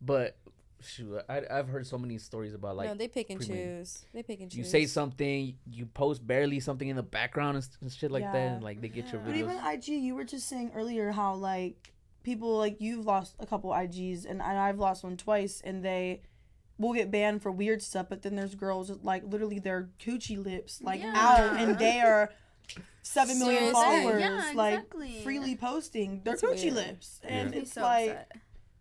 But 0.05 0.37
shoot, 0.81 1.19
I, 1.29 1.43
I've 1.51 1.69
heard 1.69 1.87
so 1.87 1.97
many 1.97 2.19
stories 2.19 2.53
about 2.53 2.77
like 2.77 2.89
no, 2.89 2.95
they 2.95 3.09
pick 3.09 3.31
and 3.31 3.39
pre-made. 3.41 3.55
choose. 3.79 4.05
They 4.13 4.23
pick 4.23 4.41
and 4.41 4.51
choose. 4.51 4.59
you 4.59 4.65
say 4.65 4.87
something, 4.87 5.57
you 5.71 5.87
post 5.87 6.27
barely 6.27 6.61
something 6.61 6.89
in 6.89 6.97
the 6.97 7.03
background 7.03 7.57
and, 7.57 7.69
and 7.81 7.93
shit 7.93 8.11
like 8.11 8.25
that, 8.25 8.37
and 8.37 8.63
like 8.63 8.81
they 8.81 8.89
get 8.89 9.11
your 9.13 9.21
Yeah. 9.23 9.27
But 9.27 9.37
even. 9.37 9.57
IG, 9.65 9.89
you 9.89 10.15
were 10.15 10.25
just 10.25 10.49
saying 10.49 10.73
earlier 10.75 11.11
how 11.13 11.35
like 11.35 11.93
people 12.23 12.57
like 12.59 12.81
you've 12.81 13.05
lost 13.07 13.35
a 13.39 13.47
couple 13.47 13.71
IGs 13.71 14.25
and, 14.25 14.43
and 14.43 14.59
I've 14.59 14.79
lost 14.79 15.05
one 15.05 15.17
twice, 15.17 15.63
and 15.65 15.83
they 15.85 16.21
will 16.77 16.93
get 16.93 17.11
banned 17.11 17.41
for 17.43 17.51
weird 17.51 17.81
stuff. 17.81 18.07
But 18.11 18.23
then 18.23 18.35
there's 18.37 18.55
girls 18.55 18.91
like 19.03 19.23
literally 19.25 19.61
their 19.61 19.89
coochie 20.01 20.43
lips 20.43 20.83
like 20.83 21.01
Yeah. 21.01 21.15
out, 21.17 21.59
and 21.61 21.79
they 21.79 22.01
are 22.01 22.31
seven 23.03 23.39
million 23.39 23.59
Seriously. 23.75 23.83
followers, 23.83 24.21
Yeah, 24.21 24.53
like 24.55 24.75
exactly. 24.75 25.21
freely 25.23 25.57
posting 25.57 26.21
their 26.25 26.35
It's 26.35 26.43
coochie 26.43 26.65
weird. 26.65 26.75
lips, 26.75 27.21
and 27.25 27.51
Makes 27.53 27.63
it's 27.63 27.73
so 27.73 27.83
like. 27.83 28.11
upset. 28.11 28.33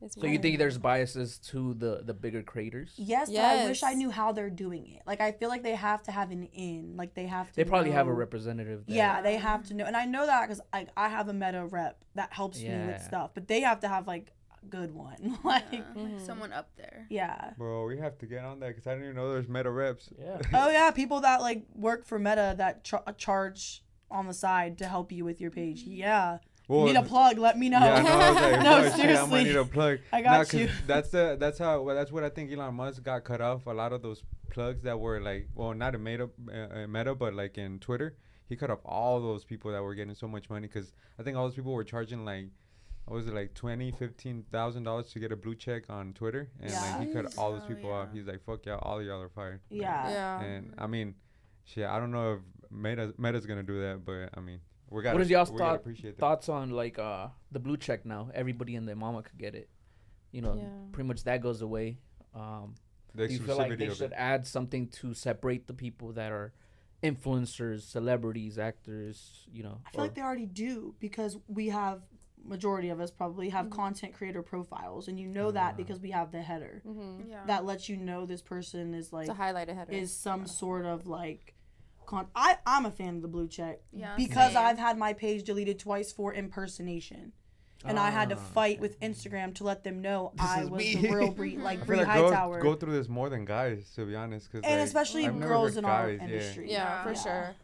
It's 0.04 0.16
So 0.20 0.28
you 0.28 0.38
think 0.40 0.58
there's 0.60 0.78
biases 0.78 1.38
to 1.52 1.74
the 1.76 2.02
the 2.04 2.14
bigger 2.14 2.44
creators? 2.44 2.94
Yes, 2.98 3.30
but 3.30 3.40
I 3.40 3.66
wish 3.66 3.84
I 3.84 3.94
knew 3.94 4.10
how 4.12 4.32
they're 4.32 4.50
doing 4.50 4.88
it. 4.96 5.02
Like 5.06 5.22
I 5.22 5.32
feel 5.32 5.50
like 5.50 5.64
they 5.64 5.76
have 5.76 6.04
to 6.04 6.12
have 6.12 6.32
an 6.32 6.44
in. 6.54 6.96
Like 6.98 7.14
they 7.14 7.26
have 7.28 7.50
to. 7.52 7.56
They 7.56 7.64
probably 7.64 7.92
have 7.92 8.08
a 8.08 8.14
representative. 8.14 8.86
That, 8.86 8.94
Yeah, 8.94 9.22
they 9.22 9.38
have 9.38 9.66
to 9.68 9.74
know, 9.74 9.86
and 9.86 9.96
I 9.96 10.06
know 10.06 10.26
that 10.26 10.42
because 10.48 10.62
I 10.72 10.88
I 10.98 11.10
have 11.10 11.28
a 11.30 11.34
meta 11.34 11.66
rep 11.66 12.04
that 12.16 12.34
helps 12.34 12.60
me 12.62 12.70
with 12.70 13.02
stuff, 13.02 13.32
but 13.34 13.48
they 13.48 13.62
have 13.62 13.80
to 13.82 13.88
have 13.88 14.08
like 14.08 14.32
a 14.62 14.66
good 14.66 14.94
one. 14.94 15.38
like, 15.44 15.64
Yeah, 15.72 15.80
like 15.96 15.96
Mhm. 15.96 16.26
someone 16.26 16.54
up 16.54 16.70
there. 16.78 17.08
yeah. 17.10 17.52
Bro, 17.58 17.86
we 17.88 17.98
have 17.98 18.18
to 18.20 18.26
get 18.26 18.44
on 18.44 18.60
that 18.60 18.68
because 18.70 18.88
I 18.88 18.92
didn't 18.92 19.06
even 19.06 19.16
know 19.16 19.34
there's 19.34 19.48
meta 19.50 19.72
reps. 19.72 20.10
Yeah. 20.20 20.40
Oh 20.54 20.70
yeah, 20.70 20.92
people 20.92 21.22
that 21.22 21.42
like 21.42 21.66
work 21.76 22.06
for 22.06 22.20
Meta 22.20 22.56
that 22.58 22.84
char- 22.84 23.04
charge 23.18 23.84
on 24.12 24.28
the 24.28 24.34
side 24.34 24.78
to 24.78 24.86
help 24.86 25.12
you 25.12 25.26
with 25.26 25.42
your 25.42 25.50
page. 25.50 25.84
Yeah, 25.84 26.38
Well, 26.68 26.86
need 26.86 26.96
a 26.96 27.04
plug? 27.04 27.38
Let 27.38 27.58
me 27.58 27.70
know. 27.70 27.80
Yeah, 27.80 27.96
I 27.96 28.02
know. 28.02 28.12
I 28.12 28.30
like, 28.52 28.64
No, 28.64 28.90
"Fuck, 28.90 28.96
shit, 29.00 29.06
I 29.06 29.22
might 29.22 29.28
seriously. 29.28 29.44
need 29.44 29.56
a 29.58 29.66
plug. 29.66 30.00
I 30.14 30.22
Nah, 30.22 30.44
you. 30.54 30.70
That's 30.88 31.10
the 31.10 31.36
that's 31.40 31.60
how 31.60 31.82
well, 31.82 31.96
that's 31.96 32.12
what 32.12 32.24
I 32.24 32.30
think 32.30 32.52
Elon 32.52 32.74
Musk 32.76 33.04
got 33.04 33.24
cut 33.24 33.42
off. 33.42 33.66
A 33.66 33.72
lot 33.72 33.92
of 33.94 34.02
those 34.02 34.24
plugs 34.52 34.82
that 34.84 35.00
were 35.00 35.20
like, 35.20 35.50
well, 35.56 35.74
not 35.74 35.94
in 35.96 36.04
Meta, 36.04 36.30
uh, 36.54 36.88
Meta, 36.88 37.16
but 37.16 37.34
like 37.34 37.58
in 37.58 37.80
Twitter, 37.80 38.16
he 38.48 38.56
cut 38.56 38.70
off 38.70 38.80
all 38.86 39.20
those 39.22 39.44
people 39.44 39.72
that 39.72 39.82
were 39.84 39.94
getting 39.96 40.16
so 40.16 40.28
much 40.28 40.50
money 40.50 40.68
because 40.68 40.94
I 41.20 41.24
think 41.24 41.36
all 41.38 41.44
those 41.46 41.56
people 41.56 41.74
were 41.74 41.84
charging 41.84 42.24
like. 42.26 42.48
What 43.06 43.18
was 43.18 43.28
it 43.28 43.34
like 43.34 43.54
twenty, 43.54 43.92
fifteen 43.92 44.46
thousand 44.50 44.84
dollars 44.84 45.12
to 45.12 45.20
get 45.20 45.34
a 45.34 45.36
blue 45.36 45.56
check 45.56 45.90
on 45.90 46.14
Twitter, 46.14 46.50
and 46.62 46.72
like 46.72 47.02
he 47.06 47.14
cut 47.14 47.38
all 47.38 47.52
those 47.52 47.64
Oh, 47.66 47.68
people 47.68 47.90
yeah. 47.90 47.96
off. 47.98 48.08
He's 48.14 48.26
like, 48.26 48.42
"Fuck 48.46 48.66
y'all, 48.66 48.80
all 48.82 49.02
of 49.02 49.06
y'all 49.06 49.22
are 49.22 49.28
fired." 49.28 49.60
Like, 49.70 49.82
Yeah. 49.82 50.10
Yeah. 50.10 50.42
and 50.42 50.74
I 50.78 50.88
mean, 50.88 51.16
shit, 51.66 51.86
I 51.86 52.00
don't 52.00 52.12
know 52.12 52.36
if 52.36 52.40
Meta 52.72 53.14
Meta's 53.18 53.46
gonna 53.46 53.62
do 53.62 53.82
that, 53.82 54.06
but 54.06 54.30
I 54.38 54.40
mean, 54.40 54.62
we 54.94 55.02
got. 55.04 55.14
What 55.14 55.22
is 55.22 55.30
y'all's 55.30 55.52
we 55.52 55.58
thought- 55.58 55.76
appreciate. 55.76 56.18
Thoughts 56.18 56.50
on 56.50 56.70
like 56.70 56.98
uh 57.00 57.28
the 57.52 57.60
blue 57.60 57.78
check 57.78 58.06
now? 58.06 58.30
Everybody 58.34 58.76
and 58.76 58.88
their 58.88 58.96
mama 58.96 59.24
could 59.24 59.38
get 59.38 59.56
it. 59.56 59.70
You 60.32 60.42
know, 60.42 60.56
Yeah. 60.56 60.68
pretty 60.92 61.08
much 61.08 61.24
that 61.26 61.42
goes 61.42 61.62
away. 61.62 62.00
Um, 62.34 62.76
The 63.16 63.28
do 63.28 63.34
you 63.34 63.40
feel 63.40 63.58
like 63.58 63.78
they 63.78 63.90
should 63.94 64.12
it. 64.12 64.18
add 64.18 64.48
something 64.48 64.88
to 65.00 65.14
separate 65.14 65.68
the 65.68 65.74
people 65.74 66.14
that 66.14 66.32
are 66.32 66.54
influencers, 67.04 67.82
celebrities, 67.82 68.58
actors? 68.58 69.48
You 69.52 69.64
know, 69.64 69.82
I 69.86 69.92
feel 69.92 70.02
or- 70.02 70.04
like 70.06 70.16
they 70.16 70.22
already 70.22 70.46
do 70.46 70.96
because 71.00 71.38
we 71.48 71.70
have 71.70 72.02
majority 72.46 72.90
of 72.90 73.00
us 73.00 73.10
probably 73.12 73.50
have 73.50 73.68
Mm-hmm. 73.68 73.76
content 73.76 74.14
creator 74.14 74.42
profiles, 74.44 75.08
and 75.08 75.18
you 75.20 75.28
know 75.28 75.52
that 75.52 75.74
Ah. 75.76 75.78
because 75.78 76.00
we 76.02 76.12
have 76.12 76.32
the 76.32 76.42
header 76.42 76.82
Mm-hmm. 76.86 77.30
Yeah. 77.30 77.46
that 77.46 77.64
lets 77.66 77.88
you 77.88 77.96
know 77.96 78.26
this 78.26 78.42
person 78.42 78.94
is 78.94 79.14
like 79.14 79.30
It's 79.30 79.38
a 79.38 79.42
highlighted 79.42 79.76
header. 79.76 79.94
is 79.94 80.14
some 80.14 80.46
sort 80.46 80.86
of 80.86 81.08
like 81.08 81.56
con- 82.06 82.28
I 82.36 82.58
I'm 82.66 82.86
a 82.86 82.92
fan 82.92 83.16
of 83.18 83.22
the 83.22 83.28
blue 83.28 83.48
check 83.48 83.80
Yeah, 83.92 84.16
because 84.18 84.54
same. 84.54 84.64
I've 84.66 84.78
had 84.78 84.98
my 84.98 85.14
page 85.14 85.44
deleted 85.44 85.80
twice 85.80 86.12
for 86.12 86.34
impersonation. 86.34 87.34
And 87.86 88.00
I 88.00 88.12
had 88.12 88.30
to 88.30 88.36
Ah. 88.36 88.40
fight 88.40 88.80
with 88.80 88.98
Instagram 89.02 89.54
to 89.56 89.66
let 89.66 89.84
them 89.84 90.02
know 90.02 90.32
This 90.38 90.46
I 90.46 90.64
was 90.64 90.80
me. 90.80 90.96
the 90.96 91.10
real 91.14 91.32
Bri, 91.32 91.58
like 91.70 91.82
I 91.82 91.84
Bri 91.84 91.98
feel 91.98 92.06
like 92.08 92.32
girls 92.32 92.64
go 92.64 92.76
through 92.76 92.94
this 92.94 93.10
more 93.10 93.30
than 93.30 93.44
guys, 93.44 93.92
to 93.96 94.06
be 94.06 94.16
honest. 94.16 94.50
Cause 94.54 94.62
and 94.64 94.80
like, 94.80 94.88
especially 94.88 95.26
I've 95.26 95.38
girls 95.42 95.72
heard 95.72 95.80
in 95.80 95.86
our 95.86 96.08
guys, 96.12 96.20
yeah. 96.22 96.26
industry. 96.28 96.72
yeah, 96.72 97.04
for 97.04 97.10
Yeah. 97.12 97.16
sure. 97.24 97.56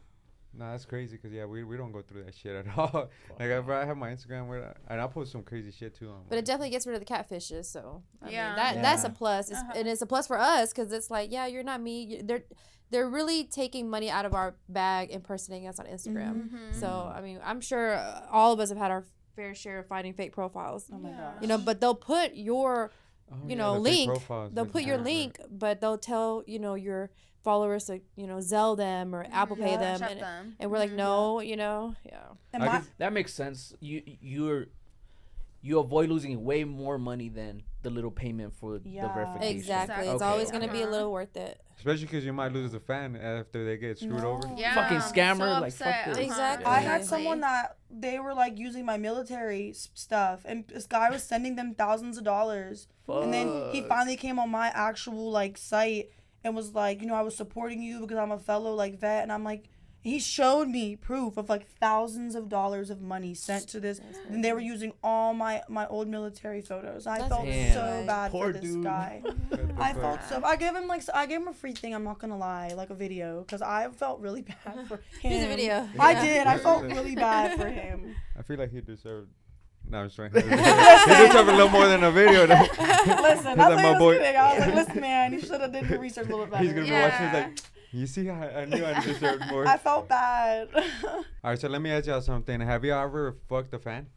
Nah, 0.52 0.72
that's 0.72 0.86
crazy. 0.86 1.18
Cause 1.18 1.32
yeah, 1.32 1.46
we, 1.46 1.64
we 1.64 1.78
don't 1.78 1.92
go 1.92 2.02
through 2.02 2.24
that 2.24 2.34
shit 2.36 2.56
at 2.56 2.66
all. 2.78 3.10
like 3.40 3.50
I, 3.52 3.82
I 3.82 3.86
have 3.86 3.98
my 3.98 4.10
Instagram 4.10 4.48
where 4.48 4.76
I, 4.90 4.94
and 4.94 5.02
I 5.02 5.08
post 5.08 5.32
some 5.32 5.44
crazy 5.44 5.72
shit 5.72 5.94
too. 5.96 6.10
On 6.10 6.24
But 6.28 6.38
it 6.40 6.46
definitely 6.46 6.72
gets 6.72 6.88
rid 6.88 6.96
of 7.00 7.06
the 7.06 7.12
catfishes. 7.14 7.66
So 7.66 8.02
I 8.22 8.30
Yeah. 8.30 8.48
mean, 8.48 8.56
that 8.56 8.82
that's 8.82 9.04
a 9.04 9.10
plus, 9.10 9.50
it's, 9.52 9.60
Uh-huh. 9.60 9.74
and 9.76 9.88
it's 9.88 10.02
a 10.02 10.06
plus 10.08 10.28
for 10.28 10.40
us 10.40 10.74
because 10.74 10.92
it's 10.92 11.12
like, 11.12 11.32
yeah, 11.32 11.46
you're 11.46 11.64
not 11.64 11.82
me. 11.82 12.04
You, 12.04 12.24
they're 12.24 12.44
they're 12.92 13.08
really 13.10 13.44
taking 13.44 13.88
money 13.90 14.10
out 14.10 14.26
of 14.26 14.34
our 14.34 14.56
bag 14.68 15.12
impersonating 15.12 15.68
us 15.68 15.80
on 15.80 15.86
Instagram. 15.86 16.50
Mhm. 16.50 16.74
So 16.80 17.12
I 17.16 17.22
mean, 17.22 17.40
I'm 17.44 17.62
sure 17.62 17.94
uh, 17.94 18.22
all 18.32 18.52
of 18.52 18.60
us 18.60 18.70
have 18.70 18.78
had 18.80 18.90
our 18.90 19.06
fair 19.36 19.54
share 19.54 19.80
of 19.80 19.88
finding 19.88 20.14
fake 20.14 20.32
profiles. 20.32 20.90
Oh 20.92 20.98
my 20.98 21.10
Yeah. 21.10 21.16
gosh. 21.18 21.42
You 21.42 21.48
know, 21.48 21.60
but 21.60 21.80
they'll 21.80 21.94
put 21.96 22.34
your 22.34 22.92
Oh, 23.32 23.36
you 23.44 23.50
yeah, 23.52 23.56
know 23.58 23.74
the 23.76 23.80
link. 23.82 24.22
They'll 24.52 24.66
put 24.66 24.82
your 24.82 24.98
Right, 24.98 25.06
right. 25.06 25.14
link, 25.38 25.40
but 25.52 25.80
they'll 25.82 26.00
tell 26.00 26.44
you 26.48 26.58
know 26.58 26.74
your 26.74 27.12
followers 27.44 27.86
to 27.86 28.00
you 28.16 28.28
know 28.28 28.38
Zelle 28.38 28.76
them 28.78 29.14
or 29.16 29.26
Apple 29.32 29.56
Pay 29.56 29.72
Yeah. 29.72 29.78
them, 29.98 30.04
and, 30.10 30.20
them. 30.22 30.56
and 30.60 30.72
we're 30.72 30.80
like, 30.80 30.92
Mhm. 30.92 30.96
no, 30.96 31.40
you 31.42 31.56
know, 31.56 31.96
yeah. 32.06 32.28
My, 32.58 32.82
That 32.98 33.14
makes 33.14 33.34
sense. 33.34 33.74
You 33.80 34.02
you're 34.22 34.66
you 35.62 35.78
avoid 35.80 36.10
losing 36.10 36.42
way 36.46 36.64
more 36.64 36.98
money 36.98 37.28
than 37.28 37.64
the 37.82 37.90
little 37.90 38.12
payment 38.12 38.54
for 38.56 38.80
Yeah. 38.84 39.08
the 39.08 39.14
verification. 39.14 39.58
Exactly. 39.58 40.08
It's 40.08 40.22
always 40.22 40.52
gonna 40.52 40.72
be 40.72 40.82
a 40.84 40.88
little 40.90 41.12
worth 41.12 41.36
it. 41.36 41.60
Especially 41.78 42.06
because 42.06 42.26
you 42.26 42.32
might 42.34 42.52
lose 42.54 42.74
a 42.74 42.80
fan 42.80 43.16
after 43.16 43.64
they 43.66 43.78
get 43.78 43.98
screwed 43.98 44.24
over. 44.24 44.50
Yeah, 44.58 44.74
Fucking 44.76 44.98
scammer, 45.00 45.56
so 45.56 45.62
like, 45.62 45.74
fuck 45.74 46.06
this. 46.06 46.18
Uh-huh. 46.18 46.22
Exactly. 46.26 46.66
I 46.66 46.80
had 46.80 47.06
someone 47.06 47.40
that 47.42 47.78
they 47.90 48.20
were 48.20 48.34
like 48.34 48.58
using 48.58 48.86
my 48.86 48.98
military 48.98 49.74
stuff, 49.74 50.42
and 50.46 50.66
this 50.68 50.86
guy 50.88 51.10
was 51.10 51.24
sending 51.24 51.56
them 51.56 51.74
thousands 51.76 52.18
of 52.18 52.24
dollars. 52.24 52.88
And 53.08 53.34
then 53.34 53.70
he 53.72 53.82
finally 53.82 54.16
came 54.18 54.40
on 54.40 54.50
my 54.50 54.68
actual 54.68 55.30
like 55.32 55.58
site 55.58 56.10
and 56.44 56.56
was 56.56 56.74
like, 56.74 57.02
you 57.02 57.08
know, 57.08 57.16
I 57.16 57.22
was 57.22 57.36
supporting 57.36 57.82
you 57.82 58.02
because 58.02 58.18
I'm 58.18 58.32
a 58.32 58.40
fellow 58.40 58.74
like 58.74 59.00
vet, 59.00 59.24
and 59.24 59.32
I'm 59.32 59.44
like, 59.44 59.66
he 60.02 60.18
showed 60.18 60.70
me 60.70 60.96
proof 60.96 61.36
of 61.36 61.50
like 61.50 61.68
thousands 61.68 62.34
of 62.34 62.48
dollars 62.48 62.90
of 62.90 63.02
money 63.02 63.34
sent 63.34 63.68
to 63.70 63.82
this, 63.82 64.00
and 64.30 64.42
they 64.42 64.54
were 64.54 64.62
using 64.62 64.94
all 65.04 65.34
my 65.34 65.62
my 65.68 65.86
old 65.88 66.08
military 66.08 66.62
photos. 66.62 67.06
I 67.06 67.18
That's 67.18 67.30
felt 67.30 67.46
Damn. 67.46 67.74
so 67.74 68.04
bad 68.08 68.32
Poor 68.32 68.48
for 68.48 68.54
this 68.54 68.62
dude. 68.62 68.84
guy. 68.86 69.22
I 69.78 69.92
felt 69.94 70.22
so. 70.30 70.42
I 70.42 70.56
gave 70.56 70.74
him 70.74 70.88
like 70.88 71.02
I 71.14 71.26
gave 71.26 71.42
him 71.42 71.50
a 71.50 71.54
free 71.54 71.74
thing. 71.74 71.94
I'm 71.94 72.06
not 72.06 72.18
gonna 72.20 72.38
lie, 72.38 72.70
like 72.78 72.92
a 72.92 72.96
video, 72.96 73.42
because 73.42 73.62
I 73.62 73.90
felt 73.90 74.22
really 74.22 74.44
bad 74.44 74.88
for 74.88 74.96
him. 74.96 75.04
Here's 75.22 75.44
a 75.44 75.48
video. 75.48 75.90
I 76.00 76.12
Yeah. 76.14 76.24
did. 76.24 76.48
I 76.48 76.58
felt 76.60 76.84
really 76.96 77.16
bad 77.16 77.60
for 77.60 77.68
him. 77.68 78.16
I 78.38 78.42
feel 78.44 78.58
like 78.58 78.72
he 78.72 78.80
deserved. 78.80 79.32
No, 79.90 80.00
I'm 80.02 80.06
just 80.08 80.16
trying. 80.18 80.32
he 80.34 80.40
deserved 80.42 81.50
a 81.50 81.52
little 81.52 81.70
more 81.70 81.88
than 81.88 82.04
a 82.04 82.12
video. 82.12 82.46
though. 82.46 82.54
Listen, 82.60 82.68
He's 83.08 83.44
that's 83.44 83.58
like, 83.58 83.84
my 83.84 83.98
boy. 83.98 84.18
kidding. 84.20 84.36
I 84.36 84.54
was 84.54 84.60
like, 84.68 84.76
listen, 84.76 85.02
man, 85.02 85.34
you 85.34 85.40
should 85.40 85.62
have 85.62 85.72
did 85.72 85.90
your 85.90 86.00
research 86.00 86.28
a 86.28 86.30
little 86.30 86.46
bit 86.46 86.52
better. 86.52 86.64
He's 86.64 86.74
gonna 86.74 86.86
be 86.86 86.92
watching. 86.92 87.26
He's 87.26 87.34
like, 87.34 87.60
you 87.92 88.06
see, 88.08 88.30
I, 88.30 88.62
I 88.62 88.66
knew 88.66 88.86
I 88.86 89.00
deserved 89.00 89.44
more. 89.50 89.68
I 89.68 89.78
felt 89.78 90.08
bad. 90.08 90.70
All 91.04 91.24
right, 91.44 91.60
so 91.60 91.68
let 91.70 91.82
me 91.82 91.90
ask 91.90 92.06
y'all 92.06 92.22
something. 92.22 92.62
Have 92.62 92.86
you 92.86 92.94
ever 92.94 93.36
fucked 93.48 93.74
a 93.74 93.80
fan? 93.80 94.08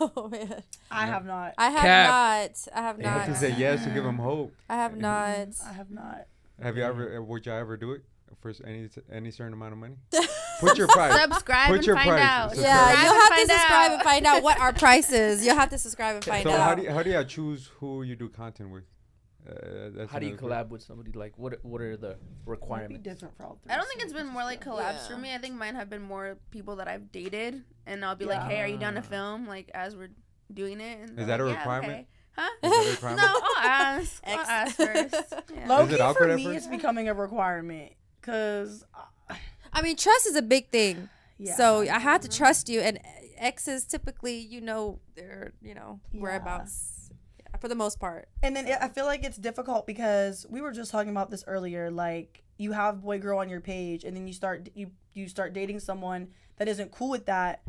Oh 0.00 0.28
man, 0.30 0.62
I 0.90 1.06
have 1.06 1.24
not. 1.26 1.54
I 1.58 1.70
have 1.70 1.80
Cap. 1.80 2.08
not. 2.08 2.68
I 2.78 2.82
have 2.86 2.98
You 3.00 3.06
have 3.08 3.24
to 3.24 3.30
not. 3.32 3.40
say 3.40 3.54
yes 3.58 3.82
to 3.84 3.90
give 3.90 4.04
him 4.04 4.18
hope. 4.18 4.54
I 4.68 4.76
have 4.76 4.96
not. 4.96 5.48
I 5.66 5.72
have 5.72 5.90
not. 5.90 6.26
Have 6.62 6.76
you 6.76 6.84
ever? 6.84 7.16
uh, 7.18 7.22
Would 7.22 7.46
you 7.46 7.52
ever 7.52 7.76
do 7.76 7.92
it 7.92 8.02
for 8.40 8.52
any 8.66 8.88
any 9.10 9.30
certain 9.30 9.52
amount 9.52 9.72
of 9.72 9.78
money? 9.78 9.96
Put 10.60 10.78
your 10.78 10.88
price. 10.88 11.20
Subscribe 11.20 11.68
Put 11.68 11.76
and 11.78 11.86
your 11.86 11.96
find 11.96 12.08
price. 12.10 12.22
out. 12.22 12.50
Subscribe. 12.50 12.66
Yeah, 12.70 12.78
Subscribe 12.86 13.04
you'll 13.04 13.20
have 13.20 13.28
to 13.34 13.52
subscribe 13.52 13.90
out. 13.90 13.92
and 13.94 14.02
find 14.02 14.26
out 14.26 14.42
what 14.42 14.60
our 14.60 14.72
price 14.84 15.10
is. 15.12 15.44
You'll 15.44 15.56
have 15.56 15.70
to 15.70 15.78
subscribe 15.78 16.14
and 16.16 16.24
find 16.24 16.42
so 16.44 16.50
out. 16.52 16.60
how 16.60 16.74
do 16.74 16.82
you, 16.82 16.90
how 16.90 17.02
do 17.02 17.10
you 17.10 17.24
choose 17.24 17.70
who 17.78 18.02
you 18.02 18.14
do 18.16 18.28
content 18.28 18.70
with? 18.70 18.84
Uh, 19.44 19.90
that's 19.96 20.12
How 20.12 20.20
do 20.20 20.26
you 20.26 20.34
another 20.38 20.54
collab 20.66 20.68
with 20.68 20.82
somebody? 20.82 21.10
Like, 21.10 21.36
what 21.36 21.58
what 21.64 21.80
are 21.80 21.96
the 21.96 22.10
Might 22.10 22.16
be 22.16 22.50
requirements? 22.50 23.02
different 23.02 23.36
for 23.36 23.44
all 23.44 23.58
three. 23.60 23.72
I 23.72 23.76
don't 23.76 23.88
think 23.88 24.02
it's 24.04 24.12
been 24.12 24.28
more 24.28 24.44
like 24.44 24.64
collabs 24.64 24.78
Yeah. 25.02 25.08
for 25.08 25.16
me. 25.16 25.34
I 25.34 25.38
think 25.38 25.56
mine 25.56 25.74
have 25.74 25.90
been 25.90 26.02
more 26.02 26.38
people 26.52 26.76
that 26.76 26.86
I've 26.86 27.10
dated, 27.10 27.64
and 27.84 28.04
I'll 28.04 28.14
be 28.14 28.24
like, 28.24 28.42
"Hey, 28.42 28.60
are 28.60 28.68
you 28.68 28.76
down 28.78 28.94
to 28.94 29.02
film?" 29.02 29.48
Like 29.48 29.68
as 29.74 29.96
we're 29.96 30.10
doing 30.54 30.80
it?" 30.80 31.00
And 31.00 31.10
Is 31.18 31.26
they're 31.26 31.38
that 31.38 31.40
a 31.40 31.44
like, 31.44 31.54
"Yeah, 31.54 31.58
requirement? 31.58 31.92
okay." 31.92 32.06
Huh? 32.36 32.50
Is 32.62 32.70
that 32.70 32.78
a 32.78 32.84
No, 32.84 32.90
requirement? 32.92 33.22
I'll 33.58 33.66
ask. 33.66 34.22
I'll 34.24 34.38
ask 34.38 34.76
first. 34.76 35.14
Yeah. 35.54 35.66
Low 35.68 35.82
Is 35.86 35.92
it 35.92 35.96
key 35.96 36.00
awkward 36.02 36.30
for 36.30 36.36
me, 36.36 36.44
first? 36.44 36.56
it's 36.58 36.66
becoming 36.68 37.08
a 37.08 37.14
requirement. 37.14 37.92
Cause, 38.22 38.84
uh, 38.94 39.34
I 39.72 39.82
mean, 39.82 39.96
trust 39.96 40.26
is 40.26 40.36
a 40.36 40.42
big 40.42 40.68
thing. 40.70 41.08
yeah. 41.38 41.56
So 41.56 41.80
I 41.80 41.98
have 41.98 42.20
to 42.22 42.28
trust 42.28 42.68
you, 42.68 42.80
and 42.80 42.98
exes 43.36 43.84
typically, 43.84 44.38
you 44.38 44.60
know, 44.60 45.00
they're 45.16 45.52
you 45.60 45.74
know 45.74 46.00
whereabouts 46.12 47.10
yeah, 47.40 47.58
for 47.58 47.68
the 47.68 47.74
most 47.74 47.98
part. 47.98 48.28
And 48.42 48.54
then 48.54 48.66
it, 48.68 48.78
I 48.80 48.88
feel 48.88 49.04
like 49.04 49.24
it's 49.24 49.36
difficult 49.36 49.86
because 49.86 50.46
we 50.48 50.60
were 50.60 50.72
just 50.72 50.90
talking 50.90 51.10
about 51.10 51.30
this 51.30 51.44
earlier. 51.46 51.90
Like 51.90 52.42
you 52.58 52.72
have 52.72 53.02
boy 53.02 53.18
girl 53.18 53.38
on 53.38 53.48
your 53.48 53.60
page, 53.60 54.04
and 54.04 54.16
then 54.16 54.26
you 54.26 54.32
start 54.32 54.68
you 54.74 54.92
you 55.12 55.28
start 55.28 55.52
dating 55.52 55.80
someone 55.80 56.28
that 56.56 56.68
isn't 56.68 56.92
cool 56.92 57.10
with 57.10 57.26
that. 57.26 57.62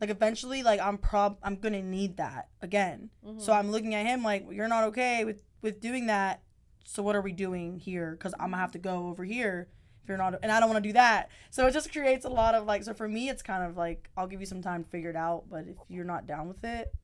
Like 0.00 0.10
eventually, 0.10 0.62
like 0.62 0.80
I'm 0.80 0.96
prob 0.96 1.38
I'm 1.42 1.56
gonna 1.56 1.82
need 1.82 2.16
that 2.16 2.48
again. 2.62 3.10
So 3.38 3.52
I'm 3.52 3.70
looking 3.70 3.94
at 3.94 4.06
him 4.06 4.22
like 4.24 4.46
you're 4.50 4.68
not 4.68 4.84
okay 4.84 5.24
with 5.24 5.42
with 5.60 5.80
doing 5.80 6.06
that. 6.06 6.40
So 6.84 7.02
what 7.02 7.14
are 7.14 7.20
we 7.20 7.32
doing 7.32 7.78
here? 7.78 8.12
Because 8.12 8.32
I'm 8.34 8.50
gonna 8.52 8.56
have 8.58 8.70
to 8.72 8.78
go 8.78 9.08
over 9.08 9.24
here 9.24 9.68
you're 10.08 10.16
not, 10.16 10.38
and 10.42 10.50
I 10.50 10.60
don't 10.60 10.68
want 10.70 10.82
to 10.82 10.88
do 10.88 10.94
that. 10.94 11.30
So 11.50 11.66
it 11.66 11.72
just 11.72 11.92
creates 11.92 12.24
a 12.24 12.28
lot 12.28 12.54
of 12.54 12.64
like. 12.64 12.84
So 12.84 12.94
for 12.94 13.08
me, 13.08 13.28
it's 13.28 13.42
kind 13.42 13.62
of 13.62 13.76
like 13.76 14.08
I'll 14.16 14.26
give 14.26 14.40
you 14.40 14.46
some 14.46 14.62
time 14.62 14.84
to 14.84 14.90
figure 14.90 15.10
it 15.10 15.16
out. 15.16 15.44
But 15.50 15.66
if 15.68 15.76
you're 15.88 16.04
not 16.04 16.26
down 16.26 16.48
with 16.48 16.64
it, 16.64 16.94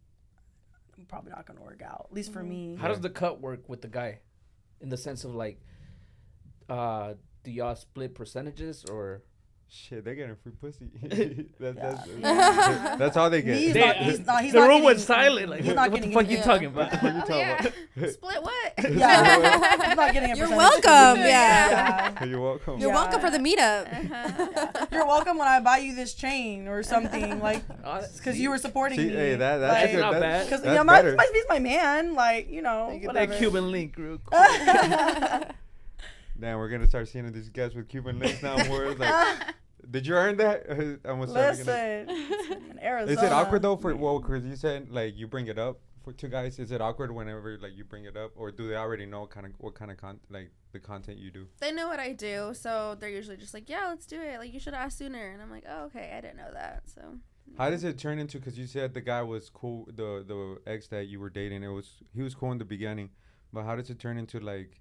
I'm 0.97 1.05
probably 1.07 1.31
not 1.31 1.47
gonna 1.47 1.63
work 1.63 1.83
out. 1.85 2.07
At 2.11 2.15
least 2.15 2.33
for 2.33 2.43
me. 2.43 2.77
How 2.81 2.89
does 2.89 3.01
the 3.01 3.11
cut 3.11 3.41
work 3.41 3.69
with 3.69 3.83
the 3.83 3.89
guy, 3.89 4.21
in 4.81 4.89
the 4.89 4.97
sense 4.97 5.25
of 5.25 5.35
like, 5.35 5.61
uh, 6.69 7.15
do 7.43 7.51
y'all 7.51 7.77
split 7.77 8.15
percentages 8.15 8.85
or? 8.85 9.23
Shit, 9.77 10.05
they're 10.05 10.15
getting 10.15 10.37
free 10.37 10.53
pussy. 10.53 10.87
that, 11.03 11.49
Yeah. 11.59 11.73
that's, 11.73 12.07
Yeah. 12.07 12.97
that's 12.97 13.17
all 13.17 13.29
they 13.29 13.43
get. 13.43 13.59
He's 13.59 13.75
They- 13.75 13.81
not. 13.81 13.97
He's 13.97 14.21
not. 14.21 14.43
He's 14.45 14.53
the 14.53 14.61
not 14.61 14.69
room 14.69 14.83
was 14.85 15.05
silent. 15.05 15.49
Like, 15.49 15.61
he's 15.63 15.67
what, 15.69 15.75
not 15.75 15.91
what 15.91 16.03
the 16.03 16.13
fuck 16.13 16.25
any- 16.27 16.37
you 16.37 16.43
talking 16.43 16.73
What 16.73 16.91
the 16.93 16.99
about? 16.99 17.03
fuck 17.03 17.15
you 17.15 17.21
talking 17.21 17.39
Yeah. 17.39 17.67
about? 17.99 18.11
Split 18.13 18.43
what? 18.43 18.73
Yeah, 18.95 19.87
he's 19.89 19.97
not 19.97 20.13
getting 20.13 20.31
a 20.33 20.37
You're 20.37 20.49
welcome, 20.49 20.85
yeah. 21.19 22.13
Yeah. 22.21 22.25
You're 22.25 22.41
welcome. 22.41 22.79
You're 22.79 22.91
Yeah. 22.91 22.95
welcome 22.95 23.21
for 23.21 23.31
the 23.31 23.39
meetup. 23.39 24.13
Uh-huh. 24.13 24.87
You're 24.93 25.07
welcome 25.07 25.39
when 25.39 25.49
I 25.49 25.59
buy 25.61 25.79
you 25.79 25.95
this 25.97 26.15
chain 26.15 26.69
or 26.69 26.83
something 26.85 27.41
like 27.41 27.67
because 27.67 28.39
you 28.39 28.51
were 28.51 28.59
supporting 28.59 28.99
See, 28.99 29.07
me. 29.07 29.13
hey, 29.13 29.35
that, 29.37 29.59
that's 29.59 29.83
like, 29.83 29.93
good, 29.93 30.01
not 30.01 30.13
bad. 30.21 30.47
Because 30.47 30.61
That's 30.63 30.71
you 30.73 30.77
know, 30.79 30.85
my, 30.85 31.03
better. 31.03 31.17
my, 31.17 31.29
he's 31.33 31.45
my 31.49 31.59
man. 31.59 32.15
Like 32.15 32.49
you 32.49 32.63
know, 32.63 32.97
Get 33.03 33.13
that 33.15 33.39
Cuban 33.39 33.73
link 33.73 33.97
real 33.99 34.19
quick. 34.19 34.41
Damn, 36.41 36.59
we're 36.59 36.69
gonna 36.69 36.87
start 36.89 37.09
seeing 37.09 37.31
these 37.33 37.49
guys 37.49 37.75
with 37.75 37.89
Cuban 37.89 38.19
links 38.19 38.43
now. 38.43 38.57
More 38.67 38.93
like, 38.95 39.55
did 39.91 40.07
you 40.07 40.15
earn 40.15 40.37
that? 40.39 40.65
I'm 40.71 41.21
gonna 41.21 41.29
start 41.29 41.59
looking 41.59 41.67
Listen, 41.67 42.71
in 42.71 42.79
Arizona. 42.83 43.13
Is 43.21 43.23
it 43.23 43.33
awkward 43.33 43.63
though 43.63 43.77
for 43.77 43.95
well, 43.95 44.21
Chris? 44.21 44.45
You 44.45 44.57
said 44.57 44.91
like 44.91 45.17
you 45.17 45.27
bring 45.27 45.47
it 45.49 45.59
up 45.59 45.81
for 46.03 46.13
two 46.13 46.29
guys. 46.29 46.59
Is 46.59 46.71
it 46.71 46.81
awkward 46.81 47.13
whenever 47.13 47.59
like 47.59 47.73
you 47.75 47.85
bring 47.85 48.05
it 48.05 48.17
up, 48.17 48.33
or 48.37 48.51
do 48.51 48.69
they 48.69 48.77
already 48.77 49.07
know 49.07 49.27
kind 49.27 49.47
of 49.47 49.53
what 49.59 49.75
kind 49.75 49.91
of 49.91 49.97
con 49.97 50.21
like 50.31 50.51
the 50.73 50.79
content 50.79 51.19
you 51.19 51.31
do? 51.31 51.47
they 51.61 51.73
know 51.73 51.89
what 51.89 51.99
I 51.99 52.13
do, 52.13 52.53
so 52.55 52.97
they're 52.99 53.09
usually 53.09 53.37
just 53.37 53.55
like, 53.55 53.69
"Yeah, 53.69 53.87
let's 53.89 54.07
do 54.07 54.21
it." 54.21 54.39
Like 54.39 54.53
you 54.53 54.61
should 54.61 54.75
ask 54.75 54.99
sooner, 54.99 55.31
and 55.31 55.43
I'm 55.43 55.51
like, 55.51 55.65
"Oh, 55.69 55.85
okay, 55.85 56.13
I 56.17 56.21
didn't 56.21 56.37
know 56.37 56.53
that." 56.53 56.83
So 56.87 57.19
How 57.59 57.71
does 57.71 57.85
it 57.85 57.99
turn 57.99 58.19
into? 58.19 58.39
Because 58.39 58.59
you 58.59 58.67
said 58.67 58.95
the 58.95 59.01
guy 59.01 59.23
was 59.23 59.51
cool, 59.51 59.89
the 59.89 60.25
the 60.27 60.59
ex 60.71 60.89
that 60.89 61.07
you 61.07 61.21
were 61.21 61.31
dating, 61.31 61.63
it 61.63 61.69
was 61.69 62.03
he 62.15 62.23
was 62.23 62.35
cool 62.35 62.53
in 62.53 62.59
the 62.59 62.65
beginning, 62.65 63.11
but 63.53 63.65
how 63.65 63.77
does 63.77 63.91
it 63.91 63.99
turn 63.99 64.19
into 64.19 64.41
like, 64.41 64.81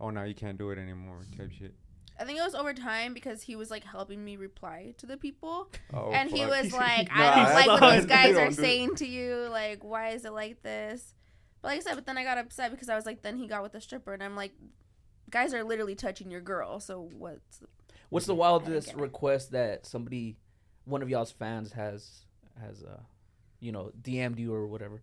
oh 0.00 0.10
now 0.10 0.24
you 0.24 0.34
can't 0.34 0.58
do 0.58 0.70
it 0.70 0.78
anymore 0.78 1.22
type 1.36 1.50
shit? 1.50 1.74
I 2.20 2.24
think 2.24 2.38
it 2.38 2.42
was 2.42 2.54
over 2.54 2.74
time 2.74 3.14
because 3.14 3.42
he 3.42 3.56
was 3.56 3.70
like 3.70 3.82
helping 3.84 4.22
me 4.24 4.36
reply 4.36 4.94
to 4.98 5.06
the 5.06 5.16
people, 5.16 5.68
Oh, 5.94 6.10
and 6.12 6.30
he 6.30 6.44
was 6.44 6.72
like, 6.86 7.08
Nah, 7.08 7.14
"I 7.32 7.34
don't 7.44 7.54
like 7.54 7.66
what 7.66 7.80
not- 7.80 7.94
those 7.94 8.06
guys 8.18 8.36
are 8.36 8.50
saying 8.50 8.96
to 8.96 9.06
you. 9.06 9.48
Like, 9.50 9.82
why 9.82 10.10
is 10.10 10.24
it 10.24 10.32
like 10.32 10.62
this?" 10.62 11.14
But 11.62 11.68
like 11.68 11.78
I 11.78 11.80
said, 11.82 11.94
but 11.94 12.06
then 12.06 12.16
I 12.18 12.24
got 12.24 12.38
upset 12.38 12.70
because 12.70 12.88
I 12.88 12.94
was 12.94 13.06
like, 13.06 13.22
then 13.22 13.36
he 13.36 13.46
got 13.46 13.62
with 13.62 13.72
the 13.72 13.80
stripper, 13.80 14.12
and 14.14 14.22
I'm 14.22 14.36
like, 14.36 14.52
guys 15.30 15.52
are 15.54 15.64
literally 15.64 15.94
touching 15.94 16.30
your 16.30 16.40
girl, 16.40 16.78
so 16.80 17.08
what's 17.16 17.58
the 17.58 17.66
What's 18.10 18.26
the 18.26 18.34
wildest 18.34 18.94
request 18.94 19.52
that 19.52 19.86
somebody, 19.86 20.36
one 20.84 21.00
of 21.02 21.08
y'all's 21.08 21.30
fans 21.30 21.72
has 21.72 22.24
has 22.60 22.82
uh, 22.82 22.98
you 23.60 23.72
know, 23.72 23.92
DM'd 24.02 24.38
you 24.38 24.52
or 24.52 24.66
whatever? 24.66 25.02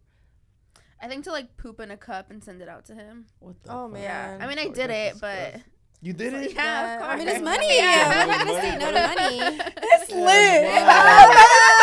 I 1.02 1.08
think 1.08 1.24
to 1.26 1.32
like 1.32 1.56
poop 1.58 1.80
in 1.80 1.92
a 1.92 1.98
cup 1.98 2.32
and 2.32 2.44
send 2.44 2.62
it 2.62 2.68
out 2.68 2.86
to 2.86 2.96
him. 2.96 3.26
What 3.40 3.62
the? 3.64 3.72
Oh, 3.72 3.84
fuck? 3.86 3.94
man. 3.94 4.02
Yeah, 4.40 4.46
I 4.46 4.48
mean 4.50 4.60
I 4.60 4.64
Oh, 4.64 4.74
did 4.74 4.90
that's 4.90 5.18
it, 5.18 5.22
but 5.22 5.36
disgusting. 5.36 5.64
You 6.02 6.14
did 6.14 6.34
it? 6.34 6.54
yeah, 6.54 6.94
of 6.94 7.00
course. 7.02 7.12
I 7.12 7.16
mean, 7.18 7.28
it's 7.28 7.42
money. 7.42 7.76
Yeah. 7.78 8.12
I'm 8.22 8.28
not 8.28 8.48
gonna 8.48 8.62
say 8.62 8.78
no 8.78 8.92
to 8.92 9.08
money. 9.16 9.60
It's 10.00 10.12
lit. 10.12 10.64
Wow. 10.64 10.88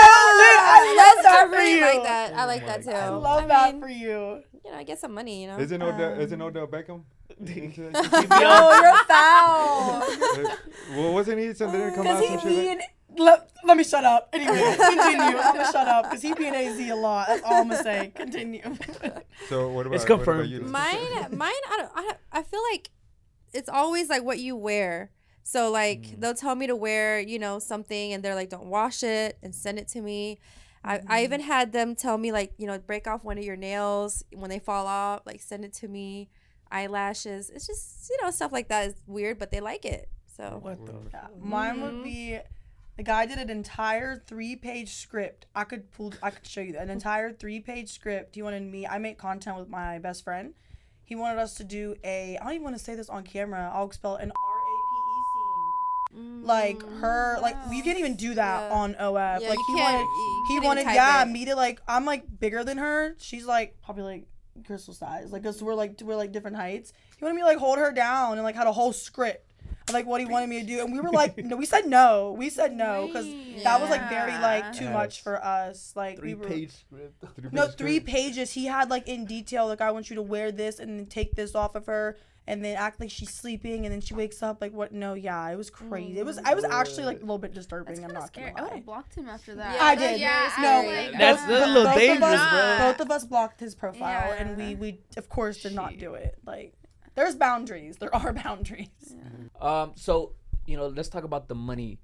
I 0.66 0.94
love 0.96 1.14
That's, 1.14 1.22
that 1.22 1.34
I 1.34 1.44
for 1.46 1.50
really 1.50 1.74
you. 1.74 1.80
like 1.82 2.02
that. 2.04 2.34
I 2.34 2.44
Oh 2.44 2.46
like 2.46 2.66
that 2.66 2.82
too. 2.84 2.90
I 2.90 3.08
love 3.08 3.44
I 3.44 3.46
that 3.48 3.80
for 3.80 3.88
you. 3.88 4.42
You 4.64 4.70
know, 4.70 4.76
I 4.78 4.82
get 4.84 4.98
some 5.00 5.12
money. 5.14 5.42
You 5.42 5.48
know. 5.48 5.58
Is 5.58 5.72
it 5.72 5.82
Odell? 5.82 6.12
is 6.20 6.30
it 6.32 6.40
Um, 6.40 6.42
Odell 6.42 6.66
Beckham? 6.66 7.02
No, 7.40 8.80
you're 8.80 9.04
foul. 9.04 10.02
Well, 10.96 11.12
wasn't 11.12 11.40
he? 11.40 11.52
Some 11.54 11.72
didn't 11.72 11.94
come 11.96 12.06
out 12.06 12.20
Because 12.20 12.40
some 12.42 12.50
he 12.50 12.56
shit. 12.56 12.78
be 12.78 12.78
Like. 12.78 12.90
Let, 13.16 13.50
let 13.64 13.76
me 13.76 13.84
shut 13.84 14.04
up. 14.04 14.28
Anyway, 14.32 14.56
continue. 14.76 15.36
I'm 15.38 15.54
gonna 15.56 15.70
shut 15.72 15.86
up 15.88 16.04
because 16.04 16.22
he 16.22 16.34
be 16.34 16.46
in 16.48 16.54
AZ 16.54 16.78
a 16.90 16.94
lot. 16.94 17.26
That's 17.28 17.42
all 17.44 17.54
I'm 17.62 17.68
gonna 17.68 17.82
say. 17.82 18.10
Continue. 18.14 18.62
so 19.48 19.68
what 19.70 19.86
about? 19.86 19.94
It's 19.96 20.04
what 20.08 20.14
about 20.22 20.24
confirmed. 20.24 20.50
you? 20.50 20.60
mine, 20.62 21.28
mine. 21.30 21.52
I 21.70 21.76
don't. 21.78 21.90
I, 21.94 22.02
don't- 22.02 22.16
I 22.32 22.42
feel 22.42 22.60
like 22.72 22.90
it's 23.54 23.68
always 23.68 24.08
like 24.10 24.22
what 24.24 24.38
you 24.38 24.56
wear. 24.56 25.10
So 25.42 25.70
like 25.70 26.02
Mm. 26.02 26.20
they'll 26.20 26.34
tell 26.34 26.54
me 26.54 26.66
to 26.66 26.76
wear, 26.76 27.20
you 27.20 27.38
know, 27.38 27.58
something, 27.58 28.12
and 28.12 28.22
they're 28.22 28.34
like, 28.34 28.50
"Don't 28.50 28.66
wash 28.66 29.02
it 29.02 29.38
and 29.42 29.54
send 29.54 29.78
it 29.78 29.88
to 29.88 30.00
me." 30.02 30.38
I, 30.86 31.00
I 31.08 31.22
even 31.24 31.40
had 31.40 31.72
them 31.72 31.94
tell 31.94 32.18
me 32.18 32.30
like, 32.32 32.52
you 32.58 32.66
know, 32.66 32.78
break 32.78 33.06
off 33.06 33.24
one 33.24 33.38
of 33.38 33.44
your 33.44 33.56
nails 33.56 34.22
when 34.34 34.50
they 34.50 34.58
fall 34.58 34.86
off, 34.86 35.22
like 35.24 35.40
send 35.40 35.64
it 35.64 35.72
to 35.74 35.88
me. 35.88 36.28
Eyelashes. 36.70 37.50
It's 37.50 37.66
just 37.66 38.10
you 38.10 38.18
know 38.22 38.30
stuff 38.30 38.52
like 38.52 38.68
that 38.68 38.88
is 38.88 38.94
weird, 39.06 39.38
but 39.38 39.50
they 39.50 39.60
like 39.60 39.84
it. 39.84 40.08
So 40.36 40.58
What 40.62 40.84
the? 40.86 40.94
Yeah, 41.12 41.26
mine 41.40 41.80
would 41.82 41.94
Mhm. 41.94 42.02
be 42.04 42.38
the 42.96 43.02
guy 43.02 43.26
did 43.26 43.38
an 43.38 43.50
entire 43.50 44.16
three 44.26 44.56
page 44.56 44.94
script. 44.94 45.46
I 45.54 45.64
could 45.64 45.90
pull 45.92 46.12
I 46.22 46.30
could 46.30 46.46
show 46.46 46.60
you 46.60 46.72
that. 46.72 46.82
An 46.82 46.90
entire 46.90 47.32
three 47.32 47.60
page 47.60 47.90
script. 47.92 48.34
He 48.34 48.42
wanted 48.42 48.62
me 48.62 48.86
I 48.86 48.98
make 48.98 49.18
content 49.18 49.58
with 49.58 49.68
my 49.68 49.98
best 49.98 50.24
friend. 50.24 50.54
He 51.04 51.14
wanted 51.16 51.38
us 51.38 51.54
to 51.56 51.64
do 51.64 51.96
a 52.04 52.38
I 52.40 52.44
don't 52.44 52.52
even 52.54 52.64
want 52.64 52.76
to 52.78 52.82
say 52.82 52.94
this 52.94 53.08
on 53.08 53.22
camera. 53.24 53.70
I'll 53.74 53.90
spell 53.90 54.16
an 54.16 54.30
R 54.30 54.58
A 54.58 54.74
P 54.80 56.18
E 56.18 56.18
scene. 56.18 56.44
Like 56.44 56.82
her 57.00 57.38
like 57.42 57.56
you 57.70 57.82
can't 57.82 57.98
even 57.98 58.16
do 58.16 58.34
that 58.34 58.70
Yeah. 58.70 58.76
on 58.76 58.94
OF. 58.96 59.42
Yeah, 59.42 59.48
like 59.48 59.58
you 59.58 59.76
he 59.76 59.80
wanted 59.82 60.06
he 60.48 60.60
wanted 60.60 60.82
yeah, 60.94 61.22
it. 61.22 61.28
me 61.28 61.44
to 61.46 61.54
like 61.56 61.80
I'm 61.88 62.04
like 62.04 62.24
bigger 62.40 62.64
than 62.64 62.78
her. 62.78 63.14
She's 63.18 63.44
like 63.46 63.76
probably 63.82 64.04
like 64.04 64.26
Krystal 64.62 64.94
size. 64.94 65.32
Like 65.32 65.44
us 65.46 65.60
we're 65.60 65.74
like 65.74 66.00
we're 66.02 66.16
like 66.16 66.32
different 66.32 66.56
heights. 66.56 66.92
He 67.18 67.24
wanted 67.24 67.34
me 67.36 67.42
to 67.42 67.46
like 67.48 67.58
hold 67.58 67.78
her 67.78 67.90
down 67.92 68.34
and 68.34 68.42
like 68.44 68.54
had 68.54 68.66
a 68.66 68.72
whole 68.72 68.92
script 68.92 69.44
of 69.88 69.94
like 69.94 70.06
what 70.06 70.20
he 70.20 70.26
wanted 70.26 70.48
me 70.48 70.60
to 70.60 70.66
do. 70.66 70.80
And 70.82 70.92
we 70.92 71.00
were 71.00 71.10
like 71.10 71.36
no, 71.44 71.56
we 71.56 71.66
said 71.66 71.86
no. 71.86 72.32
We 72.38 72.50
said 72.50 72.76
no 72.76 73.06
because 73.06 73.26
that 73.62 73.80
was 73.80 73.90
like 73.90 74.08
very 74.08 74.32
like 74.32 74.72
too 74.72 74.90
much 74.90 75.22
for 75.22 75.42
us. 75.44 75.92
Like 75.96 76.18
Three 76.18 76.34
we 76.34 76.40
were 76.42 76.48
page 76.48 76.72
script. 76.72 77.52
no 77.52 77.66
page 77.66 77.76
three 77.76 77.96
script. 77.96 78.06
pages. 78.06 78.52
He 78.52 78.66
had 78.66 78.90
like 78.90 79.08
in 79.08 79.24
detail 79.26 79.66
like 79.66 79.80
I 79.80 79.90
want 79.90 80.10
you 80.10 80.16
to 80.16 80.22
wear 80.22 80.52
this 80.52 80.78
and 80.78 80.98
then 80.98 81.06
take 81.06 81.34
this 81.34 81.54
off 81.54 81.74
of 81.74 81.86
her 81.86 82.16
and 82.46 82.62
then 82.62 82.76
act 82.76 83.00
like 83.00 83.10
she's 83.10 83.30
sleeping 83.32 83.86
and 83.86 83.92
then 83.94 84.02
she 84.02 84.12
wakes 84.12 84.42
up 84.42 84.60
like 84.60 84.72
what? 84.72 84.92
No, 84.92 85.14
yeah, 85.14 85.48
it 85.50 85.56
was 85.56 85.70
crazy. 85.70 86.18
It 86.18 86.26
was 86.26 86.38
I 86.38 86.54
was 86.54 86.64
actually 86.64 87.04
like 87.04 87.16
a 87.18 87.20
little 87.20 87.38
bit 87.38 87.54
disturbing. 87.54 87.94
That's 87.96 88.06
I'm 88.06 88.12
not 88.14 88.26
scary. 88.28 88.50
gonna 88.50 88.60
I 88.60 88.62
would 88.64 88.76
have 88.76 88.84
blocked 88.86 89.14
him 89.14 89.28
after 89.28 89.54
that. 89.54 89.76
Yeah, 89.76 89.82
I 89.84 89.94
did. 89.94 90.20
Yeah, 90.20 90.52
No, 90.60 90.82
scary. 90.82 91.06
like, 91.08 91.12
That's- 91.18 91.40
both, 91.40 91.48
that's 91.48 91.64
a 91.66 91.68
little 91.68 91.84
both 91.84 91.94
dangerous, 91.98 92.18
of 92.18 92.40
us, 92.40 92.78
bro. 92.78 92.92
Both 92.92 93.00
of 93.00 93.10
us 93.10 93.24
blocked 93.24 93.60
his 93.60 93.74
profile, 93.74 94.28
Yeah. 94.28 94.34
and 94.42 94.56
we 94.58 94.74
we 94.74 95.00
of 95.16 95.28
course 95.30 95.62
did 95.62 95.74
not 95.74 95.96
do 95.98 96.14
it. 96.14 96.36
Like 96.46 96.74
there's 97.14 97.36
boundaries. 97.36 97.96
There 97.96 98.14
are 98.14 98.32
boundaries. 98.44 99.14
Um, 99.60 99.92
so 99.96 100.34
you 100.66 100.76
know, 100.76 100.88
let's 100.88 101.08
talk 101.08 101.24
about 101.24 101.48
the 101.48 101.54
money. 101.54 101.98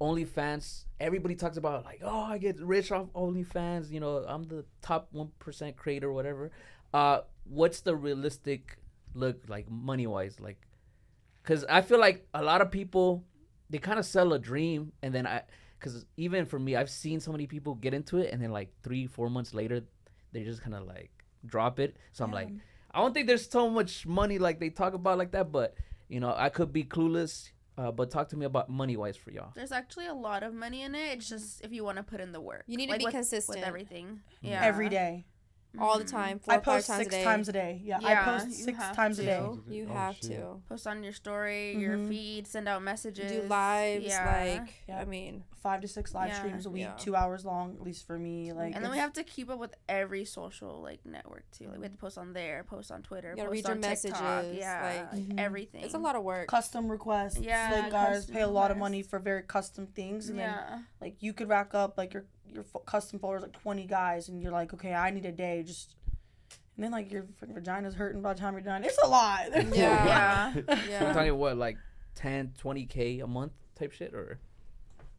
OnlyFans. 0.00 0.84
Everybody 0.98 1.34
talks 1.34 1.58
about 1.58 1.84
like, 1.84 2.00
oh, 2.02 2.22
I 2.22 2.38
get 2.38 2.58
rich 2.58 2.90
off 2.90 3.08
OnlyFans. 3.14 3.90
You 3.90 4.00
know, 4.00 4.24
I'm 4.26 4.44
the 4.44 4.64
top 4.80 5.08
one 5.12 5.30
percent 5.38 5.76
creator, 5.76 6.10
whatever. 6.10 6.50
Uh, 6.94 7.20
what's 7.44 7.80
the 7.80 7.94
realistic 7.94 8.78
look 9.14 9.42
like 9.48 9.70
money 9.70 10.06
wise? 10.06 10.40
Like, 10.40 10.66
because 11.42 11.64
I 11.66 11.82
feel 11.82 12.00
like 12.00 12.26
a 12.32 12.42
lot 12.42 12.62
of 12.62 12.70
people 12.70 13.24
they 13.68 13.78
kind 13.78 13.98
of 13.98 14.04
sell 14.06 14.32
a 14.32 14.38
dream, 14.38 14.92
and 15.02 15.14
then 15.14 15.26
I, 15.26 15.42
because 15.78 16.04
even 16.16 16.44
for 16.44 16.58
me, 16.58 16.76
I've 16.76 16.90
seen 16.90 17.20
so 17.20 17.30
many 17.30 17.46
people 17.46 17.74
get 17.74 17.94
into 17.94 18.18
it, 18.18 18.32
and 18.32 18.42
then 18.42 18.50
like 18.50 18.72
three, 18.82 19.06
four 19.06 19.30
months 19.30 19.54
later, 19.54 19.82
they 20.32 20.42
just 20.44 20.62
kind 20.62 20.74
of 20.74 20.86
like 20.86 21.10
drop 21.46 21.78
it. 21.78 21.96
So 22.12 22.24
I'm 22.24 22.32
like, 22.32 22.48
I 22.92 23.00
don't 23.00 23.14
think 23.14 23.26
there's 23.26 23.48
so 23.48 23.70
much 23.70 24.06
money 24.06 24.38
like 24.38 24.60
they 24.60 24.70
talk 24.70 24.94
about 24.94 25.18
like 25.18 25.32
that, 25.32 25.52
but 25.52 25.74
you 26.08 26.20
know, 26.20 26.34
I 26.36 26.48
could 26.48 26.72
be 26.72 26.84
clueless. 26.84 27.50
Uh, 27.78 27.90
but 27.90 28.10
talk 28.10 28.28
to 28.28 28.36
me 28.36 28.44
about 28.44 28.68
money 28.68 28.96
wise 28.96 29.16
for 29.16 29.30
y'all. 29.30 29.52
There's 29.54 29.72
actually 29.72 30.06
a 30.06 30.12
lot 30.12 30.42
of 30.42 30.52
money 30.52 30.82
in 30.82 30.94
it. 30.94 31.16
It's 31.16 31.28
just 31.28 31.62
if 31.62 31.72
you 31.72 31.82
want 31.82 31.96
to 31.96 32.02
put 32.02 32.20
in 32.20 32.32
the 32.32 32.40
work. 32.40 32.64
You 32.66 32.76
need 32.76 32.90
to 32.90 32.98
be 32.98 33.04
with, 33.04 33.14
consistent. 33.14 33.58
with 33.58 33.66
everything. 33.66 34.20
Yeah. 34.42 34.60
Every 34.62 34.90
day. 34.90 35.24
All 35.78 35.98
the 35.98 36.04
Mhm. 36.04 36.10
time, 36.10 36.38
four 36.40 36.54
I 36.54 36.56
or 36.56 36.60
five 36.60 36.74
post 36.76 36.86
times 36.88 36.98
six 37.04 37.14
a 37.14 37.18
day. 37.18 37.24
times 37.24 37.48
a 37.48 37.52
day. 37.52 37.80
Yeah, 37.84 37.98
I 38.02 38.14
post 38.24 38.52
six 38.52 38.78
have 38.78 38.96
times 38.96 39.18
a 39.18 39.24
day. 39.24 39.48
You 39.68 39.86
Oh, 39.88 39.92
have 39.94 40.16
shit. 40.16 40.24
to 40.32 40.60
Post 40.68 40.86
on 40.86 41.02
your 41.04 41.12
story, 41.12 41.76
your 41.76 41.96
Mhm. 41.96 42.08
feed, 42.08 42.46
send 42.46 42.68
out 42.68 42.82
messages. 42.82 43.30
do 43.30 43.42
lives. 43.48 44.04
Yeah. 44.06 44.58
Like 44.60 44.82
Yeah. 44.88 44.98
I 45.00 45.04
mean, 45.04 45.44
Five 45.60 45.82
to 45.82 45.88
six 45.88 46.14
live 46.14 46.28
Yeah. 46.28 46.38
streams 46.38 46.64
a 46.64 46.70
week, 46.70 46.84
Yeah. 46.84 46.92
two 46.94 47.14
hours 47.14 47.44
long, 47.44 47.74
at 47.74 47.82
least 47.82 48.06
for 48.06 48.18
me. 48.18 48.50
Like, 48.54 48.74
and 48.74 48.82
then 48.82 48.90
we 48.90 48.96
have 48.96 49.12
to 49.12 49.22
keep 49.22 49.50
up 49.50 49.58
with 49.58 49.74
every 49.90 50.24
social 50.24 50.80
like 50.80 51.04
network 51.04 51.44
too. 51.50 51.68
Like 51.68 51.76
we 51.76 51.82
have 51.84 51.92
to 51.92 51.98
post 51.98 52.16
on 52.16 52.32
there, 52.32 52.64
post 52.64 52.90
on 52.90 53.02
Twitter, 53.02 53.32
You 53.32 53.36
gotta 53.36 53.48
post 53.50 53.52
read 53.52 53.64
your 53.64 53.72
on 53.72 53.82
TikTok. 53.82 54.12
messages, 54.22 54.56
Yeah, 54.58 54.82
like- 54.82 55.12
like, 55.12 55.22
Mhm. 55.28 55.38
everything. 55.38 55.84
it's 55.84 55.92
a 55.92 55.98
lot 55.98 56.16
of 56.16 56.22
work. 56.22 56.48
custom 56.48 56.90
requests. 56.90 57.36
Yeah, 57.40 57.72
like 57.82 57.92
guys 57.92 58.24
pay 58.24 58.40
a 58.40 58.48
lot 58.48 58.70
of 58.70 58.78
money 58.78 59.02
for 59.02 59.18
very 59.18 59.42
custom 59.42 59.86
things, 59.88 60.30
and 60.30 60.38
then 60.38 60.86
like 60.98 61.22
you 61.22 61.34
could 61.34 61.50
rack 61.50 61.74
up 61.74 61.98
like 61.98 62.14
your 62.14 62.24
your 62.52 62.64
fo- 62.64 62.80
custom 62.80 63.18
followers 63.18 63.42
like 63.42 63.52
20 63.52 63.84
guys 63.86 64.28
and 64.28 64.42
you're 64.42 64.52
like 64.52 64.72
okay 64.74 64.92
i 64.94 65.10
need 65.10 65.24
a 65.26 65.32
day 65.32 65.62
just 65.62 65.94
and 66.76 66.84
then 66.84 66.90
like 66.92 67.10
your 67.12 67.22
freaking 67.40 67.54
vagina's 67.54 67.94
hurting 67.94 68.22
by 68.22 68.32
the 68.32 68.40
time 68.40 68.54
you're 68.54 68.62
done 68.62 68.84
it's 68.84 68.98
a 69.02 69.06
lot 69.08 69.46
Yeah. 69.54 69.64
Yeah. 69.74 70.52
So 70.52 70.62
I'm 70.68 70.88
Yeah, 70.90 71.12
talking 71.12 71.36
what 71.36 71.56
like 71.56 71.76
10, 72.16 72.52
20 72.58 72.86
k 72.86 73.20
a 73.20 73.26
month 73.26 73.52
type 73.74 73.92
shit 73.92 74.12
or 74.14 74.38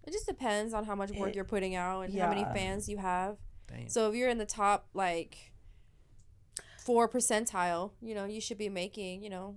it 0.06 0.12
just 0.12 0.26
depends 0.28 0.74
on 0.74 0.84
how 0.86 0.96
much 0.96 1.12
work 1.12 1.30
It- 1.30 1.36
you're 1.36 1.46
putting 1.46 1.76
out 1.76 2.02
and 2.02 2.20
how 2.20 2.30
many 2.30 2.44
fans 2.44 2.89
you 2.89 2.98
have. 2.98 3.38
damn. 3.67 3.88
So 3.89 4.10
if 4.10 4.15
you're 4.15 4.30
in 4.30 4.38
the 4.39 4.46
top 4.46 4.88
like 4.94 5.52
four 6.80 7.08
percentile, 7.08 7.91
you 8.02 8.15
know, 8.15 8.26
you 8.26 8.41
should 8.41 8.58
be 8.58 8.70
making, 8.70 9.24
you 9.24 9.30
know, 9.30 9.56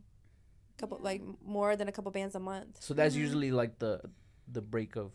a 0.76 0.80
couple 0.80 0.98
like 1.00 1.22
more 1.44 1.76
than 1.76 1.88
a 1.88 1.92
couple 1.92 2.10
bands 2.12 2.34
a 2.34 2.40
month. 2.40 2.76
So 2.82 2.92
that's 2.94 3.14
Mhm. 3.14 3.18
usually 3.18 3.50
like 3.52 3.78
the 3.78 4.00
the 4.46 4.60
break 4.60 4.96
of 4.96 5.12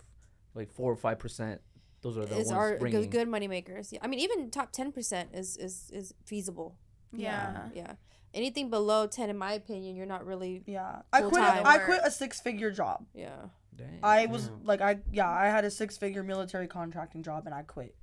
like 0.56 0.72
four 0.72 0.91
or 0.91 0.95
five 0.95 1.19
percent. 1.19 1.62
Those 2.02 2.18
are 2.18 2.26
the 2.26 2.38
Is 2.38 2.48
ones 2.48 2.52
our 2.52 2.78
bringing. 2.78 3.02
good, 3.02 3.12
good 3.12 3.28
money 3.28 3.48
makers. 3.48 3.92
Yeah. 3.92 4.00
I 4.02 4.08
mean, 4.08 4.20
even 4.20 4.50
top 4.52 4.72
ten 4.72 4.92
percent 4.92 5.30
is 5.34 5.58
is 5.58 5.90
is 5.94 6.14
feasible. 6.26 6.76
Yeah. 7.12 7.70
Yeah. 7.76 7.94
Anything 8.34 8.70
below 8.70 9.08
ten, 9.08 9.30
in 9.30 9.38
my 9.38 9.54
opinion, 9.54 9.96
you're 9.96 10.06
not 10.06 10.26
really. 10.26 10.64
yeah 10.68 11.02
i 11.12 11.22
quit 11.22 11.34
time. 11.42 11.66
a, 11.66 11.68
i 11.68 11.78
quit 11.80 12.02
a 12.04 12.12
six 12.12 12.40
figure 12.40 12.72
job 12.72 13.06
Yeah. 13.14 13.36
Dang. 13.76 14.00
i 14.04 14.26
was 14.28 14.50
Mm. 14.50 14.66
like 14.66 14.82
i 14.82 15.00
yeah 15.12 15.30
i 15.30 15.46
had 15.48 15.64
a 15.66 15.72
six 15.72 15.98
figure 15.98 16.22
military 16.22 16.68
contracting 16.68 17.24
job 17.24 17.46
and 17.46 17.56
i 17.56 17.62
quit 17.64 17.96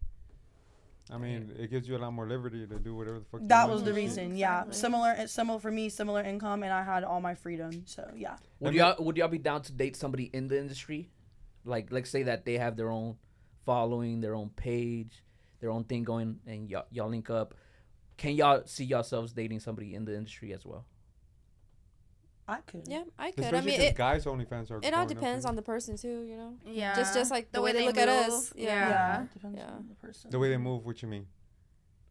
I 1.09 1.19
mean, 1.19 1.53
it 1.57 1.71
gives 1.71 1.87
you 1.89 1.97
a 1.97 1.99
lot 2.05 2.13
more 2.13 2.27
liberty 2.27 2.67
to 2.67 2.79
do 2.81 2.97
whatever 2.97 3.21
the 3.21 3.25
fuck. 3.27 3.41
you 3.43 3.47
that 3.49 3.69
want 3.69 3.73
was 3.75 3.85
the 3.85 3.91
to. 3.91 3.97
reason 3.97 4.37
yeah 4.37 4.63
Exactly. 4.63 4.75
similar 4.81 5.27
similar 5.29 5.59
for 5.61 5.71
me 5.71 5.89
similar 5.89 6.23
income 6.23 6.63
and 6.65 6.73
i 6.73 6.83
had 6.83 7.05
all 7.05 7.21
my 7.21 7.35
freedom 7.35 7.85
so 7.87 8.11
yeah 8.17 8.37
would 8.59 8.75
y'all 8.75 8.97
would 9.05 9.17
y'all 9.17 9.29
be 9.29 9.39
down 9.39 9.63
to 9.63 9.73
date 9.73 9.95
somebody 9.97 10.25
in 10.33 10.49
the 10.49 10.59
industry? 10.59 11.11
Like 11.65 11.93
let's 11.93 12.11
say 12.11 12.23
that 12.25 12.45
they 12.45 12.55
have 12.59 12.77
their 12.77 12.91
own 12.91 13.17
following, 13.67 14.21
their 14.23 14.35
own 14.35 14.49
page, 14.51 15.23
their 15.61 15.71
own 15.71 15.85
thing 15.85 16.05
going, 16.05 16.39
and 16.47 16.71
y'all 16.71 16.87
y'all 16.91 17.11
link 17.11 17.29
up. 17.29 17.55
Can 18.17 18.33
y'all 18.35 18.63
see 18.65 18.85
yourselves 18.85 19.33
dating 19.35 19.61
somebody 19.61 19.95
in 19.95 20.07
the 20.07 20.17
industry 20.17 20.55
as 20.55 20.65
well? 20.65 20.87
i 22.49 22.61
could 22.61 22.87
Yeah, 22.87 23.03
I 23.19 23.33
could. 23.33 23.45
Especially 23.45 23.59
I 23.59 23.61
mean, 23.63 23.81
'cause 23.81 23.91
it, 23.91 23.97
guys 23.97 24.25
OnlyFans 24.25 24.71
are. 24.71 24.81
it 24.83 24.95
all 24.95 25.05
depends 25.05 25.45
on 25.45 25.57
the 25.57 25.63
person 25.63 25.97
too. 25.97 26.23
You 26.23 26.37
know. 26.37 26.55
Yeah. 26.65 26.95
Just 26.95 27.13
just 27.13 27.31
like 27.31 27.51
the, 27.53 27.61
way, 27.61 27.73
they 27.73 27.85
look 27.85 27.99
at 27.99 28.09
us. 28.09 28.55
move. 28.55 28.65
Yeah. 28.65 28.89
yeah, 28.89 29.27
depends 29.33 29.59
Yeah. 29.59 29.71
on 29.73 29.87
the 29.89 29.95
person 29.97 30.31
the 30.31 30.39
way 30.39 30.49
they 30.49 30.57
move. 30.57 30.87
What 30.87 31.03
you 31.03 31.09
mean? 31.09 31.27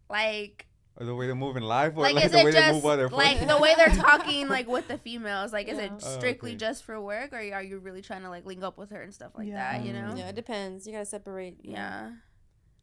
Like 0.09 0.67
Or 0.97 1.05
the 1.05 1.13
way 1.13 1.27
they 1.27 1.33
move 1.33 1.57
in 1.57 1.63
life, 1.63 1.91
or 1.97 2.03
like, 2.03 2.15
like, 2.15 2.25
is 2.25 2.31
the 2.31 2.37
way 2.37 2.43
it 2.43 2.53
they 2.53 2.59
just 2.61 2.73
move 2.75 2.83
while 2.85 2.95
they're 2.95 3.09
like 3.09 3.33
fucking? 3.33 3.47
the 3.49 3.57
way 3.57 3.73
they're 3.75 3.89
talking 3.95 4.47
like 4.47 4.67
with 4.67 4.87
the 4.87 4.97
females? 4.97 5.51
Like, 5.51 5.67
is 5.67 5.77
Yeah. 5.77 5.85
it 5.85 5.91
Oh, 5.95 6.17
strictly 6.17 6.51
okay. 6.51 6.57
just 6.57 6.85
for 6.85 7.01
work, 7.01 7.33
or 7.33 7.37
are 7.37 7.61
you 7.63 7.79
really 7.79 8.01
trying 8.01 8.21
to 8.21 8.29
like 8.29 8.45
link 8.45 8.63
up 8.63 8.77
with 8.77 8.91
her 8.91 9.01
and 9.01 9.13
stuff 9.13 9.31
like 9.37 9.47
Yeah. 9.49 9.73
that? 9.77 9.85
You 9.85 9.91
know? 9.91 10.13
Yeah, 10.15 10.29
it 10.29 10.35
depends. 10.35 10.87
You 10.87 10.93
gotta 10.93 11.05
separate. 11.05 11.57
you 11.63 11.73
know. 11.73 12.13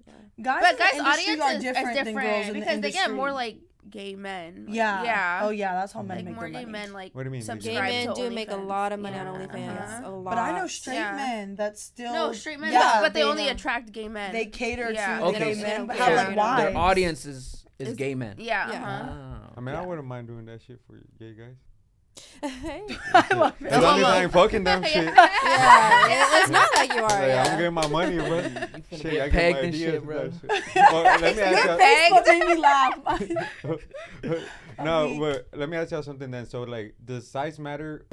Yeah. 0.07 0.13
guys 0.43 0.63
But 0.63 0.79
guys' 0.79 0.93
the 0.97 1.01
audience 1.05 1.41
are 1.41 1.51
is, 1.53 1.57
is 1.59 1.63
different, 1.63 1.95
different, 1.95 2.05
than 2.05 2.15
girls 2.15 2.47
in 2.49 2.53
the 2.55 2.59
because 2.61 2.81
they 2.81 2.91
get 2.91 3.11
more 3.13 3.33
like 3.33 3.59
gay 3.89 4.15
men. 4.15 4.65
Like, 4.67 4.75
yeah 4.77 5.03
Yeah. 5.05 5.41
oh 5.45 5.51
yeah 5.51 5.75
that's 5.75 5.93
how 5.93 6.03
men 6.03 6.19
Like 6.19 6.25
make 6.27 6.35
more 6.35 6.45
their 6.45 6.51
gay 6.51 6.59
money. 6.67 6.73
men 6.73 6.93
like 6.93 7.15
What 7.15 7.23
do 7.23 7.29
you 7.29 7.31
mean 7.31 7.41
they 7.41 7.47
do? 7.55 7.61
Gay 7.61 7.65
subscribe 7.77 7.93
men 7.93 8.15
to 8.15 8.15
do 8.29 8.35
make 8.35 8.51
a 8.51 8.57
lot 8.57 8.93
of 8.93 9.01
money 9.01 9.17
Yeah. 9.17 9.31
on 9.31 9.41
OnlyFans. 9.41 9.79
Uh-huh. 9.89 10.03
A 10.05 10.11
lot. 10.11 10.25
But 10.35 10.39
I 10.39 10.59
know 10.59 10.67
straight 10.67 10.95
Yeah. 10.97 11.13
men 11.17 11.55
that 11.57 11.79
still 11.79 12.13
No, 12.13 12.33
straight 12.33 12.59
men, 12.61 12.73
yeah, 12.73 12.99
but 13.01 13.15
they, 13.15 13.23
only 13.23 13.45
don't- 13.47 13.55
attract 13.57 13.91
gay 13.93 14.09
men. 14.09 14.33
they 14.33 14.47
cater 14.47 14.91
Yeah. 14.93 15.19
to 15.21 15.25
Okay, 15.27 15.39
gay 15.39 15.55
so- 15.55 15.63
men. 15.63 15.87
But 15.87 15.97
Yeah. 15.97 16.05
how 16.05 16.29
like 16.29 16.37
why? 16.37 16.65
Their 16.65 16.77
audience 16.77 17.25
is 17.27 17.62
is 17.79 17.89
Is- 17.89 17.97
gay 17.97 18.15
men. 18.15 18.37
yeah. 18.39 18.71
Yeah. 18.71 18.83
Uh-huh. 18.85 19.13
Ah, 19.13 19.51
I 19.57 19.61
mean, 19.61 19.75
I 19.75 19.85
wouldn't 19.87 20.07
mind 20.07 20.27
doing 20.29 20.45
that 20.47 20.61
shit 20.63 20.81
for 20.87 21.01
gay 21.19 21.33
guys. 21.35 21.57
hey. 22.43 22.83
I 23.15 23.35
love 23.35 23.55
it. 23.61 23.67
As 23.69 23.83
long 23.83 23.99
as 24.01 24.05
I 24.05 24.23
ain't 24.25 24.33
fucking 24.33 24.65
them 24.65 24.83
shit. 24.93 25.05
Yeah, 25.05 26.07
it- 26.07 26.43
it's 26.43 26.51
not 26.51 26.69
like 26.77 26.93
you 26.93 27.03
are. 27.03 27.09
Like, 27.09 27.51
I'm 27.51 27.59
getting 27.59 27.73
my 27.75 27.87
money, 27.89 28.17
bro. 28.19 28.39
You 28.39 28.43
finna 28.51 28.91
shit, 28.91 29.03
get 29.03 29.23
I 29.23 29.29
get 29.29 29.33
pegged 29.33 29.57
my 29.59 29.65
and 29.65 29.75
shit, 29.75 29.95
and 29.95 30.05
bro. 30.05 30.31
shit. 30.31 30.51
Well, 30.77 31.03
let 31.21 31.37
me 31.37 31.43
ask 31.43 31.67
y'all. 31.67 32.39
Made 32.39 32.47
me 32.47 32.59
laugh. 32.59 33.81
no, 34.83 35.09
mean- 35.09 35.21
but 35.21 35.49
let 35.55 35.69
me 35.69 35.77
ask 35.77 35.91
y'all 35.91 36.03
something 36.03 36.31
then. 36.31 36.47
So, 36.47 36.63
like, 36.63 36.95
does 37.05 37.29
size 37.31 37.59
matter 37.59 38.07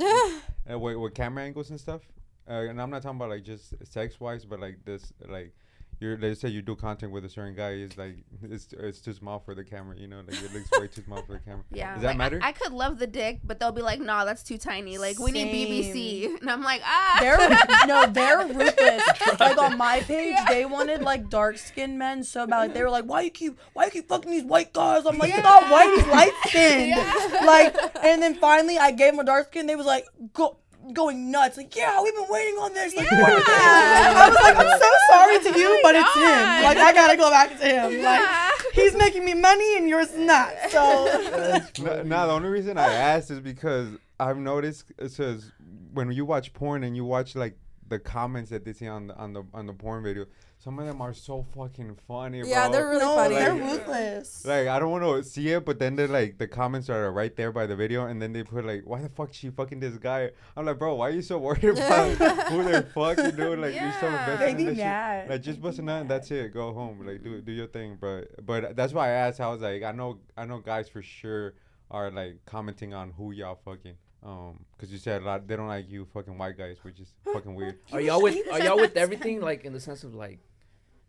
uh, 0.69 0.79
with, 0.79 0.97
with 0.97 1.13
camera 1.13 1.43
angles 1.43 1.69
and 1.69 1.79
stuff? 1.79 2.01
Uh, 2.49 2.53
and 2.69 2.81
I'm 2.81 2.89
not 2.89 3.01
talking 3.03 3.17
about 3.17 3.29
like 3.29 3.43
just 3.43 3.73
sex 3.85 4.19
wise, 4.19 4.45
but 4.45 4.59
like 4.59 4.79
this, 4.85 5.13
like, 5.27 5.53
you're 5.99 6.17
let's 6.17 6.39
say 6.39 6.49
you 6.49 6.61
do 6.61 6.75
content 6.75 7.11
with 7.11 7.25
a 7.25 7.29
certain 7.29 7.55
guy, 7.55 7.71
is 7.71 7.97
like 7.97 8.15
it's 8.43 8.73
it's 8.73 9.01
too 9.01 9.13
small 9.13 9.39
for 9.39 9.53
the 9.53 9.63
camera, 9.63 9.97
you 9.97 10.07
know, 10.07 10.21
like 10.27 10.41
it 10.41 10.53
looks 10.53 10.69
way 10.71 10.87
too 10.87 11.01
small 11.01 11.21
for 11.23 11.33
the 11.33 11.39
camera. 11.39 11.63
Yeah. 11.71 11.93
Does 11.93 12.03
that 12.03 12.07
like, 12.09 12.17
matter? 12.17 12.39
I, 12.41 12.49
I 12.49 12.51
could 12.51 12.73
love 12.73 12.99
the 12.99 13.07
dick, 13.07 13.41
but 13.43 13.59
they'll 13.59 13.71
be 13.71 13.81
like, 13.81 13.99
nah, 13.99 14.25
that's 14.25 14.43
too 14.43 14.57
tiny. 14.57 14.97
Like, 14.97 15.19
we 15.19 15.31
need 15.31 15.53
BBC. 15.53 16.25
And 16.41 16.49
I'm 16.49 16.63
like, 16.63 16.81
ah. 16.83 17.17
They're 17.19 17.87
no, 17.87 18.05
they're 18.07 18.39
ruthless. 18.47 19.03
Like 19.39 19.57
on 19.57 19.77
my 19.77 19.99
page, 20.01 20.35
they 20.47 20.65
wanted 20.65 21.01
like 21.01 21.29
dark 21.29 21.57
skinned 21.57 21.99
men 21.99 22.23
so 22.23 22.47
bad. 22.47 22.57
Like 22.57 22.73
they 22.73 22.81
were 22.81 22.89
like, 22.89 23.05
"Why 23.05 23.21
you 23.21 23.29
keep, 23.29 23.59
why 23.73 23.85
you 23.85 23.91
keep 23.91 24.07
fucking 24.07 24.31
these 24.31 24.43
white 24.43 24.73
guys?" 24.73 25.05
I'm 25.05 25.17
like, 25.17 25.31
"You're 25.31 25.43
not 25.43 25.69
white, 25.69 25.93
he's 25.95 26.07
light 26.07 26.33
skinned." 26.47 26.87
Yeah. 26.89 27.41
Like, 27.45 27.75
and 28.03 28.21
then 28.21 28.35
finally, 28.35 28.77
I 28.77 28.91
gave 28.91 29.11
them 29.13 29.19
a 29.19 29.23
dark 29.23 29.47
skin. 29.47 29.67
They 29.67 29.75
was 29.75 29.85
like, 29.85 30.05
"Go." 30.33 30.57
Going 30.93 31.29
nuts, 31.31 31.57
like 31.57 31.75
yeah, 31.75 32.01
we've 32.01 32.15
been 32.15 32.25
waiting 32.29 32.55
on 32.55 32.73
this. 32.73 32.95
Like, 32.95 33.11
what 33.11 33.29
is 33.29 33.37
this? 33.37 33.47
Yeah. 33.47 34.13
I 34.15 34.29
was 34.29 34.37
like, 34.41 34.57
I'm 34.57 34.79
so 34.79 34.91
sorry 35.09 35.39
to 35.39 35.49
Oh 35.49 35.57
you, 35.57 35.69
my 35.75 35.79
but 35.83 35.95
it's 35.95 36.09
oh 36.15 36.19
him. 36.19 36.63
Like, 36.63 36.77
I 36.77 36.93
gotta 36.93 37.17
go 37.17 37.29
back 37.29 37.59
to 37.59 37.65
him. 37.65 38.01
Like, 38.03 38.27
he's 38.73 38.95
making 38.95 39.23
me 39.23 39.33
money 39.35 39.77
and 39.77 39.87
yours 39.87 40.15
not. 40.17 40.51
So 40.69 41.61
No, 41.83 42.03
no, 42.03 42.27
the 42.27 42.33
only 42.33 42.49
reason 42.49 42.77
I 42.77 42.91
asked 42.91 43.29
is 43.29 43.39
because 43.39 43.89
I've 44.19 44.37
noticed 44.37 44.91
it 44.97 45.11
says 45.11 45.51
when 45.93 46.11
you 46.11 46.25
watch 46.25 46.53
porn 46.53 46.83
and 46.83 46.95
you 46.95 47.05
watch 47.05 47.35
like 47.35 47.57
the 47.89 47.99
comments 47.99 48.49
that 48.51 48.63
they 48.65 48.73
see 48.73 48.87
on 48.87 49.07
the 49.07 49.15
on 49.17 49.33
the 49.33 49.43
on 49.53 49.65
the 49.65 49.73
porn 49.73 50.03
video, 50.03 50.25
some 50.59 50.77
of 50.79 50.85
them 50.85 51.01
are 51.01 51.13
so 51.13 51.45
fucking 51.55 51.97
funny, 52.07 52.41
Yeah, 52.45 52.67
bro. 52.67 52.71
they're 52.73 52.87
really 52.89 52.99
no, 53.05 53.15
funny. 53.15 53.35
they're 53.35 53.53
ruthless. 53.55 54.45
Like 54.45 54.67
I 54.67 54.77
don't 54.79 54.91
want 54.91 55.03
to 55.03 55.23
see 55.29 55.49
it, 55.49 55.65
but 55.65 55.79
then 55.79 55.95
they're 55.95 56.07
like 56.07 56.37
the 56.37 56.47
comments 56.47 56.89
are 56.89 57.11
right 57.11 57.35
there 57.35 57.51
by 57.51 57.65
the 57.65 57.75
video, 57.75 58.05
and 58.07 58.21
then 58.21 58.33
they 58.33 58.43
put 58.43 58.65
like, 58.65 58.83
"Why 58.85 59.01
the 59.01 59.09
fuck 59.09 59.33
she 59.33 59.49
fucking 59.49 59.79
this 59.79 59.97
guy?" 59.97 60.31
I'm 60.55 60.65
like, 60.65 60.77
bro, 60.79 60.95
why 60.95 61.07
are 61.09 61.11
you 61.11 61.21
so 61.21 61.37
worried 61.37 61.63
about 61.63 62.17
who 62.51 62.63
they're 62.63 62.83
fucking, 62.83 63.35
dude? 63.35 63.59
Like 63.59 63.73
you're 63.73 63.93
so 63.99 64.07
Yeah. 64.07 64.19
invested 64.19 64.39
They 64.39 64.51
in 64.51 64.57
be 64.57 64.63
this 64.65 64.77
shit. 64.77 65.29
Like 65.29 65.41
just 65.41 65.61
bust 65.61 65.79
a 65.79 65.81
nut, 65.81 66.01
and 66.01 66.09
that's 66.09 66.29
it. 66.31 66.53
Go 66.53 66.73
home, 66.73 67.05
like 67.05 67.23
do 67.23 67.41
do 67.41 67.51
your 67.51 67.67
thing, 67.67 67.97
but 67.99 68.45
but 68.45 68.75
that's 68.75 68.93
why 68.93 69.07
I 69.07 69.11
asked. 69.11 69.39
I 69.41 69.49
was 69.49 69.61
like, 69.61 69.83
I 69.83 69.91
know 69.91 70.19
I 70.37 70.45
know 70.45 70.59
guys 70.59 70.89
for 70.89 71.01
sure 71.01 71.53
are 71.91 72.11
like 72.11 72.37
commenting 72.45 72.93
on 72.93 73.11
who 73.11 73.31
y'all 73.31 73.59
fucking. 73.65 73.95
Um, 74.21 74.65
cause 74.77 74.89
you 74.91 74.97
said 74.97 75.21
a 75.21 75.25
lot. 75.25 75.47
They 75.47 75.55
don't 75.55 75.67
like 75.67 75.89
you 75.89 76.05
fucking 76.13 76.37
white 76.37 76.57
guys, 76.57 76.77
which 76.81 76.99
is 76.99 77.13
fucking 77.33 77.55
weird. 77.55 77.79
Are 77.91 78.01
y'all 78.01 78.21
with 78.21 78.37
are 78.51 78.59
y'all 78.59 78.75
with 78.75 78.97
everything 78.97 79.41
like 79.41 79.63
in 79.63 79.73
the 79.73 79.79
sense 79.79 80.03
of 80.03 80.13
like, 80.13 80.39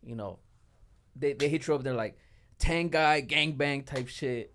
you 0.03 0.15
know, 0.15 0.39
they 1.17 1.33
they 1.33 1.49
hit 1.49 1.67
you 1.67 1.75
up. 1.75 1.83
They're 1.83 1.95
like, 1.95 2.19
ten 2.59 2.89
guy 2.89 3.23
gangbang 3.23 3.85
type 3.85 4.09
shit. 4.09 4.55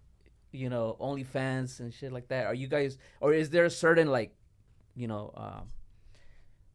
You 0.51 0.69
know, 0.69 0.95
OnlyFans 1.01 1.81
and 1.81 1.93
shit 1.93 2.13
like 2.13 2.29
that. 2.29 2.45
Are 2.45 2.53
you 2.53 2.67
guys 2.67 2.97
or 3.19 3.33
is 3.33 3.49
there 3.49 3.65
a 3.65 3.69
certain 3.69 4.09
like, 4.09 4.33
you 4.95 5.07
know, 5.07 5.33
um, 5.35 5.67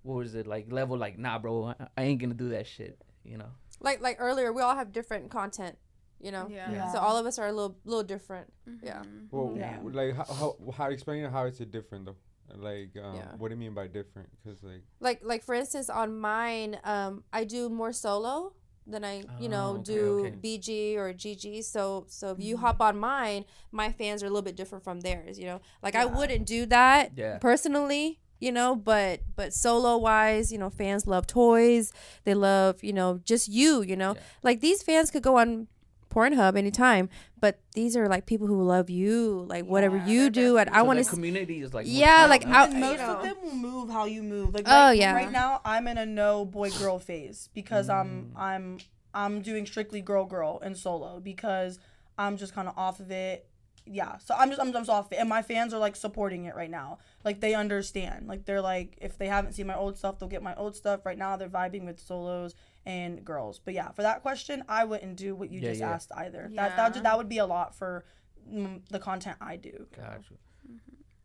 what 0.03 0.17
was 0.17 0.35
it 0.35 0.47
like 0.47 0.71
level? 0.71 0.99
Like, 0.99 1.19
nah, 1.19 1.39
bro, 1.39 1.75
I, 1.79 1.87
I 1.97 2.03
ain't 2.03 2.21
gonna 2.21 2.35
do 2.35 2.51
that 2.51 2.67
shit. 2.67 3.01
You 3.25 3.39
know. 3.39 3.51
like 3.81 4.03
like 4.03 4.17
earlier, 4.19 4.53
we 4.53 4.61
all 4.61 4.75
have 4.75 4.93
different 4.93 5.31
content. 5.31 5.79
You 6.21 6.33
know. 6.33 6.49
Yeah. 6.51 6.71
Yeah. 6.73 6.93
So 6.93 6.99
all 6.99 7.17
of 7.17 7.27
us 7.27 7.39
are 7.39 7.49
a 7.49 7.53
little 7.53 7.77
little 7.85 8.05
different. 8.05 8.53
Yeah. 8.83 9.03
Mhm. 9.03 9.29
Well, 9.31 9.55
Yeah. 9.57 9.79
like 9.83 10.15
how, 10.15 10.25
how 10.25 10.57
how 10.77 10.87
explain 10.91 11.25
how 11.31 11.47
is 11.47 11.61
it 11.61 11.71
different 11.71 12.07
though? 12.07 12.17
Like, 12.57 12.97
um, 12.97 13.15
Yeah. 13.17 13.37
what 13.39 13.49
do 13.49 13.55
you 13.55 13.61
mean 13.61 13.75
by 13.75 13.87
different? 13.87 14.29
Cause 14.45 14.59
like, 14.63 14.83
Like 15.01 15.21
like 15.25 15.43
for 15.45 15.55
instance, 15.55 15.89
on 15.89 16.19
mine, 16.19 16.79
um, 16.85 17.25
I 17.33 17.45
do 17.45 17.69
more 17.69 17.93
solo 17.93 18.53
than 18.87 19.05
I 19.05 19.19
you 19.39 19.47
Oh, 19.49 19.55
know 19.55 19.69
okay, 19.75 19.83
do 19.95 20.27
okay. 20.27 20.37
BG 20.37 20.97
or 20.97 21.13
GG. 21.15 21.63
So 21.65 22.05
so 22.09 22.33
if 22.33 22.41
you 22.41 22.57
Mhm. 22.57 22.61
hop 22.61 22.81
on 22.81 22.99
mine, 22.99 23.45
my 23.71 23.93
fans 23.93 24.23
are 24.23 24.27
a 24.27 24.31
little 24.31 24.43
bit 24.43 24.57
different 24.57 24.83
from 24.85 25.01
theirs. 25.01 25.39
You 25.39 25.47
know, 25.47 25.61
like 25.83 25.95
I 25.95 26.05
wouldn't 26.07 26.45
do 26.47 26.67
that 26.67 27.13
Yeah. 27.17 27.39
personally. 27.39 28.19
You 28.41 28.53
know, 28.53 28.75
but 28.75 29.21
but 29.37 29.53
solo 29.53 29.99
wise, 29.99 30.51
you 30.51 30.59
know, 30.59 30.71
fans 30.71 31.07
love 31.07 31.27
toys. 31.27 31.93
They 32.25 32.35
love 32.35 32.83
you 32.83 32.93
know 32.93 33.21
just 33.25 33.49
you. 33.49 33.83
You 33.83 33.97
know, 33.97 34.15
Yeah. 34.15 34.23
like 34.43 34.61
these 34.61 34.83
fans 34.83 35.11
could 35.11 35.23
go 35.23 35.37
on 35.39 35.69
Pornhub 36.11 36.57
anytime, 36.57 37.09
but 37.41 37.61
these 37.75 37.97
are 37.97 38.09
like 38.09 38.27
people 38.27 38.47
who 38.47 38.63
love 38.63 38.91
you, 38.91 39.47
like 39.49 39.65
whatever 39.65 39.97
Yeah, 39.97 40.07
you 40.07 40.31
do, 40.31 40.59
and 40.59 40.69
I 40.71 40.79
So 40.81 40.85
want 40.85 41.03
to. 41.05 41.11
community 41.11 41.63
is 41.63 41.73
like 41.73 41.87
Yeah, 41.89 42.27
like. 42.29 42.45
I- 42.47 42.67
most 42.69 42.73
you 42.73 43.07
know. 43.07 43.17
of 43.19 43.23
them 43.23 43.37
will 43.43 43.55
move 43.55 43.91
how 43.91 44.05
you 44.05 44.23
move. 44.23 44.53
Like 44.55 44.65
Oh, 44.67 44.91
yeah. 44.91 45.15
right 45.15 45.31
now, 45.33 45.61
I'm 45.65 45.87
in 45.89 45.97
a 45.99 46.07
no 46.07 46.45
boy 46.45 46.71
girl 46.71 46.99
phase 46.99 47.49
because 47.55 47.89
Mm. 47.89 47.95
I'm 47.95 48.33
I'm 48.37 48.79
I'm 49.15 49.43
doing 49.43 49.67
strictly 49.67 50.01
girl 50.03 50.25
girl 50.25 50.61
and 50.63 50.77
solo 50.77 51.19
because 51.21 51.79
I'm 52.19 52.37
just 52.37 52.55
kind 52.55 52.69
of 52.69 52.77
off 52.77 53.01
of 53.01 53.11
it. 53.11 53.47
Yeah, 53.87 54.19
so 54.19 54.35
I'm 54.39 54.51
just 54.51 54.61
I'm 54.61 54.73
just 54.73 54.91
off 54.91 55.11
it, 55.11 55.17
and 55.17 55.29
my 55.29 55.43
fans 55.43 55.73
are 55.75 55.79
like 55.79 55.97
supporting 55.97 56.45
it 56.45 56.55
right 56.55 56.71
now. 56.71 56.99
Like 57.25 57.41
they 57.41 57.55
understand. 57.55 58.29
Like 58.29 58.45
they're 58.45 58.61
like 58.61 58.97
if 59.01 59.17
they 59.19 59.27
haven't 59.27 59.55
seen 59.55 59.67
my 59.67 59.75
old 59.75 59.97
stuff, 59.99 60.19
they'll 60.19 60.29
get 60.29 60.43
my 60.43 60.55
old 60.55 60.77
stuff. 60.77 61.05
Right 61.05 61.19
now, 61.19 61.37
they're 61.37 61.49
vibing 61.49 61.87
with 61.87 61.99
solos 61.99 62.55
and 62.87 63.25
girls. 63.25 63.61
But 63.65 63.75
yeah, 63.75 63.91
for 63.93 64.03
that 64.03 64.23
question, 64.23 64.65
I 64.69 64.85
wouldn't 64.85 65.17
do 65.17 65.35
what 65.35 65.51
you 65.51 65.61
Yeah, 65.61 65.69
just 65.71 65.81
yeah. 65.81 65.91
asked 65.91 66.13
either. 66.17 66.49
Yeah. 66.53 66.69
That 66.69 66.77
that 66.77 66.95
would, 66.95 67.05
that 67.05 67.19
would 67.19 67.29
be 67.29 67.39
a 67.39 67.47
lot 67.47 67.75
for 67.75 68.05
mm, 68.51 68.81
the 68.91 68.99
content 68.99 69.37
I 69.41 69.57
do. 69.57 69.87
Gotcha. 69.97 70.35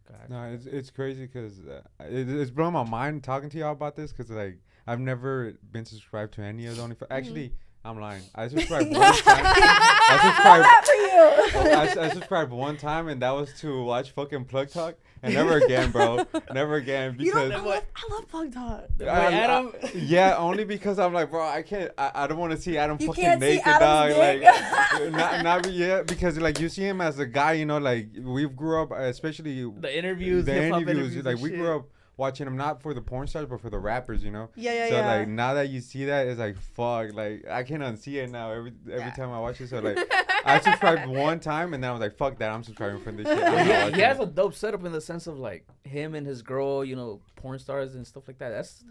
Gotcha. 0.08 0.30
no, 0.30 0.44
it's 0.54 0.66
it's 0.66 0.90
crazy 0.92 1.26
because 1.26 1.60
uh, 1.66 1.82
it, 2.02 2.30
it's 2.30 2.52
blowing 2.52 2.74
my 2.74 2.84
mind 2.84 3.24
talking 3.24 3.50
to 3.50 3.58
y'all 3.58 3.72
about 3.72 3.96
this 3.96 4.12
because 4.12 4.30
like 4.30 4.60
I've 4.86 5.00
never 5.00 5.54
been 5.72 5.86
subscribed 5.86 6.34
to 6.36 6.42
any 6.42 6.68
of 6.68 6.76
the 6.76 6.82
only. 6.84 6.96
Actually, 7.10 7.54
I'm 7.86 8.00
lying. 8.00 8.24
I 8.34 8.48
subscribed 8.48 8.92
one 8.92 9.14
time. 9.14 9.44
I 9.46 10.20
subscribed. 10.24 10.88
for 10.88 10.94
you. 10.96 12.02
I, 12.02 12.06
I 12.06 12.10
subscribed 12.10 12.52
one 12.52 12.78
time 12.78 13.08
and 13.10 13.22
that 13.22 13.30
was 13.32 13.54
to 13.62 13.84
watch 13.84 14.10
fucking 14.12 14.46
Plug 14.46 14.70
Talk 14.72 14.96
and 15.22 15.34
never 15.36 15.58
again, 15.58 15.92
bro. 15.92 16.26
Never 16.54 16.76
again 16.76 17.16
You 17.20 17.26
because. 17.34 17.52
don't. 17.52 17.62
I 17.62 17.66
love, 17.66 17.84
I 17.96 18.14
love 18.14 18.28
Plug 18.28 18.54
Talk. 18.54 18.84
Wait, 19.00 19.08
I- 19.08 19.28
I- 19.28 19.32
Adam. 19.34 19.74
yeah, 19.94 20.36
only 20.38 20.66
because 20.66 21.00
I'm 21.00 21.14
like, 21.14 21.30
bro, 21.32 21.42
I 21.48 21.62
can't. 21.62 21.92
I, 21.98 22.12
I 22.14 22.28
don't 22.28 22.38
want 22.38 22.52
to 22.54 22.58
see 22.62 22.78
Adam 22.78 22.98
You 23.00 23.08
fucking 23.08 23.24
can't 23.24 23.42
see 23.42 23.48
naked, 23.56 23.66
dog. 23.66 24.12
Adam's 24.12 24.44
Like, 24.44 25.12
not 25.12 25.44
not 25.44 25.64
be- 25.64 25.70
yeah, 25.72 26.02
because 26.04 26.38
like 26.40 26.60
you 26.60 26.70
see 26.70 26.84
him 26.84 27.02
as 27.02 27.18
a 27.20 27.26
guy, 27.26 27.54
you 27.54 27.66
know, 27.66 27.78
like 27.78 28.10
we 28.20 28.48
grew 28.48 28.82
up, 28.82 28.92
especially 28.92 29.64
the 29.64 29.98
interviews, 29.98 30.46
the 30.46 30.56
interviews. 30.64 31.16
interviews 31.16 31.26
Like 31.26 31.38
we 31.40 31.50
grew 31.52 31.76
up 31.78 31.86
watching 32.18 32.46
them 32.46 32.56
not 32.58 32.82
for 32.82 32.94
the 32.94 33.02
porn 33.02 33.28
stars, 33.28 33.46
but 33.50 33.60
for 33.62 33.70
the 33.70 33.80
rappers, 33.80 34.24
you 34.24 34.32
know. 34.32 34.50
Yeah, 34.56 34.74
yeah, 34.74 34.90
so 34.90 34.96
yeah. 34.96 35.16
like 35.18 35.28
now 35.28 35.54
that 35.56 35.70
you 35.70 35.82
see 35.82 36.06
that, 36.06 36.28
it's 36.28 36.40
like 36.40 36.58
fuck. 36.58 37.14
Like 37.14 37.46
I 37.50 37.64
can't 37.64 37.82
unsee 37.84 38.16
it 38.24 38.30
now 38.32 38.52
every 38.52 38.74
every 38.88 39.00
Yeah. 39.00 39.12
time 39.12 39.32
I 39.32 39.40
watch 39.40 39.60
it. 39.62 39.70
So 39.70 39.80
like 39.80 39.98
I 40.46 40.60
subscribed 40.60 41.08
one 41.08 41.40
time 41.40 41.74
and 41.74 41.84
then 41.84 41.90
I 41.90 41.94
was 41.94 42.02
like, 42.02 42.16
fuck 42.18 42.38
that, 42.40 42.52
I'm 42.52 42.64
subscribing 42.64 43.02
for 43.02 43.12
this 43.12 43.28
shit. 43.28 43.38
I'm 43.44 43.54
But 43.54 43.66
not 43.68 43.90
he, 43.90 43.96
he 43.96 44.02
has 44.02 44.20
it. 44.20 44.24
a 44.24 44.26
dope 44.28 44.54
setup 44.56 44.86
in 44.86 44.92
the 44.92 45.02
sense 45.02 45.28
of 45.28 45.38
like 45.40 45.66
him 45.84 46.16
and 46.16 46.26
his 46.26 46.42
girl, 46.42 46.86
you 46.86 46.96
know, 46.96 47.22
porn 47.36 47.60
stars 47.60 47.96
and 47.96 48.06
stuff 48.06 48.28
like 48.28 48.38
that. 48.40 48.50
That's 48.50 48.84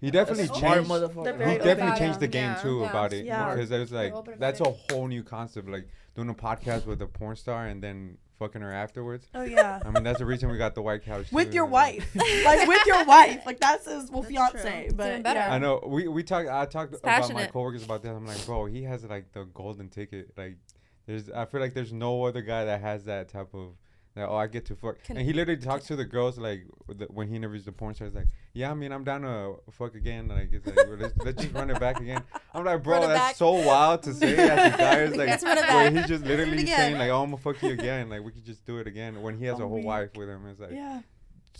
He 0.00 0.10
definitely 0.10 0.44
a 0.44 0.46
smart 0.48 0.62
changed. 0.78 0.90
motherfucker. 0.90 1.50
He 1.52 1.58
definitely 1.58 1.98
changed 1.98 2.20
the 2.20 2.28
game 2.28 2.50
Yeah. 2.52 2.62
too 2.62 2.78
Yeah. 2.80 2.90
about 2.90 3.12
it 3.12 3.26
Yeah. 3.26 3.54
because 3.54 3.68
there's 3.68 3.92
like 3.92 4.14
that's 4.38 4.60
a 4.60 4.70
whole 4.70 5.06
new 5.06 5.22
concept 5.22 5.68
like 5.68 5.86
doing 6.16 6.28
a 6.30 6.34
podcast 6.34 6.86
with 6.86 7.00
a 7.02 7.06
porn 7.06 7.36
star 7.36 7.66
and 7.66 7.82
then 7.82 8.18
fucking 8.42 8.60
her 8.62 8.72
afterwards. 8.72 9.28
Oh 9.34 9.42
yeah. 9.42 9.80
I 9.84 9.90
mean 9.90 10.02
that's 10.02 10.18
the 10.18 10.26
reason 10.26 10.50
we 10.50 10.58
got 10.58 10.74
the 10.74 10.82
white 10.82 11.04
couch 11.04 11.30
with 11.30 11.48
too, 11.50 11.54
your 11.54 11.68
like- 11.68 11.98
wife, 12.14 12.16
like 12.44 12.66
with 12.68 12.84
your 12.86 13.04
wife, 13.04 13.46
like 13.46 13.60
that's 13.60 13.86
his 13.86 14.10
well 14.10 14.22
That's 14.22 14.32
fiance. 14.34 14.86
true. 14.88 14.96
But 14.96 15.22
yeah. 15.24 15.52
I 15.54 15.58
know 15.58 15.82
we 15.86 16.08
we 16.08 16.22
talked. 16.22 16.48
I 16.48 16.66
talked 16.66 16.94
It's 16.94 17.02
about 17.02 17.32
my 17.32 17.46
coworkers 17.46 17.84
about 17.84 18.02
that. 18.02 18.10
I'm 18.14 18.26
like, 18.26 18.44
bro, 18.44 18.66
he 18.66 18.82
has 18.84 19.04
like 19.04 19.32
the 19.32 19.44
golden 19.44 19.88
ticket. 19.88 20.32
Like, 20.36 20.56
there's 21.06 21.30
I 21.30 21.44
feel 21.44 21.60
like 21.60 21.74
there's 21.74 21.92
no 21.92 22.24
other 22.24 22.42
guy 22.42 22.64
that 22.64 22.80
has 22.80 23.04
that 23.04 23.28
type 23.28 23.54
of. 23.54 23.74
That, 24.14 24.28
oh, 24.28 24.34
I 24.36 24.46
get 24.46 24.66
to 24.66 24.76
fuck. 24.76 25.02
Can- 25.04 25.16
and 25.16 25.24
he 25.26 25.32
literally 25.32 25.58
talks 25.60 25.86
to 25.86 25.96
the 25.96 26.04
girls 26.04 26.36
like 26.38 26.66
the, 26.86 27.06
when 27.06 27.28
he 27.28 27.36
interviews 27.36 27.64
the 27.64 27.72
porn 27.72 27.94
stars. 27.94 28.14
Like, 28.14 28.26
yeah, 28.52 28.70
I 28.70 28.74
mean, 28.74 28.92
I'm 28.92 29.04
down 29.04 29.22
to 29.22 29.54
fuck 29.70 29.94
again. 29.94 30.28
Like, 30.28 30.50
it's 30.52 30.66
like 30.66 30.76
well, 30.76 30.96
let's, 30.98 31.14
let's 31.24 31.42
just 31.42 31.54
run 31.54 31.70
it 31.70 31.80
back 31.80 31.98
again. 31.98 32.22
I'm 32.52 32.62
like, 32.64 32.82
bro, 32.82 33.00
that's 33.00 33.18
back. 33.18 33.36
so 33.36 33.52
wild 33.52 34.02
to 34.02 34.12
say 34.12 34.34
as 34.36 34.74
a 34.74 34.76
guy. 34.76 34.94
It's 35.00 35.16
like 35.16 35.28
Let's 35.28 35.42
run 35.44 35.56
it 35.56 35.64
where 35.66 35.90
he's 35.90 36.00
just 36.06 36.10
Let's 36.10 36.22
do 36.24 36.32
it 36.32 36.36
literally 36.38 36.66
saying 36.66 36.98
like, 36.98 37.10
oh, 37.10 37.22
I'm 37.22 37.30
gonna 37.30 37.38
fuck 37.42 37.62
you 37.62 37.70
again. 37.70 38.10
Like, 38.10 38.22
we 38.22 38.32
could 38.32 38.44
just 38.44 38.66
do 38.66 38.76
it 38.78 38.86
again 38.86 39.22
when 39.22 39.38
he 39.38 39.46
has 39.46 39.58
a 39.58 39.62
Oh, 39.62 39.68
whole 39.68 39.78
we- 39.78 39.84
wife 39.84 40.10
with 40.14 40.28
him. 40.28 40.46
It's 40.46 40.60
like 40.60 40.72
yeah. 40.72 41.00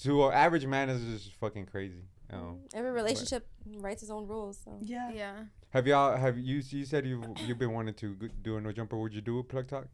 to 0.02 0.26
an 0.26 0.34
average 0.34 0.66
man 0.66 0.90
is 0.90 1.02
just 1.22 1.34
fucking 1.36 1.66
crazy. 1.66 2.02
Um, 2.30 2.60
Every 2.74 2.90
relationship 2.90 3.46
writes 3.78 4.02
its 4.02 4.10
own 4.10 4.26
rules. 4.26 4.58
So. 4.62 4.78
Yeah. 4.82 5.10
Yeah. 5.14 5.32
Have 5.70 5.86
y'all 5.86 6.16
have 6.18 6.36
you 6.36 6.60
you 6.68 6.84
said 6.84 7.06
you 7.06 7.34
you've 7.46 7.58
been 7.58 7.72
wanting 7.72 7.94
to 7.94 8.14
do 8.42 8.56
a 8.58 8.60
no 8.60 8.72
jumper? 8.72 8.98
Would 8.98 9.14
you 9.14 9.22
do 9.22 9.38
a 9.38 9.42
plug 9.42 9.68
talk? 9.68 9.86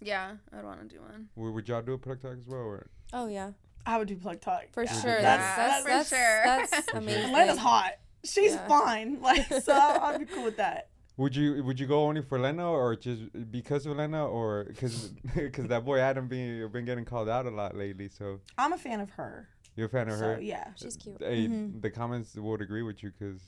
Yeah, 0.00 0.32
I'd 0.52 0.64
want 0.64 0.80
to 0.88 0.94
do 0.94 1.00
one. 1.00 1.28
Would, 1.36 1.50
would 1.54 1.68
y'all 1.68 1.82
do 1.82 1.92
a 1.94 1.98
plug 1.98 2.20
talk 2.20 2.36
as 2.38 2.46
well? 2.46 2.60
Or 2.60 2.86
Oh 3.12 3.26
yeah, 3.26 3.52
I 3.86 3.98
would 3.98 4.08
do 4.08 4.16
plug 4.16 4.40
talk. 4.40 4.64
for 4.72 4.84
yeah. 4.84 5.00
sure. 5.00 5.10
Yeah. 5.18 5.22
That's 5.22 5.56
that's 5.56 5.82
For 5.82 5.88
that's, 5.88 6.08
sure. 6.08 6.42
that's 6.44 6.90
sure. 6.90 6.98
amazing. 7.00 7.32
Lena's 7.32 7.58
hot. 7.58 7.92
She's 8.24 8.52
Yeah. 8.54 8.66
fine. 8.68 9.20
Like 9.22 9.46
so, 9.62 9.72
I'll, 9.72 10.00
I'll 10.00 10.18
be 10.18 10.24
cool 10.26 10.44
with 10.44 10.56
that. 10.58 10.88
would 11.16 11.34
you 11.36 11.62
would 11.64 11.78
you 11.78 11.86
go 11.86 12.04
only 12.04 12.22
for 12.22 12.38
Lena 12.38 12.70
or 12.70 12.96
just 12.96 13.22
because 13.50 13.86
of 13.86 13.96
Lena 13.96 14.26
or 14.26 14.64
because 14.68 15.12
because 15.34 15.68
that 15.68 15.84
boy 15.84 15.98
Adam 16.00 16.28
being 16.28 16.68
been 16.68 16.84
getting 16.84 17.04
called 17.04 17.28
out 17.28 17.46
a 17.46 17.50
lot 17.50 17.76
lately? 17.76 18.08
So 18.08 18.40
I'm 18.58 18.72
a 18.72 18.78
fan 18.78 19.00
of 19.00 19.10
her. 19.10 19.48
you're 19.76 19.86
a 19.86 19.90
fan 19.90 20.08
of 20.08 20.18
so 20.18 20.24
her. 20.34 20.40
yeah. 20.40 20.68
She's 20.76 20.96
cute. 20.96 21.16
Hey, 21.20 21.46
Mhm. 21.48 21.80
the 21.82 21.90
comments 21.90 22.34
would 22.36 22.60
agree 22.60 22.82
with 22.82 23.02
you 23.02 23.12
because 23.16 23.40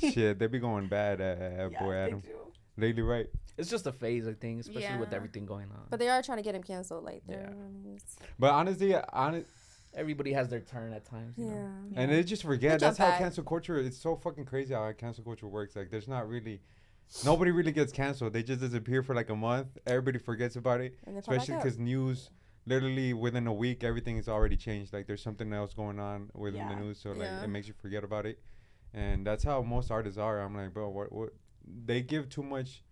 shit 0.14 0.38
they 0.38 0.46
be 0.46 0.58
going 0.58 0.88
bad 0.88 1.20
at, 1.20 1.38
at 1.40 1.72
Yeah, 1.72 1.78
boy 1.82 1.92
they 1.92 1.98
Adam 2.00 2.20
do. 2.20 2.28
lately, 2.76 3.02
right? 3.02 3.26
It's 3.58 3.68
just 3.70 3.86
a 3.86 3.92
phase, 3.92 4.26
I 4.26 4.32
think, 4.34 4.60
especially 4.60 4.98
with 4.98 5.12
everything 5.12 5.44
going 5.46 5.70
on. 5.70 5.86
But 5.90 5.98
they 5.98 6.08
are 6.08 6.22
trying 6.22 6.38
to 6.38 6.42
get 6.42 6.54
him 6.54 6.62
canceled. 6.62 7.04
Like 7.04 7.22
they're. 7.26 7.52
But 8.38 8.50
honestly, 8.52 8.94
honest, 9.12 9.46
Everybody 9.94 10.32
has 10.32 10.48
their 10.48 10.60
turn 10.60 10.92
at 10.94 11.04
times. 11.04 11.36
You 11.36 11.46
Yeah. 11.48 11.52
know? 11.52 11.68
And 11.96 12.10
they 12.10 12.22
just 12.22 12.42
forget. 12.42 12.72
Good 12.72 12.80
That's 12.80 12.96
job, 12.96 13.04
how 13.06 13.10
Pat. 13.12 13.20
cancel 13.20 13.44
culture. 13.44 13.76
It's 13.76 13.98
so 13.98 14.16
fucking 14.16 14.46
crazy 14.46 14.72
how 14.72 14.90
cancel 14.92 15.22
culture 15.22 15.46
works. 15.46 15.76
Like, 15.76 15.90
there's 15.90 16.08
not 16.08 16.28
really, 16.28 16.62
nobody 17.24 17.50
really 17.50 17.72
gets 17.72 17.92
canceled. 17.92 18.32
They 18.32 18.42
just 18.42 18.60
disappear 18.60 19.02
for 19.02 19.14
like 19.14 19.28
a 19.28 19.36
month. 19.36 19.76
Everybody 19.86 20.18
forgets 20.18 20.56
about 20.56 20.80
it, 20.80 20.96
And 21.04 21.14
they 21.16 21.20
pop 21.20 21.28
back 21.30 21.40
especially 21.42 21.56
because 21.62 21.78
news, 21.78 22.30
literally 22.64 23.12
within 23.12 23.46
a 23.46 23.52
week, 23.52 23.84
everything 23.84 24.16
is 24.16 24.28
already 24.28 24.56
changed. 24.56 24.94
Like, 24.94 25.06
there's 25.06 25.22
something 25.22 25.52
else 25.52 25.74
going 25.74 26.00
on 26.00 26.30
within 26.32 26.66
the 26.68 26.74
news, 26.76 26.98
so 26.98 27.10
like 27.10 27.20
Yeah. 27.28 27.44
it 27.44 27.48
makes 27.48 27.68
you 27.68 27.74
forget 27.74 28.02
about 28.02 28.24
it. 28.24 28.38
And 28.94 29.26
that's 29.26 29.44
how 29.44 29.60
most 29.62 29.90
artists 29.90 30.18
are. 30.18 30.40
I'm 30.40 30.56
like, 30.56 30.72
bro, 30.72 30.88
what, 30.88 31.12
what? 31.12 31.34
They 31.84 32.00
give 32.00 32.30
too 32.30 32.42
much. 32.42 32.82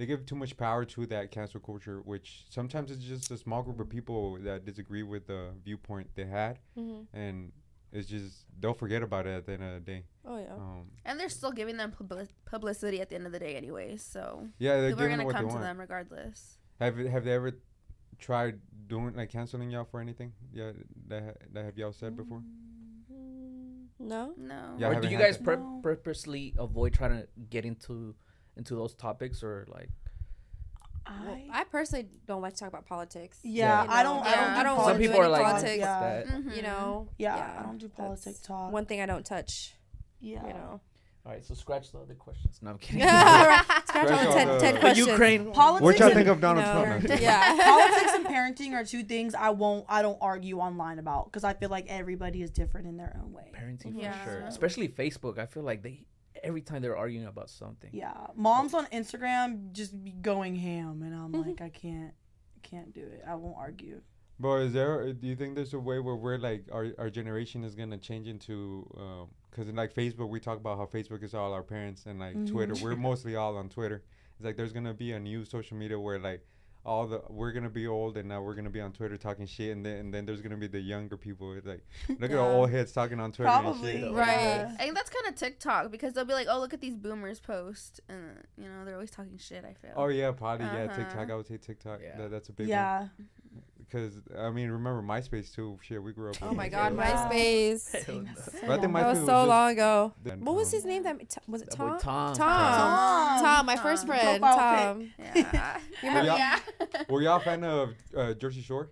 They 0.00 0.06
give 0.06 0.24
too 0.24 0.34
much 0.34 0.56
power 0.56 0.86
to 0.86 1.04
that 1.08 1.30
cancel 1.30 1.60
culture, 1.60 2.00
which 2.00 2.46
sometimes 2.48 2.90
it's 2.90 3.04
just 3.04 3.30
a 3.30 3.36
small 3.36 3.62
group 3.62 3.80
of 3.80 3.90
people 3.90 4.38
that 4.40 4.64
disagree 4.64 5.02
with 5.02 5.26
the 5.26 5.50
viewpoint 5.62 6.06
they 6.14 6.24
had 6.24 6.58
Mhm. 6.74 7.06
and 7.12 7.52
it's 7.92 8.08
just 8.08 8.46
they'll 8.58 8.72
forget 8.72 9.02
about 9.02 9.26
it 9.26 9.34
at 9.40 9.44
the 9.44 9.52
end 9.52 9.62
of 9.62 9.74
the 9.74 9.80
day. 9.92 10.04
Oh 10.24 10.38
yeah. 10.38 10.54
Um, 10.54 10.86
And 11.04 11.20
they're 11.20 11.28
still 11.28 11.52
giving 11.52 11.76
them 11.76 11.92
publi- 11.92 12.30
publicity 12.46 13.02
at 13.02 13.10
the 13.10 13.16
end 13.16 13.26
of 13.26 13.32
the 13.32 13.38
day, 13.38 13.56
anyway, 13.56 13.98
So 13.98 14.48
yeah, 14.58 14.80
they're 14.80 14.90
people 14.90 15.04
are 15.04 15.08
giving 15.08 15.16
gonna 15.18 15.26
what 15.26 15.34
come 15.34 15.44
they 15.44 15.48
to 15.50 15.54
want. 15.56 15.64
them 15.66 15.78
regardless. 15.78 16.58
Have 16.78 16.96
have 16.96 17.24
they 17.26 17.32
ever 17.34 17.52
tried 18.18 18.58
doing 18.86 19.12
like 19.14 19.28
canceling 19.28 19.70
y'all 19.70 19.84
for 19.84 20.00
anything? 20.00 20.32
Yeah, 20.50 20.72
that 21.08 21.22
ha- 21.24 21.40
that 21.52 21.64
have 21.66 21.76
y'all 21.76 21.92
said 21.92 22.16
before. 22.16 22.42
Mm, 23.12 23.88
No. 23.98 24.32
No. 24.38 24.76
Yeah, 24.78 24.88
or 24.96 25.00
do 25.02 25.08
you 25.08 25.18
guys 25.18 25.36
pur- 25.36 25.56
No. 25.56 25.80
purposely 25.82 26.54
avoid 26.58 26.94
trying 26.94 27.20
to 27.20 27.28
get 27.50 27.66
into 27.66 28.14
into 28.60 28.74
those 28.76 28.94
topics 28.94 29.42
or 29.42 29.66
like 29.68 29.88
Well, 31.08 31.34
I, 31.52 31.60
I 31.60 31.64
personally 31.64 32.06
don't 32.26 32.42
like 32.42 32.54
to 32.54 32.60
talk 32.60 32.68
about 32.68 32.86
politics. 32.86 33.38
yeah, 33.42 33.82
You 33.84 33.90
I 33.90 34.02
don't. 34.02 34.24
yeah. 34.24 34.30
I 34.30 34.34
don't. 34.34 34.44
I 34.44 34.58
do 34.58 34.64
don't 34.64 34.76
some 34.76 34.84
wanna 34.86 34.98
do 34.98 35.04
people 35.04 35.20
are 35.20 35.24
any 35.24 35.32
like 35.32 35.42
politics. 35.42 35.78
Yeah. 35.78 36.00
that. 36.00 36.26
Mhm. 36.28 36.56
You 36.56 36.62
know. 36.62 37.08
Yeah, 37.18 37.56
I 37.58 37.62
don't 37.64 37.78
do 37.78 37.86
that's 37.88 37.96
politic 38.24 38.42
talk. 38.42 38.72
One 38.72 38.86
thing 38.86 39.00
I 39.00 39.06
don't 39.06 39.24
touch. 39.26 39.74
yeah. 40.20 40.46
You 40.46 40.52
know. 40.54 40.80
All 41.26 41.32
right, 41.32 41.44
so 41.44 41.52
scratch 41.52 41.92
the 41.92 41.98
other 41.98 42.14
questions. 42.14 42.60
No, 42.62 42.70
I'm 42.70 42.78
kidding. 42.78 43.02
Scratch 43.02 43.66
Scratch 43.88 44.10
all 44.10 44.18
all 44.28 44.32
10, 44.32 44.48
the- 44.48 44.58
10 44.60 44.74
The 44.74 44.80
questions. 44.80 45.08
Ukraine. 45.08 45.52
Politics. 45.52 45.84
What 45.84 45.98
y'all 45.98 46.06
and- 46.08 46.14
think 46.16 46.28
of 46.28 46.40
Donald 46.40 46.64
No. 46.64 46.82
Trump? 46.84 47.08
now? 47.08 47.14
Yeah. 47.20 47.56
politics 47.62 48.12
and 48.14 48.26
parenting 48.26 48.72
are 48.72 48.84
two 48.84 49.02
things 49.02 49.34
I 49.34 49.50
won't. 49.50 49.84
I 49.88 50.00
don't 50.00 50.16
argue 50.22 50.60
online 50.60 50.98
about 50.98 51.26
because 51.26 51.44
I 51.44 51.52
feel 51.54 51.68
like 51.68 51.86
everybody 51.88 52.40
is 52.42 52.50
different 52.50 52.86
in 52.86 52.96
their 52.96 53.14
own 53.22 53.32
way. 53.34 53.50
Parenting 53.54 53.94
for 53.94 54.00
Yeah. 54.00 54.24
sure, 54.24 54.40
especially 54.46 54.88
Facebook. 54.88 55.38
I 55.38 55.44
feel 55.46 55.62
like 55.62 55.82
they 55.82 56.04
every 56.42 56.62
time 56.62 56.82
they're 56.82 56.96
arguing 56.96 57.26
about 57.26 57.50
something. 57.50 57.90
Yeah, 57.92 58.14
moms 58.34 58.74
on 58.74 58.86
Instagram 58.86 59.72
just 59.72 60.02
be 60.02 60.12
going 60.12 60.54
ham, 60.56 61.02
and 61.02 61.14
I'm 61.14 61.32
mm-hmm. 61.32 61.48
like, 61.48 61.60
I 61.60 61.68
can't, 61.68 62.12
I 62.56 62.66
can't 62.66 62.92
do 62.92 63.02
it. 63.02 63.22
I 63.26 63.34
won't 63.34 63.56
argue. 63.58 64.00
But 64.38 64.62
is 64.62 64.72
there? 64.72 65.12
Do 65.12 65.26
you 65.26 65.36
think 65.36 65.54
there's 65.54 65.74
a 65.74 65.78
way 65.78 65.98
where 65.98 66.16
we're 66.16 66.38
like 66.38 66.64
our 66.72 66.88
our 66.98 67.10
generation 67.10 67.62
is 67.62 67.74
gonna 67.74 67.98
change 67.98 68.26
into? 68.26 68.90
Um, 68.96 69.28
because 69.50 69.68
in 69.68 69.74
like 69.74 69.92
Facebook, 69.92 70.28
we 70.28 70.38
talk 70.38 70.58
about 70.58 70.78
how 70.78 70.86
Facebook 70.86 71.24
is 71.24 71.34
all 71.34 71.52
our 71.52 71.62
parents, 71.62 72.06
and 72.06 72.18
like 72.18 72.34
mm-hmm. 72.34 72.46
Twitter, 72.46 72.74
we're 72.82 72.96
mostly 73.10 73.36
all 73.36 73.56
on 73.56 73.68
Twitter. 73.68 74.02
It's 74.36 74.44
like 74.44 74.56
there's 74.56 74.72
gonna 74.72 74.94
be 74.94 75.12
a 75.12 75.20
new 75.20 75.44
social 75.44 75.76
media 75.76 76.00
where 76.00 76.18
like 76.18 76.46
all 76.84 77.06
the 77.06 77.20
we're 77.28 77.52
gonna 77.52 77.68
be 77.68 77.86
old, 77.86 78.16
and 78.16 78.28
now 78.28 78.40
we're 78.42 78.54
gonna 78.54 78.70
be 78.70 78.80
on 78.80 78.92
Twitter 78.92 79.16
talking 79.16 79.46
shit, 79.46 79.76
and 79.76 79.84
then 79.84 79.96
and 79.98 80.14
then 80.14 80.24
there's 80.26 80.40
gonna 80.40 80.56
be 80.56 80.66
the 80.66 80.80
younger 80.80 81.16
people. 81.16 81.52
It's 81.54 81.66
like 81.66 81.84
look 82.08 82.30
at 82.30 82.38
all 82.38 82.50
Yeah. 82.50 82.56
old 82.56 82.70
heads 82.70 82.92
talking 82.92 83.20
on 83.20 83.32
Twitter 83.32 83.50
and 83.50 83.62
Probably 83.62 84.00
shit. 84.00 84.12
Right. 84.12 84.26
yeah. 84.40 84.72
I 84.78 84.82
think 84.82 84.94
that's 84.94 85.10
kind 85.10 85.26
of 85.28 85.34
TikTok 85.38 85.90
because 85.90 86.14
they'll 86.14 86.24
be 86.24 86.32
like, 86.32 86.46
"Oh, 86.50 86.58
look 86.58 86.72
at 86.72 86.80
these 86.80 86.96
boomers 86.96 87.38
post," 87.40 88.00
and 88.08 88.42
you 88.56 88.64
know 88.68 88.84
they're 88.84 88.94
always 88.94 89.10
talking 89.10 89.36
shit. 89.38 89.64
I 89.64 89.74
feel. 89.74 89.92
Oh 89.96 90.06
yeah, 90.08 90.30
probably 90.32 90.66
yeah. 90.66 90.84
Uh-huh. 90.84 90.96
TikTok, 90.96 91.30
I 91.30 91.34
would 91.34 91.46
say 91.46 91.58
TikTok. 91.58 92.00
Yeah. 92.02 92.16
That, 92.16 92.30
that's 92.30 92.48
a 92.48 92.52
big 92.52 92.68
one. 92.68 93.10
Yeah, 93.92 94.00
Because 94.00 94.20
I 94.38 94.50
mean, 94.50 94.70
remember 94.70 95.02
MySpace 95.02 95.54
too? 95.54 95.78
Shit, 95.82 96.02
we 96.02 96.12
grew 96.12 96.30
up. 96.30 96.36
Oh 96.42 96.52
my 96.52 96.68
God, 96.68 96.96
MySpace. 96.96 97.92
But 98.66 98.70
I 98.70 98.80
think 98.80 98.92
That 98.92 99.04
MySpace 99.04 99.04
was 99.06 99.18
was 99.18 99.26
so 99.26 99.26
just- 99.26 99.48
long 99.48 99.70
ago. 99.72 100.12
then, 100.22 100.44
What 100.44 100.54
was 100.56 100.68
um, 100.68 100.76
his 100.78 100.84
name? 100.84 101.02
That 101.02 101.18
was 101.48 101.62
it 101.62 101.70
That 101.70 101.76
Tom? 101.76 101.98
Tom. 101.98 102.34
Tom. 102.34 102.36
Tom. 102.36 103.42
Tom, 103.44 103.66
my 103.66 103.76
first 103.76 104.06
friend. 104.06 104.40
Tom. 104.42 105.10
Yeah. 105.18 105.78
You 106.02 106.08
remember? 106.08 106.28
y'all- 106.28 106.38
yeah. 106.38 106.58
Were 107.08 107.22
y'all 107.22 107.36
a 107.36 107.40
fan 107.40 107.64
of 107.64 107.90
uh, 108.16 108.34
Jersey 108.34 108.62
Shore? 108.62 108.90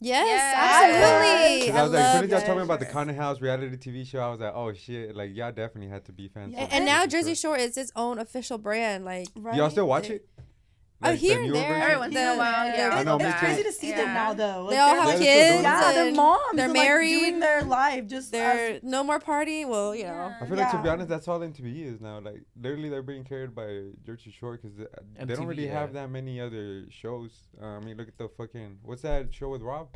Yes, 0.00 0.26
Yes. 0.26 0.54
absolutely. 0.58 1.66
Because 1.66 1.76
I 1.76 1.80
I 1.80 1.82
was 1.84 1.92
like, 1.92 2.02
as 2.02 2.12
soon 2.14 2.24
as 2.24 2.30
y'all 2.30 2.40
it. 2.40 2.44
told 2.46 2.58
me 2.58 2.64
about 2.64 2.80
the 2.80 2.84
Yes. 2.86 2.92
Content 2.92 3.18
House 3.18 3.40
reality 3.40 3.76
TV 3.76 4.06
show, 4.06 4.20
I 4.20 4.30
was 4.30 4.40
like, 4.40 4.52
oh 4.54 4.72
shit, 4.74 5.16
like 5.16 5.34
y'all 5.34 5.52
definitely 5.52 5.88
had 5.88 6.04
to 6.06 6.12
be 6.12 6.28
fans. 6.28 6.52
Yeah. 6.52 6.64
of 6.64 6.72
And 6.72 6.84
now 6.84 7.06
Jersey 7.06 7.30
Jersey 7.30 7.34
Shore 7.36 7.56
is 7.56 7.76
its 7.78 7.90
own 7.96 8.18
official 8.18 8.58
brand. 8.58 9.04
Like, 9.06 9.28
right. 9.36 9.54
Y'all 9.56 9.70
still 9.70 9.86
watch 9.88 10.08
They- 10.08 10.16
it? 10.16 10.28
Oh, 11.04 11.10
Like, 11.10 11.20
the 11.20 11.26
here 11.26 11.42
and 11.42 11.54
there. 11.54 11.68
version? 11.68 11.82
Every 11.82 11.96
once 11.98 12.14
in 12.16 12.22
a 12.22 12.36
while, 12.36 12.66
yeah. 12.66 12.90
I 12.92 12.98
I'll 12.98 13.04
know, 13.04 13.26
It's 13.26 13.38
crazy 13.38 13.62
to 13.62 13.72
see 13.72 13.90
Yeah. 13.90 13.96
them 13.96 14.14
now, 14.14 14.32
though. 14.34 14.70
They 14.70 14.78
all 14.78 14.94
have 14.94 15.06
they're 15.08 15.18
kids. 15.18 15.62
Yeah, 15.62 15.92
their 15.92 16.06
and 16.08 16.16
moms. 16.16 16.42
They're 16.56 16.64
are, 16.64 16.68
like, 16.68 16.74
married. 16.76 17.18
doing 17.20 17.40
their 17.40 17.62
life 17.62 18.06
just. 18.06 18.32
They're 18.32 18.76
as- 18.76 18.82
no 18.82 19.04
more 19.04 19.18
party. 19.20 19.64
Well, 19.64 19.94
you 19.94 20.04
know. 20.04 20.08
Yeah. 20.08 20.38
I 20.40 20.46
feel 20.46 20.56
like 20.56 20.70
to 20.70 20.78
be 20.82 20.88
honest, 20.88 21.08
that's 21.08 21.28
all 21.28 21.40
MTV 21.40 21.84
is 21.94 22.00
now. 22.00 22.20
Like 22.20 22.42
literally, 22.60 22.88
they're 22.88 23.02
being 23.02 23.24
carried 23.24 23.54
by 23.54 23.88
Jersey 24.06 24.30
Shore 24.30 24.52
because 24.56 24.76
they, 24.76 24.84
they 25.18 25.34
don't 25.34 25.44
MTV, 25.46 25.48
really 25.48 25.66
have 25.68 25.92
that 25.92 26.10
many 26.10 26.40
other 26.40 26.84
shows. 26.90 27.32
Uh, 27.60 27.66
I 27.66 27.80
mean, 27.80 27.96
look 27.96 28.08
at 28.08 28.16
the 28.18 28.28
fucking 28.28 28.78
what's 28.82 29.02
that 29.02 29.34
show 29.34 29.50
with 29.50 29.62
Rob? 29.62 29.88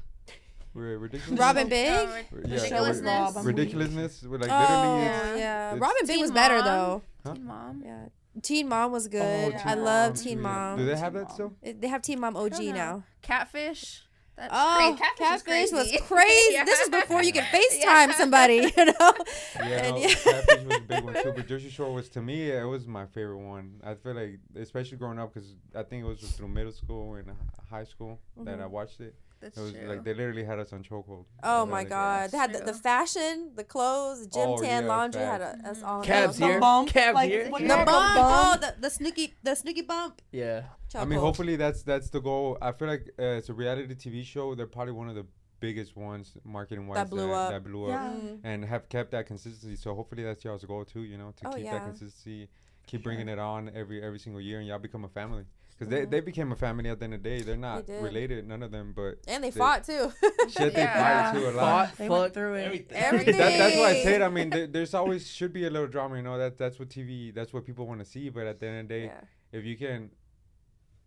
Ri- 0.75 0.97
Ridiculous. 0.97 1.41
Rob 1.41 1.57
& 1.57 1.69
Big. 1.69 1.89
Oh, 1.89 2.03
Yeah, 2.05 2.23
ridiculousness. 2.31 3.03
Rob, 3.07 3.37
I'm 3.39 3.45
weak. 3.45 3.57
Ridiculousness. 3.57 4.23
With 4.25 4.43
like 4.43 4.51
oh, 4.53 4.59
literally, 4.61 5.07
it's, 5.07 5.17
it's- 5.25 5.39
yeah. 5.39 5.67
it's- 5.69 5.81
Rob 5.81 5.93
& 5.99 6.01
Big 6.01 6.11
Teen 6.11 6.21
was 6.21 6.31
better 6.31 6.63
though. 6.63 7.03
Huh? 7.25 7.35
Teen 7.35 7.47
Mom. 7.47 7.83
Yeah. 7.85 8.07
Teen 8.43 8.69
Mom 8.69 8.93
was 8.93 9.07
oh, 9.07 9.11
good. 9.11 9.53
Teen 9.53 9.61
I 9.65 9.75
Mom. 9.75 9.85
love 9.85 10.17
Yeah. 10.17 10.23
Teen 10.23 10.41
Mom. 10.41 10.79
Do 10.79 10.85
they 10.85 10.97
have 10.97 11.13
that 11.15 11.33
still? 11.33 11.55
It- 11.63 11.81
they 11.81 11.89
have 11.89 12.03
Teen 12.03 12.21
Mom 12.21 12.37
OG 12.37 12.73
now. 12.73 13.05
Catfish. 13.23 14.03
That's 14.37 14.55
Oh, 14.55 14.97
crazy. 14.97 15.03
catfish, 15.19 15.73
was 15.73 15.89
crazy. 15.89 15.99
crazy. 16.07 16.55
Yeah. 16.55 16.65
This 16.65 16.81
is 16.81 16.89
before 16.91 17.25
you 17.25 17.33
could 17.33 17.43
FaceTime 17.53 17.83
Yeah. 17.83 18.13
somebody, 18.13 18.55
you 18.77 18.85
know. 18.85 19.13
Yeah, 19.57 19.65
And 19.67 19.99
yeah. 19.99 20.15
Catfish 20.15 20.65
was 20.65 20.77
a 20.77 20.81
big 20.81 21.05
one 21.05 21.15
too. 21.23 21.33
But 21.35 21.49
Jersey 21.49 21.71
Shore 21.71 21.93
was 21.93 22.09
to 22.11 22.23
me, 22.23 22.51
it 22.53 22.63
was 22.63 22.87
my 22.87 23.07
favorite 23.07 23.39
one. 23.39 23.81
I 23.85 23.95
feel 23.95 24.15
like, 24.15 24.39
especially 24.57 24.97
growing 24.99 25.19
up, 25.19 25.35
because 25.35 25.57
I 25.75 25.83
think 25.83 26.05
it 26.05 26.07
was 26.07 26.21
through 26.21 26.49
middle 26.49 26.71
school 26.73 27.15
and 27.17 27.33
high 27.69 27.85
school 27.85 28.21
that 28.37 28.53
mm-hmm. 28.53 28.63
I 28.63 28.67
watched 28.67 29.01
it. 29.01 29.17
That's 29.41 29.57
It 29.57 29.61
was 29.61 29.73
true. 29.73 29.89
like 29.89 30.05
they 30.05 30.15
literally 30.15 30.45
had 30.45 30.59
us 30.59 30.73
on 30.73 30.83
chokehold. 30.83 31.25
Oh 31.43 31.65
my 31.67 31.73
like, 31.81 31.89
God! 31.91 32.31
They 32.31 32.39
had 32.39 32.53
the, 32.53 32.59
the 32.61 32.73
fashion, 32.75 33.53
the 33.55 33.65
clothes, 33.65 34.25
the 34.25 34.31
gym 34.31 34.49
Oh, 34.49 34.59
tan, 34.61 34.83
yeah, 34.85 34.89
laundry 34.89 35.21
had 35.23 35.41
a, 35.41 35.59
us 35.69 35.83
all. 35.83 36.03
Cabs 36.03 36.39
the, 36.39 36.47
here. 36.47 36.61
bump, 36.61 36.89
Cabs 36.89 37.15
like, 37.15 37.31
here. 37.31 37.45
The 37.51 37.61
you 37.63 37.69
bump. 37.69 37.89
call 37.89 38.55
Oh, 38.55 38.57
the 38.61 38.75
the 38.81 38.89
Snooki 38.89 39.33
the 39.43 39.53
Snooki 39.53 39.87
bump. 39.87 40.21
Yeah. 40.33 40.63
I 40.95 41.05
mean, 41.05 41.19
hopefully 41.19 41.57
that's 41.57 41.83
that's 41.83 42.11
the 42.11 42.21
goal. 42.21 42.59
I 42.61 42.73
feel 42.73 42.89
like 42.89 43.11
uh, 43.19 43.23
it's 43.39 43.49
a 43.49 43.55
reality 43.55 43.95
TV 43.95 44.25
show. 44.25 44.55
They're 44.55 44.67
probably 44.67 44.95
one 44.95 45.09
of 45.09 45.15
the 45.15 45.27
biggest 45.61 45.97
ones 45.97 46.33
marketing 46.45 46.87
wise 46.87 46.97
That 46.97 47.11
blew 47.11 47.33
up. 47.33 47.51
That 47.51 47.65
blew 47.65 47.85
up 47.87 47.91
Yeah. 47.91 48.21
Mm. 48.31 48.39
and 48.45 48.65
have 48.65 48.89
kept 48.89 49.11
that 49.11 49.27
consistency. 49.27 49.77
So 49.77 49.95
hopefully 49.95 50.23
that's 50.25 50.45
y'all's 50.45 50.65
goal 50.65 50.85
too. 50.85 51.03
You 51.03 51.19
know, 51.19 51.33
to 51.37 51.49
Oh, 51.49 51.53
keep 51.53 51.65
yeah. 51.65 51.75
that 51.75 51.85
consistency, 51.85 52.49
keep 52.87 53.03
bringing 53.03 53.29
it 53.29 53.39
on 53.39 53.71
every 53.75 54.03
every 54.03 54.19
single 54.19 54.41
year, 54.41 54.59
and 54.59 54.67
y'all 54.69 54.79
become 54.79 55.05
a 55.05 55.09
family. 55.09 55.45
Because 55.79 55.91
they, 55.93 56.05
they 56.07 56.19
became 56.21 56.51
a 56.51 56.57
family 56.57 56.91
at 56.91 56.99
the 56.99 57.05
end 57.05 57.15
of 57.15 57.23
the 57.23 57.29
day. 57.31 57.41
They're 57.43 57.57
not 57.57 57.87
did. 57.87 58.03
related, 58.03 58.49
none 58.49 58.65
of 58.65 58.73
them, 58.73 58.93
but 58.97 59.19
And 59.29 59.45
they 59.45 59.51
They- 59.51 59.59
fought 59.61 59.85
too. 59.85 60.13
shit, 60.49 60.75
they 60.75 60.83
Yeah. 60.83 61.31
fight 61.33 61.39
too 61.39 61.49
a 61.49 61.51
lot. 61.51 61.89
Fought, 61.91 61.97
They 61.99 62.09
went 62.09 62.23
fucked, 62.25 62.35
through 62.35 62.55
it. 62.55 62.65
everything. 62.65 62.97
Everything. 62.99 63.37
that, 63.39 63.59
that's 63.59 63.77
why 63.77 63.91
I 63.91 64.03
said. 64.03 64.23
I 64.23 64.29
mean, 64.29 64.51
there, 64.51 64.67
there's 64.67 64.93
always 64.95 65.29
should 65.31 65.53
be 65.53 65.67
a 65.67 65.71
little 65.71 65.87
drama. 65.87 66.17
You 66.17 66.23
know 66.23 66.37
that 66.37 66.59
that's 66.59 66.79
what 66.81 66.89
TV. 66.89 67.33
That's 67.33 67.53
what 67.53 67.65
people 67.65 67.87
want 67.87 68.01
to 68.01 68.05
see. 68.05 68.29
But 68.29 68.47
at 68.49 68.59
the 68.59 68.67
end 68.67 68.81
of 68.81 68.89
the 68.89 68.95
day, 68.95 69.05
yeah. 69.05 69.21
if 69.53 69.65
you 69.65 69.77
can 69.77 70.11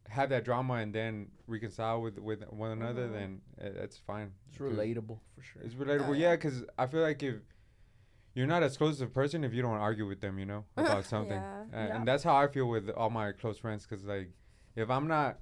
have 0.07 0.30
that 0.30 0.43
drama 0.45 0.76
and 0.76 0.93
then 0.95 1.28
reconcile 1.47 2.01
with 2.01 2.17
with 2.19 2.41
one 2.49 2.72
another, 2.72 3.07
Mhm. 3.09 3.13
then 3.13 3.41
uh, 3.61 3.69
that's 3.78 3.97
fine. 3.97 4.32
It's 4.49 4.57
'Cause 4.57 4.72
relatable 4.72 5.19
for 5.36 5.41
sure. 5.41 5.61
It's 5.63 5.76
relatable, 5.76 6.09
Oh, 6.09 6.13
yeah. 6.13 6.30
yeah. 6.30 6.36
Because 6.38 6.63
I 6.78 6.88
feel 6.88 7.01
like 7.01 7.22
if 7.24 7.36
you're 8.36 8.47
not 8.47 8.63
as 8.63 8.78
close 8.78 8.95
as 8.95 9.01
a 9.01 9.07
person 9.07 9.43
if 9.43 9.53
you 9.53 9.61
don't 9.61 9.78
argue 9.78 10.07
with 10.07 10.22
them, 10.22 10.39
you 10.39 10.45
know, 10.45 10.63
about 10.78 11.03
something, 11.05 11.34
Yeah. 11.38 11.61
Uh, 11.61 11.65
Yeah. 11.88 11.95
and 11.97 12.07
that's 12.07 12.24
how 12.24 12.36
I 12.38 12.47
feel 12.47 12.67
with 12.69 12.89
all 12.91 13.09
my 13.09 13.34
close 13.34 13.57
friends. 13.57 13.86
Because 13.86 14.05
like, 14.05 14.30
if 14.76 14.89
I'm 14.89 15.07
not. 15.07 15.39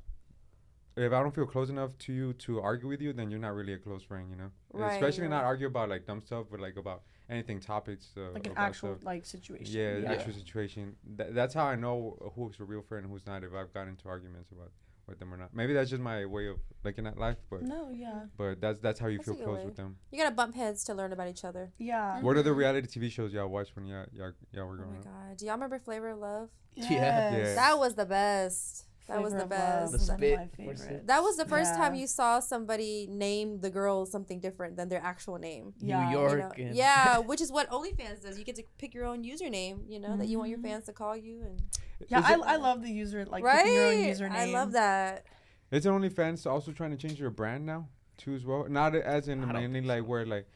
If 0.98 1.14
I 1.14 1.22
don't 1.22 1.34
feel 1.34 1.46
close 1.46 1.70
enough 1.70 1.92
to 2.00 2.14
you 2.14 2.34
to 2.34 2.60
argue 2.60 2.90
with 2.90 3.00
you, 3.02 3.14
then 3.14 3.32
you're 3.32 3.40
not 3.40 3.54
really 3.56 3.72
a 3.74 3.78
close 3.78 4.04
friend, 4.04 4.30
you 4.30 4.36
know. 4.36 4.50
Right, 4.74 4.96
Especially 4.96 5.24
yeah. 5.24 5.30
not 5.30 5.44
argue 5.46 5.68
about 5.68 5.88
like 5.88 6.06
dumb 6.06 6.20
stuff, 6.20 6.48
but 6.52 6.60
like 6.60 6.76
about 6.76 7.04
anything 7.30 7.62
topics. 7.62 8.10
Uh, 8.18 8.32
like 8.34 8.48
an 8.48 8.54
actual 8.58 8.96
stuff. 8.96 9.06
like 9.06 9.24
situation. 9.26 9.68
Yeah, 9.80 9.98
Yeah. 10.00 10.12
actual 10.12 10.34
situation. 10.34 10.98
Th- 11.18 11.30
that's 11.32 11.54
how 11.54 11.64
I 11.66 11.76
know 11.76 12.18
who's 12.36 12.60
a 12.60 12.66
real 12.66 12.82
friend 12.82 13.06
and 13.06 13.14
who's 13.14 13.26
not. 13.26 13.44
If 13.46 13.54
I've 13.54 13.74
gotten 13.74 13.90
into 13.90 14.10
arguments 14.10 14.52
about 14.52 14.72
with 15.08 15.20
them 15.20 15.34
or 15.34 15.38
not. 15.38 15.56
Maybe 15.56 15.74
that's 15.74 15.90
just 15.90 16.02
my 16.02 16.26
way 16.26 16.48
of 16.50 16.58
looking 16.84 17.08
at 17.08 17.18
life, 17.18 17.38
but 17.50 17.62
No, 17.64 17.90
yeah, 17.92 18.24
but 18.38 18.60
that's 18.60 18.80
that's 18.80 19.00
how 19.00 19.08
you 19.08 19.20
That's 19.20 19.30
feel 19.30 19.38
close 19.38 19.60
way. 19.60 19.66
with 19.66 19.76
them. 19.78 19.96
You 20.12 20.22
gotta 20.22 20.36
bump 20.36 20.54
heads 20.56 20.84
to 20.86 20.94
learn 20.94 21.14
about 21.14 21.30
each 21.30 21.46
other. 21.46 21.72
yeah. 21.78 22.20
What 22.22 22.36
are 22.36 22.44
the 22.44 22.54
reality 22.54 22.88
TV 22.88 23.10
shows 23.10 23.32
y'all 23.32 23.48
watched 23.48 23.76
when 23.76 23.86
y'all 23.86 24.06
y'all, 24.12 24.34
y'all 24.52 24.68
were 24.68 24.80
Oh 24.84 24.92
my 24.92 24.98
up? 24.98 25.04
god! 25.06 25.38
Do 25.38 25.46
y'all 25.46 25.56
remember 25.56 25.80
Flavor 25.80 26.10
of 26.10 26.20
Love? 26.20 26.50
Yeah. 26.76 26.90
Yes. 27.38 27.56
That 27.56 27.80
was 27.80 27.96
the 27.96 28.06
best. 28.06 28.86
That 29.10 29.22
was 29.24 29.34
the 29.34 29.46
best. 29.46 29.92
The 29.92 29.98
was 29.98 30.08
spit 30.08 30.38
my 30.38 30.48
favorite. 30.48 31.08
That 31.08 31.22
was 31.22 31.36
the 31.38 31.46
first 31.46 31.76
time 31.76 31.96
you 31.96 32.08
saw 32.08 32.40
somebody 32.40 33.08
name 33.10 33.60
the 33.60 33.70
girl 33.70 34.06
something 34.06 34.40
different 34.40 34.78
than 34.78 34.88
their 34.90 35.02
actual 35.04 35.38
name. 35.38 35.74
Yeah. 35.80 36.06
New 36.06 36.12
you 36.12 36.20
York. 36.20 36.40
know? 36.40 36.52
and 36.66 36.76
Yeah, 36.76 37.18
which 37.30 37.42
is 37.42 37.52
what 37.52 37.70
OnlyFans 37.70 38.22
does. 38.22 38.38
You 38.38 38.46
get 38.46 38.56
to 38.56 38.64
pick 38.78 38.94
your 38.94 39.06
own 39.06 39.24
username, 39.24 39.80
you 39.90 40.00
know, 40.00 40.16
that 40.18 40.28
you 40.28 40.38
want 40.38 40.50
your 40.52 40.60
Mhm. 40.60 40.64
fans 40.64 40.86
to 40.86 40.94
call 40.94 41.18
you 41.18 41.42
and 41.42 41.62
Yeah, 42.08 42.20
Is 42.20 42.26
I, 42.26 42.34
it- 42.36 42.40
I 42.46 42.56
love 42.56 42.82
the 42.82 42.92
user 42.92 43.26
like 43.26 43.44
right. 43.44 43.58
picking 43.58 43.74
your 43.74 43.86
own 43.88 43.94
username. 43.96 44.32
I 44.32 44.46
love 44.46 44.72
that. 44.74 45.26
Isn't 45.72 45.92
OnlyFans 45.94 46.50
also 46.50 46.72
trying 46.72 46.92
to 46.92 46.98
change 46.98 47.20
their 47.20 47.30
brand 47.30 47.66
now 47.66 47.88
too 48.18 48.34
as 48.36 48.46
well? 48.46 48.68
Not 48.70 48.96
as 48.96 49.28
in 49.28 49.44
I 49.44 49.46
don't 49.52 49.54
mainly 49.62 49.80
think 49.82 49.88
like 49.88 50.04
so. 50.04 50.06
where 50.10 50.26
like, 50.26 50.48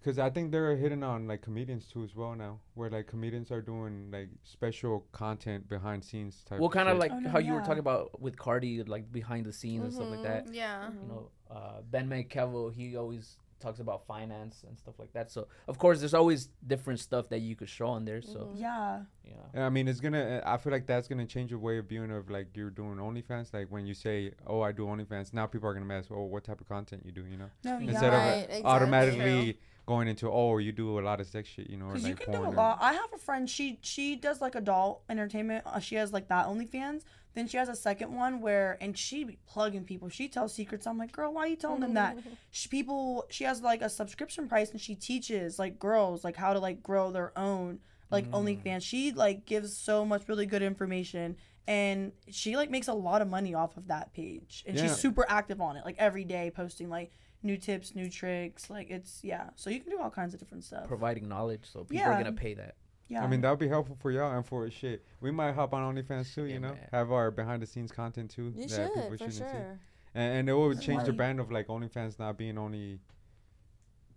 because 0.00 0.18
I 0.18 0.30
think 0.30 0.52
they're 0.52 0.76
hitting 0.76 1.02
on 1.02 1.26
like 1.26 1.42
comedians 1.42 1.86
too 1.86 2.04
as 2.04 2.14
well 2.14 2.34
now, 2.34 2.60
where 2.74 2.90
like 2.90 3.06
comedians 3.06 3.50
are 3.50 3.60
doing 3.62 4.10
like 4.10 4.28
special 4.44 5.06
content 5.12 5.68
behind 5.68 6.04
scenes 6.04 6.42
type. 6.48 6.60
Well, 6.60 6.70
kind 6.70 6.88
of 6.88 6.98
like 6.98 7.12
Oh, 7.12 7.18
no, 7.18 7.30
how 7.30 7.38
you 7.38 7.52
were 7.52 7.60
talking 7.62 7.78
about 7.80 8.20
with 8.20 8.38
Cardi, 8.38 8.82
like 8.84 9.10
behind 9.10 9.46
the 9.46 9.52
scenes 9.52 9.84
and 9.84 9.92
stuff 9.92 10.10
like 10.10 10.22
that. 10.22 10.52
Yeah. 10.52 10.90
You 11.02 11.08
know, 11.08 11.30
uh, 11.50 11.80
Ben 11.90 12.08
McKevil, 12.08 12.72
he 12.74 12.96
always 12.96 13.36
talks 13.60 13.80
about 13.80 14.06
finance 14.06 14.62
and 14.68 14.78
stuff 14.78 15.00
like 15.00 15.12
that. 15.14 15.32
So 15.32 15.48
of 15.66 15.78
course, 15.78 15.98
there's 15.98 16.14
always 16.14 16.48
different 16.64 17.00
stuff 17.00 17.28
that 17.30 17.40
you 17.40 17.56
could 17.56 17.68
show 17.68 17.88
on 17.88 18.04
there. 18.04 18.22
So 18.22 18.38
Mhm. 18.54 18.60
Yeah. 18.60 19.02
yeah, 19.24 19.66
I 19.66 19.68
mean, 19.68 19.88
it's 19.88 19.98
gonna. 20.00 20.40
I 20.46 20.56
feel 20.58 20.70
like 20.72 20.86
that's 20.86 21.08
gonna 21.08 21.26
change 21.26 21.50
your 21.50 21.58
way 21.58 21.78
of 21.78 21.86
viewing 21.86 22.12
of 22.12 22.30
like 22.30 22.56
you're 22.56 22.70
doing 22.70 22.98
OnlyFans. 22.98 23.52
Like 23.52 23.66
when 23.68 23.84
you 23.84 23.94
say, 23.94 24.32
"Oh, 24.46 24.60
I 24.60 24.70
do 24.72 24.86
OnlyFans," 24.86 25.34
now 25.34 25.46
people 25.46 25.68
are 25.68 25.74
gonna 25.74 25.92
ask, 25.92 26.08
"Oh, 26.12 26.22
what 26.22 26.44
type 26.44 26.60
of 26.60 26.68
content 26.68 27.02
you 27.04 27.10
do?" 27.12 27.26
You 27.26 27.36
know, 27.36 27.50
No, 27.64 27.78
yeah. 27.78 27.90
instead 27.90 28.12
Right, 28.12 28.18
of 28.28 28.34
uh, 28.34 28.36
exactly. 28.42 28.64
automatically 28.64 29.58
going 29.88 30.06
into 30.06 30.30
oh 30.30 30.58
you 30.58 30.70
do 30.70 30.98
a 30.98 31.02
lot 31.10 31.18
of 31.22 31.26
sex 31.26 31.48
shit, 31.48 31.68
you 31.70 31.76
know, 31.78 31.86
Because 31.88 32.02
like 32.04 32.10
you 32.10 32.16
can 32.16 32.32
do 32.32 32.38
porn 32.38 32.48
a 32.48 32.52
or- 32.52 32.54
lot. 32.62 32.78
I 32.80 32.92
have 32.92 33.12
a 33.14 33.18
friend. 33.18 33.48
She 33.48 33.78
she 33.82 34.16
does 34.16 34.40
like 34.40 34.54
adult 34.54 35.02
entertainment. 35.08 35.64
Uh, 35.66 35.80
she 35.80 35.94
has 35.96 36.12
like 36.12 36.28
that 36.28 36.46
OnlyFans. 36.46 37.02
Then 37.34 37.46
she 37.48 37.56
has 37.56 37.68
a 37.68 37.76
second 37.76 38.14
one 38.14 38.40
where, 38.40 38.76
and 38.80 38.96
she 38.98 39.22
be 39.24 39.38
plugging 39.46 39.84
people. 39.84 40.08
She 40.08 40.28
tells 40.28 40.52
secrets. 40.54 40.86
I'm 40.86 40.98
like, 40.98 41.12
girl, 41.12 41.32
why 41.32 41.42
are 41.42 41.46
you 41.46 41.56
telling 41.56 41.80
them 41.80 41.94
that? 41.94 42.16
She, 42.50 42.68
people, 42.68 43.26
she 43.30 43.44
has 43.44 43.62
like 43.62 43.80
a 43.82 43.88
subscription 43.90 44.48
price, 44.48 44.70
and 44.72 44.80
she 44.80 44.94
teaches 44.94 45.58
like 45.58 45.78
girls 45.78 46.24
like 46.24 46.36
how 46.36 46.52
to 46.52 46.58
like 46.58 46.82
grow 46.82 47.10
their 47.12 47.32
own 47.38 47.78
like 48.10 48.30
OnlyFans. 48.30 48.82
She 48.82 49.12
like 49.12 49.46
gives 49.46 49.76
so 49.76 50.04
much 50.04 50.28
really 50.28 50.46
good 50.46 50.62
information, 50.62 51.36
and 51.68 52.12
she 52.30 52.56
like 52.56 52.70
makes 52.70 52.88
a 52.88 52.94
lot 52.94 53.22
of 53.22 53.28
money 53.28 53.54
off 53.54 53.76
of 53.76 53.86
that 53.88 54.12
page. 54.12 54.64
And 54.66 54.76
Yeah. 54.76 54.82
she's 54.84 54.96
super 54.96 55.24
active 55.28 55.60
on 55.60 55.76
it, 55.76 55.84
like 55.84 55.96
every 55.98 56.24
day 56.24 56.50
posting 56.50 56.88
like 56.90 57.12
new 57.42 57.56
tips, 57.56 57.94
new 57.94 58.08
tricks. 58.10 58.68
Like 58.70 58.90
it's 58.90 59.20
yeah. 59.22 59.50
So 59.56 59.70
you 59.70 59.80
can 59.80 59.90
do 59.90 59.98
all 60.00 60.10
kinds 60.10 60.34
of 60.34 60.40
different 60.40 60.64
stuff. 60.64 60.86
Providing 60.88 61.28
knowledge, 61.28 61.62
so 61.72 61.80
people 61.84 61.96
Yeah. 61.96 62.10
are 62.10 62.22
gonna 62.22 62.32
pay 62.36 62.54
that. 62.54 62.74
Yeah. 63.08 63.24
I 63.24 63.26
mean 63.26 63.40
that 63.40 63.50
would 63.50 63.58
be 63.58 63.68
helpful 63.68 63.96
for 64.00 64.10
y'all 64.10 64.34
and 64.36 64.44
for 64.44 64.68
shit. 64.70 65.04
We 65.20 65.30
might 65.30 65.52
hop 65.54 65.72
on 65.72 65.94
OnlyFans 65.94 66.34
too, 66.34 66.44
you 66.44 66.54
Yeah, 66.54 66.58
know, 66.58 66.74
man. 66.74 66.88
have 66.92 67.10
our 67.10 67.30
behind 67.30 67.62
the 67.62 67.66
scenes 67.66 67.90
content 67.90 68.30
too. 68.30 68.52
You 68.54 68.66
that 68.66 68.92
people 68.94 69.02
should 69.02 69.08
for 69.10 69.16
shouldn't 69.18 69.32
see. 69.34 69.38
sure. 69.40 69.78
And, 70.14 70.38
and 70.40 70.48
it 70.48 70.52
will 70.52 70.70
That's 70.74 70.84
change 70.84 71.04
the 71.04 71.12
brand 71.12 71.40
of 71.40 71.50
like 71.50 71.68
OnlyFans 71.68 72.18
not 72.18 72.36
being 72.36 72.58
only 72.58 72.98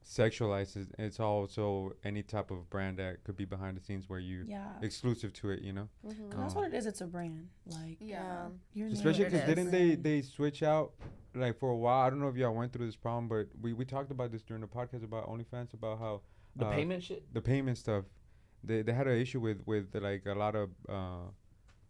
sexualized. 0.04 0.76
It's- 0.78 0.92
It's 0.98 1.20
also 1.20 1.94
any 2.04 2.24
type 2.24 2.52
of 2.52 2.70
brand 2.70 2.98
that 3.00 3.24
could 3.24 3.38
be 3.38 3.46
behind 3.46 3.78
the 3.78 3.82
scenes 3.82 4.10
where 4.10 4.20
you 4.20 4.46
yeah. 4.48 4.74
exclusive 4.82 5.32
to 5.34 5.52
it, 5.52 5.62
you 5.62 5.74
know. 5.74 5.90
Mhm. 6.06 6.32
That's 6.38 6.56
Oh. 6.56 6.60
what 6.62 6.74
it 6.74 6.76
is. 6.76 6.86
It's 6.86 7.02
a 7.02 7.08
brand. 7.08 7.50
Like 7.66 7.98
Yeah. 8.00 8.50
your 8.74 8.88
Especially 8.90 9.26
because 9.26 9.46
didn't 9.46 9.72
they 9.72 9.96
they 9.96 10.22
switch 10.22 10.64
out 10.64 10.94
like 11.34 11.58
for 11.58 11.70
a 11.70 11.78
while? 11.78 12.06
I 12.06 12.10
don't 12.10 12.20
know 12.20 12.28
if 12.30 12.36
y'all 12.36 12.54
went 12.56 12.74
through 12.74 12.86
this 12.86 12.96
problem, 12.96 13.28
but 13.28 13.48
we 13.62 13.74
we 13.74 13.86
talked 13.86 14.12
about 14.12 14.32
this 14.32 14.44
during 14.44 14.62
the 14.62 14.68
podcast 14.68 15.04
about 15.04 15.28
OnlyFans 15.28 15.74
about 15.74 16.00
how 16.00 16.22
The 16.56 16.66
uh, 16.68 16.72
payment 16.72 17.04
shit. 17.04 17.34
the 17.34 17.42
payment 17.42 17.78
stuff. 17.78 18.06
They 18.64 18.82
they 18.82 18.94
had 18.94 19.08
an 19.08 19.18
issue 19.18 19.40
with 19.40 19.62
with 19.66 19.96
like 19.96 20.26
a 20.26 20.34
lot 20.36 20.56
of 20.56 20.70
uh 20.90 21.30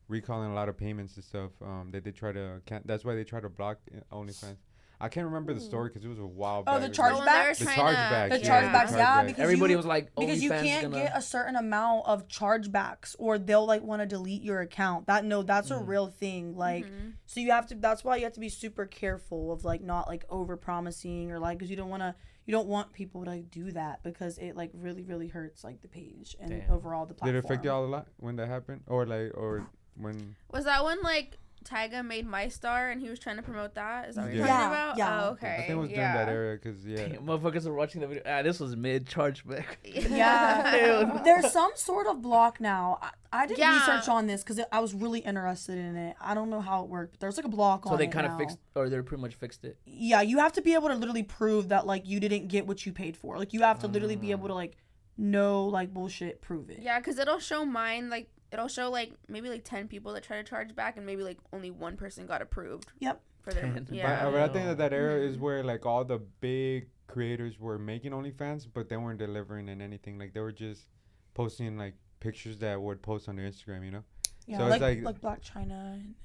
recalling 0.07 0.51
a 0.51 0.53
lot 0.53 0.67
of 0.67 0.75
payments 0.77 1.15
and 1.15 1.23
stuff. 1.23 1.51
Um, 1.61 1.91
that 1.91 2.03
they 2.03 2.11
try 2.11 2.31
to 2.33 2.61
can 2.65 2.81
that's 2.85 3.03
why 3.05 3.15
they 3.15 3.23
try 3.23 3.39
to 3.39 3.49
block 3.49 3.79
uh, 3.95 4.15
OnlyFans. 4.15 4.57
I 5.01 5.09
can't 5.09 5.25
remember 5.25 5.53
the 5.53 5.59
story 5.59 5.89
because 5.89 6.05
it 6.05 6.07
was 6.07 6.19
a 6.19 6.25
while. 6.25 6.63
back. 6.63 6.75
Oh, 6.75 6.79
the 6.79 6.85
It 6.85 6.89
was 6.89 6.97
charge 6.97 7.13
like- 7.13 7.25
when 7.25 7.25
they 7.25 7.39
were 7.39 7.47
back? 7.47 7.57
The 7.57 7.65
trying 7.65 7.77
chargeback, 7.95 8.23
to- 8.23 8.37
The 8.37 8.45
yeah, 8.45 8.61
chargebacks, 8.85 8.91
the 8.91 8.97
yeah, 8.97 9.23
because 9.23 9.39
Everybody 9.43 9.71
you- 9.71 9.77
was 9.77 9.85
like, 9.85 10.11
because 10.15 10.43
you 10.43 10.49
can't 10.49 10.91
gonna. 10.91 11.03
get 11.03 11.17
a 11.17 11.21
certain 11.21 11.55
amount 11.55 12.05
of 12.05 12.27
chargebacks 12.27 13.15
or 13.19 13.37
they'll 13.37 13.65
like 13.65 13.81
want 13.83 14.01
to 14.01 14.05
delete 14.05 14.43
your 14.43 14.59
account. 14.61 15.07
That 15.07 15.25
no, 15.25 15.41
that's 15.43 15.71
a 15.71 15.75
Mhm. 15.75 15.87
real 15.87 16.07
thing. 16.07 16.55
Like 16.55 16.85
Mhm. 16.85 17.13
so 17.25 17.39
you 17.39 17.51
have 17.51 17.67
to 17.67 17.75
that's 17.75 18.03
why 18.03 18.17
you 18.17 18.23
have 18.25 18.33
to 18.33 18.39
be 18.39 18.49
super 18.49 18.85
careful 18.85 19.51
of 19.51 19.63
like 19.65 19.81
not 19.81 20.07
like 20.07 20.25
over 20.29 20.55
promising 20.57 21.31
or 21.31 21.39
like 21.39 21.59
cuz 21.59 21.69
you 21.69 21.75
don't 21.75 21.89
want 21.89 22.01
to 22.03 22.13
you 22.45 22.51
don't 22.51 22.67
want 22.67 22.91
people 22.91 23.23
to 23.23 23.29
like, 23.29 23.49
do 23.51 23.71
that 23.71 24.01
because 24.03 24.37
it 24.39 24.55
like 24.55 24.71
really 24.73 25.03
really 25.03 25.27
hurts 25.27 25.63
like 25.63 25.81
the 25.81 25.87
page 25.87 26.35
and 26.39 26.49
Damn. 26.49 26.71
overall 26.71 27.05
the 27.05 27.13
platform. 27.13 27.33
Did 27.33 27.37
it 27.39 27.45
affect 27.45 27.65
y'all 27.65 27.85
a 27.85 27.87
lot 27.87 28.07
when 28.17 28.35
that 28.37 28.47
happened, 28.47 28.81
or 28.87 29.05
like, 29.05 29.31
or 29.35 29.67
when? 29.95 30.35
Was 30.51 30.65
that 30.65 30.83
when 30.83 31.01
like 31.01 31.37
Tyga 31.63 32.05
made 32.05 32.27
Myystar 32.27 32.91
and 32.91 32.99
he 33.01 33.09
was 33.09 33.19
trying 33.19 33.35
to 33.37 33.41
promote 33.43 33.75
that? 33.75 34.09
Is 34.09 34.15
that 34.15 34.23
what 34.25 34.33
you're 34.33 34.45
Yeah. 34.45 34.51
talking 34.57 34.67
about? 34.67 34.97
Yeah, 34.97 35.23
Oh, 35.23 35.29
okay. 35.31 35.53
I 35.53 35.57
think 35.57 35.69
it 35.69 35.75
was 35.75 35.89
during 35.89 36.01
yeah. 36.01 36.25
that 36.25 36.29
era 36.31 36.55
because 36.61 36.85
yeah. 36.85 37.07
Damn, 37.07 37.25
motherfuckers 37.25 37.65
are 37.67 37.73
watching 37.73 38.01
the 38.01 38.07
video. 38.07 38.23
Ah, 38.25 38.41
this 38.41 38.59
was 38.59 38.75
mid 38.75 39.05
chargeback. 39.05 39.65
Yeah. 39.83 41.21
There's 41.23 41.51
some 41.51 41.71
sort 41.75 42.07
of 42.07 42.21
block 42.21 42.59
now. 42.59 42.97
I, 43.01 43.09
I 43.43 43.45
did 43.47 43.57
Yeah. 43.57 43.75
research 43.79 44.09
on 44.09 44.27
this 44.27 44.43
because 44.43 44.59
I 44.71 44.79
was 44.79 44.93
really 44.93 45.19
interested 45.19 45.77
in 45.77 45.95
it. 45.95 46.15
I 46.19 46.33
don't 46.33 46.49
know 46.49 46.61
how 46.61 46.83
it 46.83 46.89
worked, 46.89 47.13
but 47.13 47.19
there's 47.21 47.37
like 47.37 47.45
a 47.45 47.49
block 47.49 47.85
on 47.85 47.91
it. 47.91 47.93
so 47.93 47.97
they 47.97 48.07
kind 48.07 48.25
of 48.27 48.37
fixed, 48.37 48.57
or 48.75 48.89
they 48.89 48.99
pretty 49.01 49.21
much 49.21 49.35
fixed 49.35 49.63
it. 49.63 49.77
Yeah, 49.85 50.21
you 50.21 50.39
have 50.39 50.53
to 50.53 50.61
be 50.61 50.73
able 50.73 50.89
to 50.89 50.95
literally 50.95 51.23
prove 51.23 51.69
that 51.69 51.85
like 51.85 52.07
you 52.07 52.19
didn't 52.19 52.47
get 52.47 52.67
what 52.67 52.85
you 52.85 52.91
paid 52.91 53.15
for. 53.15 53.37
Like 53.37 53.53
you 53.53 53.61
have 53.61 53.79
to 53.79 53.87
literally 53.87 54.15
be 54.15 54.31
able 54.31 54.47
to 54.47 54.53
like 54.55 54.77
no 55.17 55.65
like 55.65 55.93
bullshit 55.93 56.41
prove 56.41 56.69
it. 56.69 56.79
Yeah, 56.81 56.97
because 56.99 57.19
it'll 57.19 57.39
show 57.39 57.63
mine 57.65 58.09
like 58.09 58.29
it'll 58.51 58.67
show 58.67 58.89
like 58.89 59.13
maybe 59.27 59.49
like 59.49 59.63
ten 59.63 59.87
people 59.87 60.13
that 60.13 60.23
try 60.23 60.37
to 60.37 60.43
charge 60.43 60.75
back 60.75 60.97
and 60.97 61.05
maybe 61.05 61.23
like 61.23 61.37
only 61.53 61.71
one 61.71 61.97
person 61.97 62.25
got 62.25 62.41
approved. 62.41 62.91
Yep. 62.99 63.21
For 63.41 63.53
their 63.53 63.63
10. 63.63 63.87
Yeah. 63.91 64.27
uh, 64.27 64.31
but 64.31 64.41
I 64.41 64.47
think 64.53 64.65
that 64.67 64.77
that 64.77 64.93
era 64.93 65.19
is 65.19 65.35
Mhm. 65.37 65.39
where 65.39 65.63
like 65.63 65.83
all 65.85 66.05
the 66.05 66.19
big 66.19 66.89
creators 67.07 67.59
were 67.59 67.79
making 67.79 68.11
OnlyFans, 68.11 68.67
but 68.71 68.87
they 68.87 68.97
weren't 68.97 69.17
delivering 69.19 69.67
in 69.67 69.81
anything. 69.81 70.19
Like 70.19 70.33
they 70.33 70.41
were 70.41 70.51
just 70.51 70.89
posting 71.33 71.75
like 71.77 71.95
pictures 72.19 72.59
that 72.59 72.79
would 72.79 73.01
post 73.01 73.27
on 73.27 73.35
their 73.37 73.49
Instagram, 73.49 73.83
you 73.83 73.91
know. 73.91 74.03
Yeah, 74.45 74.57
So 74.59 74.63
it's 74.67 74.71
like, 74.81 74.81
like- 74.81 75.03
like 75.03 75.21
Blac 75.21 75.41
Chyna 75.43 75.93
and 75.95 76.15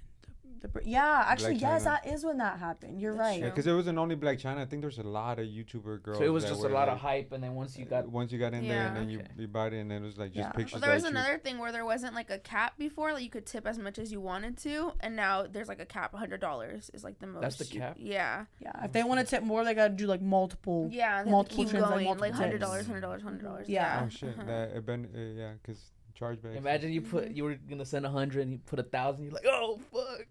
the, 0.60 0.62
the 0.62 0.68
Br- 0.68 0.80
yeah, 0.84 1.24
actually 1.28 1.54
Blac 1.56 1.60
yes, 1.60 1.82
Chyna. 1.82 1.84
that 1.84 2.06
is 2.06 2.24
when 2.24 2.38
that 2.38 2.58
happened. 2.58 3.00
You're 3.00 3.12
That's 3.14 3.20
right. 3.20 3.40
true. 3.40 3.50
Because 3.50 3.66
it 3.66 3.72
wasn't 3.74 3.98
only 3.98 4.16
Blac 4.16 4.40
Chyna. 4.40 4.58
I 4.58 4.64
think 4.64 4.82
there's 4.82 4.98
a 4.98 5.02
lot 5.02 5.38
of 5.38 5.46
YouTuber 5.46 6.02
girls. 6.02 6.18
So 6.18 6.24
it 6.24 6.28
was 6.28 6.44
just 6.44 6.62
a 6.64 6.68
lot 6.68 6.88
of 6.88 6.98
hype, 6.98 7.32
and 7.32 7.42
then 7.42 7.54
once 7.54 7.76
you 7.76 7.84
got 7.84 8.08
once 8.08 8.32
you 8.32 8.38
got 8.38 8.54
in 8.54 8.66
there 8.68 8.86
and 8.88 8.96
then 8.96 9.08
you, 9.10 9.18
Okay. 9.20 9.28
you 9.38 9.48
bought 9.48 9.72
it 9.72 9.78
and 9.78 9.90
then 9.90 10.02
it 10.02 10.06
was 10.06 10.18
like 10.18 10.32
just 10.32 10.38
Yeah. 10.48 10.52
pictures 10.52 10.72
Well, 10.74 10.80
there 10.82 10.94
was 10.94 11.02
that 11.02 11.12
you- 11.12 11.18
another 11.18 11.38
thing 11.38 11.58
where 11.58 11.72
there 11.72 11.84
wasn't 11.84 12.14
like 12.14 12.30
a 12.30 12.38
cap 12.38 12.74
before, 12.78 13.12
like 13.12 13.22
you 13.22 13.30
could 13.30 13.46
tip 13.46 13.66
as 13.66 13.78
much 13.78 13.98
as 13.98 14.12
you 14.12 14.20
wanted 14.20 14.56
to, 14.58 14.92
and 15.00 15.16
now 15.16 15.46
there's 15.46 15.68
like 15.68 15.80
a 15.80 15.86
cap, 15.86 16.14
hundred 16.14 16.40
dollars 16.40 16.90
is 16.94 17.04
like 17.04 17.18
the 17.18 17.26
most. 17.26 17.42
That's 17.42 17.56
the 17.56 17.66
you- 17.74 17.80
cap? 17.80 17.96
Yeah, 17.98 18.44
Yeah, 18.60 18.84
if 18.84 18.92
they 18.92 19.02
want 19.04 19.20
to 19.20 19.26
tip 19.26 19.42
more, 19.42 19.64
they 19.64 19.74
gotta 19.74 19.94
do 19.94 20.06
like 20.06 20.22
multiple. 20.22 20.88
yeah. 20.92 21.22
They 21.24 21.30
Multiple 21.30 21.64
keep 21.64 21.70
trends, 21.70 21.82
like 21.82 21.90
going, 21.92 22.06
like 22.06 22.18
multiple 22.18 22.40
hundred 22.42 22.58
dollars 22.60 22.86
hundred 22.86 23.00
dollars, 23.00 23.22
hundred 23.22 23.42
dollars. 23.44 23.68
Yeah. 23.68 24.02
Oh 24.04 24.08
shit! 24.08 24.30
Uh-huh. 24.30 24.44
That 24.46 24.70
it 24.76 24.86
been 24.86 25.08
uh, 25.14 25.18
yeah, 25.40 25.52
because 25.62 25.92
chargebacks. 26.18 26.56
Imagine 26.56 26.92
you 26.92 27.02
put 27.02 27.30
you 27.30 27.44
were 27.44 27.54
gonna 27.68 27.84
send 27.84 28.06
a 28.06 28.10
hundred 28.10 28.42
and 28.42 28.52
you 28.52 28.58
put 28.64 28.78
a 28.78 28.82
thousand. 28.82 29.24
You're 29.26 29.34
like, 29.34 29.46
oh 29.46 29.78
fuck, 29.92 30.26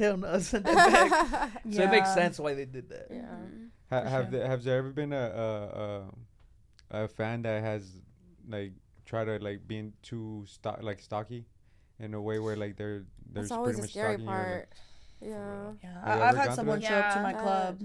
hell 0.00 0.16
no, 0.16 0.38
send 0.40 0.64
that 0.64 1.30
back. 1.52 1.62
So 1.72 1.82
it 1.82 1.90
makes 1.90 2.12
sense 2.14 2.38
why 2.40 2.54
they 2.54 2.64
did 2.66 2.88
that. 2.90 3.06
Yeah. 3.10 3.22
Mhm. 3.22 3.68
Ha- 3.90 4.04
have 4.04 4.24
sure. 4.24 4.30
there, 4.32 4.46
has 4.48 4.64
there 4.64 4.78
ever 4.78 4.90
been 4.90 5.12
a, 5.12 5.26
a 5.46 5.48
a 5.84 7.04
a 7.04 7.08
fan 7.08 7.42
that 7.42 7.62
has 7.62 7.84
like 8.48 8.72
tried 9.04 9.26
to 9.26 9.38
like 9.38 9.66
being 9.66 9.92
too 10.02 10.44
stock 10.48 10.78
like 10.82 11.00
stocky 11.00 11.46
in 11.98 12.14
a 12.14 12.20
way 12.20 12.38
where 12.38 12.56
like 12.56 12.76
they're 12.76 13.04
they're 13.32 13.42
That's 13.42 13.52
always 13.52 13.76
pretty 13.78 13.82
much 13.82 13.90
scary 13.90 14.14
stalking 14.16 14.26
you, 14.26 14.30
like, 14.30 14.36
part. 14.46 14.68
Yeah. 15.20 15.72
Yeah, 15.84 16.00
I- 16.02 16.12
I've 16.12 16.18
gone 16.20 16.36
had 16.36 16.44
through 16.46 16.54
someone 16.56 16.80
show 16.80 16.94
up 16.94 17.14
to 17.14 17.20
my 17.22 17.30
I 17.36 17.42
club. 17.42 17.80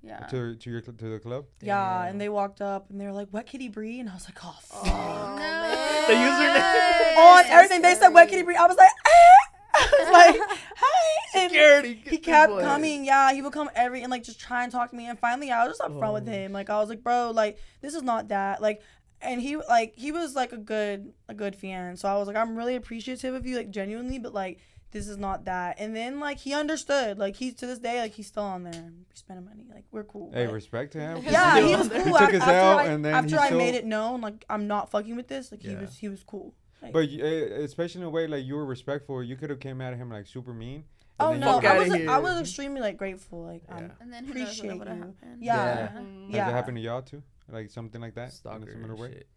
Yeah. 0.00 0.20
to 0.30 0.54
to 0.54 0.70
your 0.70 0.80
cl- 0.80 0.94
to 0.96 1.08
the 1.10 1.18
club. 1.18 1.46
Yeah, 1.60 1.74
Damn. 1.74 2.08
and 2.12 2.20
they 2.20 2.28
walked 2.28 2.60
up 2.62 2.88
and 2.90 3.00
they 3.00 3.04
were 3.06 3.12
like, 3.12 3.28
"Wet 3.32 3.46
Kitty 3.46 3.68
Bri," 3.68 3.98
and 3.98 4.08
I 4.08 4.14
was 4.14 4.26
like, 4.30 4.38
"Oh, 4.44 4.56
fuck." 4.62 4.86
Oh, 4.86 5.34
No. 5.34 6.06
The 6.06 6.14
username. 6.14 7.16
on 7.18 7.44
everything. 7.50 7.82
They 7.82 7.96
said 7.96 8.10
Wet 8.14 8.28
Kitty 8.28 8.42
Bri. 8.42 8.54
I 8.54 8.66
was 8.66 8.76
like, 8.76 8.88
eh. 8.88 9.44
I 9.74 9.88
was 9.98 10.10
like, 10.12 10.36
hey. 10.36 10.40
And 10.40 10.87
Security. 11.32 12.02
he 12.06 12.18
kept 12.18 12.52
boy. 12.52 12.60
coming. 12.62 13.04
Yeah, 13.04 13.32
he 13.32 13.42
would 13.42 13.52
come 13.52 13.70
every 13.74 14.02
and 14.02 14.10
like 14.10 14.22
just 14.24 14.40
try 14.40 14.62
and 14.62 14.72
talk 14.72 14.90
to 14.90 14.96
me. 14.96 15.06
And 15.06 15.18
finally, 15.18 15.50
I 15.50 15.66
was 15.66 15.78
just 15.78 15.80
upfront 15.90 16.14
with 16.14 16.28
Oh. 16.28 16.32
him. 16.32 16.52
Like 16.52 16.70
I 16.70 16.78
was 16.80 16.88
like, 16.88 17.02
bro, 17.02 17.30
like 17.34 17.58
this 17.80 17.94
is 17.94 18.02
not 18.02 18.28
that. 18.28 18.60
Like, 18.62 18.80
and 19.20 19.40
he 19.40 19.56
like 19.56 19.94
he 19.96 20.12
was 20.12 20.34
like 20.34 20.52
a 20.52 20.56
good 20.58 21.12
a 21.28 21.34
good 21.34 21.54
fan. 21.56 21.96
So 21.96 22.08
I 22.08 22.16
was 22.16 22.26
like, 22.28 22.36
I'm 22.36 22.56
really 22.56 22.76
appreciative 22.76 23.34
of 23.34 23.46
you, 23.46 23.56
like 23.56 23.70
genuinely, 23.70 24.18
but 24.18 24.32
like. 24.34 24.58
This 24.90 25.06
is 25.06 25.18
not 25.18 25.44
that, 25.44 25.76
and 25.78 25.94
then 25.94 26.18
like 26.18 26.38
he 26.38 26.54
understood. 26.54 27.18
Like 27.18 27.36
he's 27.36 27.52
to 27.56 27.66
this 27.66 27.78
day, 27.78 28.00
like 28.00 28.12
he's 28.12 28.26
still 28.26 28.44
on 28.44 28.62
there. 28.62 28.72
We 28.72 29.04
spending 29.12 29.44
money. 29.44 29.66
Like 29.70 29.84
we're 29.90 30.02
cool. 30.04 30.30
Hey, 30.32 30.46
but- 30.46 30.54
respect 30.54 30.92
to 30.94 30.98
him. 30.98 31.22
yeah, 31.24 31.60
he 31.60 31.76
was 31.76 31.88
cool. 31.90 32.04
He 32.04 32.10
took 32.10 32.30
his 32.30 32.40
after 32.40 32.54
L 32.54 32.78
I, 32.78 32.84
and 32.86 33.04
then 33.04 33.12
after 33.14 33.38
I 33.38 33.48
still, 33.48 33.58
made 33.58 33.74
it 33.74 33.84
known, 33.84 34.22
like 34.22 34.46
I'm 34.48 34.66
not 34.66 34.90
fucking 34.90 35.14
with 35.14 35.28
this. 35.28 35.52
Like 35.52 35.60
he 35.60 35.74
was, 35.74 35.98
he 35.98 36.08
was 36.08 36.24
cool. 36.24 36.54
Like, 36.80 36.94
But 36.94 37.10
you- 37.10 37.22
eh, 37.22 37.62
especially 37.64 38.00
in 38.00 38.06
a 38.06 38.10
way 38.10 38.26
like 38.26 38.46
you 38.46 38.54
were 38.54 38.64
respectful, 38.64 39.22
you 39.22 39.36
could 39.36 39.50
have 39.50 39.60
came 39.60 39.82
at 39.82 39.94
him 39.94 40.08
like 40.10 40.26
super 40.26 40.54
mean. 40.54 40.84
And 41.20 41.44
oh 41.44 41.60
no, 41.60 41.68
I 41.68 41.78
was, 41.78 41.92
here. 41.92 42.10
I 42.10 42.18
was 42.18 42.40
extremely 42.40 42.80
like 42.80 42.96
grateful. 42.96 43.44
Like, 43.44 43.62
um, 43.68 43.78
Yeah. 43.84 43.90
And 44.00 44.12
then 44.12 44.24
who 44.24 44.34
knows 44.34 44.42
Appreciate 44.44 44.72
you. 44.74 44.78
happened. 44.80 45.14
Yeah. 45.40 45.54
Yeah. 45.56 45.88
Mhm. 46.00 46.30
Has 46.34 46.48
it 46.48 46.52
happened 46.52 46.76
to 46.76 46.82
y'all 46.82 47.02
too? 47.02 47.22
Like 47.48 47.70
something 47.70 48.00
like 48.00 48.14
that 48.14 48.22
in 48.24 48.28
a 48.28 48.32
Stalker 48.32 48.70
similar 48.72 48.94
way. 48.96 49.12
shit. 49.14 49.28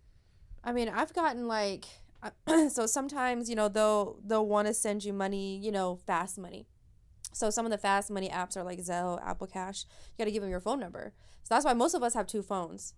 I 0.64 0.74
mean, 0.74 0.90
I've 0.90 1.14
gotten 1.14 1.48
like, 1.48 1.86
so 2.70 2.86
sometimes 2.86 3.50
you 3.50 3.56
know 3.56 3.68
they'll 3.68 4.20
they'll 4.26 4.46
want 4.46 4.68
to 4.68 4.74
send 4.74 5.04
you 5.04 5.14
money, 5.14 5.58
you 5.58 5.72
know, 5.72 5.96
fast 6.06 6.38
money. 6.38 6.68
So 7.34 7.50
some 7.50 7.66
of 7.66 7.72
the 7.72 7.78
fast 7.78 8.12
money 8.12 8.30
apps 8.30 8.58
are 8.58 8.64
like 8.64 8.80
Zelle, 8.80 9.20
Apple 9.26 9.48
Cash. 9.48 9.86
You 10.12 10.18
got 10.18 10.26
to 10.26 10.32
give 10.32 10.42
them 10.42 10.52
your 10.52 10.60
phone 10.60 10.80
number. 10.82 11.14
So 11.44 11.56
that's 11.56 11.64
why 11.66 11.74
most 11.74 11.94
of 11.94 12.04
us 12.04 12.14
have 12.14 12.28
two 12.28 12.42
phones. 12.44 12.94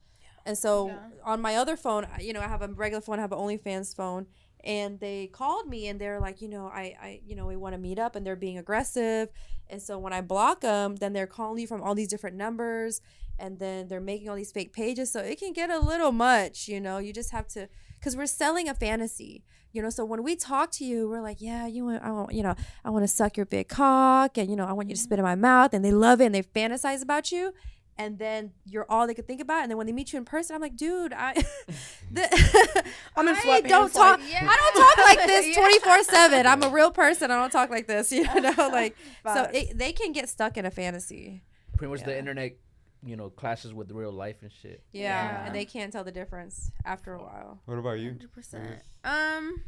And 0.45 0.57
so 0.57 0.87
Yeah. 0.87 0.97
on 1.23 1.39
my 1.39 1.55
other 1.55 1.77
phone, 1.77 2.05
you 2.19 2.33
know, 2.33 2.41
I 2.41 2.47
have 2.47 2.61
a 2.63 2.67
regular 2.67 2.99
phone, 2.99 3.19
I 3.19 3.21
have 3.21 3.31
an 3.31 3.37
OnlyFans 3.37 3.95
phone, 3.95 4.25
and 4.63 4.99
they 4.99 5.27
called 5.27 5.67
me 5.67 5.87
and 5.87 5.99
they're 5.99 6.19
like, 6.19 6.41
you 6.41 6.47
know, 6.47 6.67
I, 6.67 6.95
I, 7.01 7.21
you 7.25 7.35
know, 7.35 7.45
we 7.45 7.57
want 7.57 7.73
to 7.73 7.79
meet 7.79 7.99
up, 7.99 8.15
and 8.15 8.25
they're 8.25 8.35
being 8.35 8.57
aggressive. 8.57 9.29
And 9.69 9.81
so 9.81 9.97
when 9.97 10.13
I 10.13 10.21
block 10.21 10.61
them, 10.61 10.95
then 10.97 11.13
they're 11.13 11.27
calling 11.27 11.59
you 11.59 11.67
from 11.67 11.81
all 11.81 11.95
these 11.95 12.07
different 12.07 12.35
numbers, 12.35 13.01
and 13.39 13.59
then 13.59 13.87
they're 13.87 14.01
making 14.01 14.29
all 14.29 14.35
these 14.35 14.51
fake 14.51 14.73
pages. 14.73 15.11
So 15.11 15.19
it 15.19 15.39
can 15.39 15.53
get 15.53 15.69
a 15.69 15.79
little 15.79 16.11
much, 16.11 16.67
you 16.67 16.79
know. 16.79 16.97
You 16.97 17.11
just 17.13 17.31
have 17.31 17.47
to, 17.49 17.67
because 17.99 18.15
we're 18.15 18.25
selling 18.25 18.69
a 18.69 18.73
fantasy, 18.73 19.43
you 19.71 19.81
know. 19.81 19.89
So 19.89 20.05
when 20.05 20.23
we 20.23 20.35
talk 20.35 20.71
to 20.71 20.85
you, 20.85 21.09
we're 21.09 21.21
like, 21.21 21.41
yeah, 21.41 21.65
you 21.65 21.85
want, 21.85 22.03
I 22.03 22.11
want, 22.11 22.33
you 22.33 22.43
know, 22.43 22.55
I 22.85 22.89
want 22.89 23.03
to 23.03 23.07
suck 23.07 23.35
your 23.35 23.45
big 23.45 23.67
cock, 23.67 24.37
and 24.37 24.49
you 24.49 24.55
know, 24.55 24.65
I 24.65 24.73
want 24.73 24.89
you 24.89 24.95
to 24.95 24.99
mm-hmm. 24.99 25.05
spit 25.05 25.19
in 25.19 25.23
my 25.23 25.35
mouth, 25.35 25.73
and 25.73 25.83
they 25.83 25.91
love 25.91 26.21
it, 26.21 26.25
and 26.25 26.35
they 26.35 26.43
fantasize 26.43 27.01
about 27.01 27.31
you 27.31 27.53
and 27.97 28.17
then 28.17 28.51
you're 28.65 28.85
all 28.89 29.05
they 29.07 29.13
could 29.13 29.27
think 29.27 29.41
about. 29.41 29.61
And 29.61 29.69
then 29.71 29.77
when 29.77 29.85
they 29.87 29.93
meet 29.93 30.13
you 30.13 30.17
in 30.17 30.25
person, 30.25 30.55
I'm 30.55 30.61
like, 30.61 30.75
dude, 30.75 31.13
I, 31.13 31.33
the, 32.11 32.83
I'm 33.15 33.27
in 33.27 33.35
I 33.35 33.39
sweatpants, 33.39 33.67
don't 33.69 33.93
like- 33.95 34.19
talk. 34.19 34.19
Yeah. 34.29 34.47
I 34.49 34.71
don't 34.73 34.83
talk 34.95 35.05
like 35.05 35.27
this 35.27 35.47
Yeah. 35.55 35.61
24 35.61 36.03
seven. 36.03 36.47
I'm 36.47 36.63
a 36.63 36.69
real 36.69 36.91
person. 36.91 37.31
I 37.31 37.35
don't 37.35 37.51
talk 37.51 37.69
like 37.69 37.87
this. 37.87 38.11
You 38.11 38.23
know, 38.41 38.69
like 38.71 38.95
so 39.25 39.49
it, 39.53 39.77
they 39.77 39.91
can 39.93 40.11
get 40.11 40.29
stuck 40.29 40.57
in 40.57 40.65
a 40.65 40.71
fantasy. 40.71 41.43
Pretty 41.77 41.91
much 41.91 42.03
the 42.03 42.17
internet 42.17 42.57
you 43.05 43.17
know 43.17 43.29
clashes 43.29 43.73
with 43.73 43.91
real 43.91 44.11
life 44.13 44.37
and 44.43 44.51
shit. 44.51 44.81
Yeah, 44.93 45.01
Yeah. 45.01 45.45
and 45.47 45.55
they 45.55 45.65
can't 45.65 45.91
tell 45.91 46.03
the 46.05 46.11
difference 46.11 46.71
after 46.85 47.13
a 47.13 47.21
while. 47.21 47.59
What 47.65 47.77
about 47.77 47.99
you? 47.99 48.09
Hundred 48.11 48.31
percent. 48.31 48.79
Um, 49.03 49.61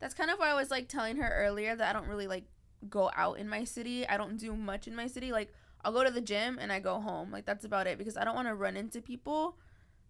that's 0.00 0.14
kind 0.14 0.30
of 0.30 0.38
why 0.38 0.50
I 0.50 0.54
was 0.54 0.70
like 0.70 0.88
telling 0.88 1.16
her 1.18 1.28
earlier 1.46 1.76
that 1.76 1.88
I 1.94 1.98
don't 1.98 2.08
really 2.08 2.26
like 2.26 2.44
go 2.90 3.10
out 3.16 3.38
in 3.38 3.48
my 3.48 3.64
city. 3.64 4.06
I 4.08 4.16
don't 4.16 4.36
do 4.36 4.54
much 4.56 4.86
in 4.88 4.94
my 4.96 5.06
city. 5.06 5.30
Like 5.32 5.52
I'll 5.86 5.92
go 5.92 6.02
to 6.02 6.10
the 6.10 6.20
gym 6.20 6.58
and 6.60 6.72
I 6.72 6.80
go 6.80 7.00
home. 7.00 7.30
Like 7.30 7.46
that's 7.46 7.64
about 7.64 7.86
it 7.86 7.96
because 7.96 8.16
I 8.16 8.24
don't 8.24 8.34
want 8.34 8.48
to 8.48 8.54
run 8.56 8.76
into 8.76 9.00
people 9.00 9.56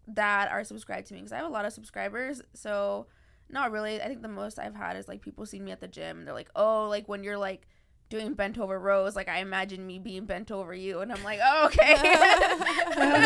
that 0.07 0.51
are 0.51 0.63
subscribed 0.63 1.05
to 1.07 1.13
me 1.13 1.19
because 1.19 1.31
I 1.31 1.37
have 1.37 1.45
a 1.45 1.49
lot 1.49 1.65
of 1.65 1.71
subscribers. 1.71 2.41
So 2.55 3.05
not 3.47 3.71
really. 3.71 4.01
I 4.01 4.07
think 4.07 4.23
the 4.23 4.27
most 4.27 4.57
I've 4.57 4.75
had 4.75 4.97
is 4.97 5.07
like 5.07 5.21
people 5.21 5.45
see 5.45 5.59
me 5.59 5.71
at 5.71 5.79
the 5.79 5.87
gym. 5.87 6.17
And 6.17 6.27
they're 6.27 6.33
like, 6.33 6.49
oh, 6.55 6.87
like 6.89 7.07
when 7.07 7.23
you're 7.23 7.37
like 7.37 7.67
doing 8.09 8.33
bent 8.33 8.57
over 8.57 8.79
rows, 8.79 9.15
like 9.15 9.29
I 9.29 9.37
imagine 9.39 9.85
me 9.85 9.99
being 9.99 10.25
bent 10.25 10.49
over 10.49 10.73
you, 10.73 11.01
and 11.01 11.11
I'm 11.11 11.23
like, 11.23 11.39
oh, 11.43 11.65
okay. 11.67 11.93
Especially 12.97 13.19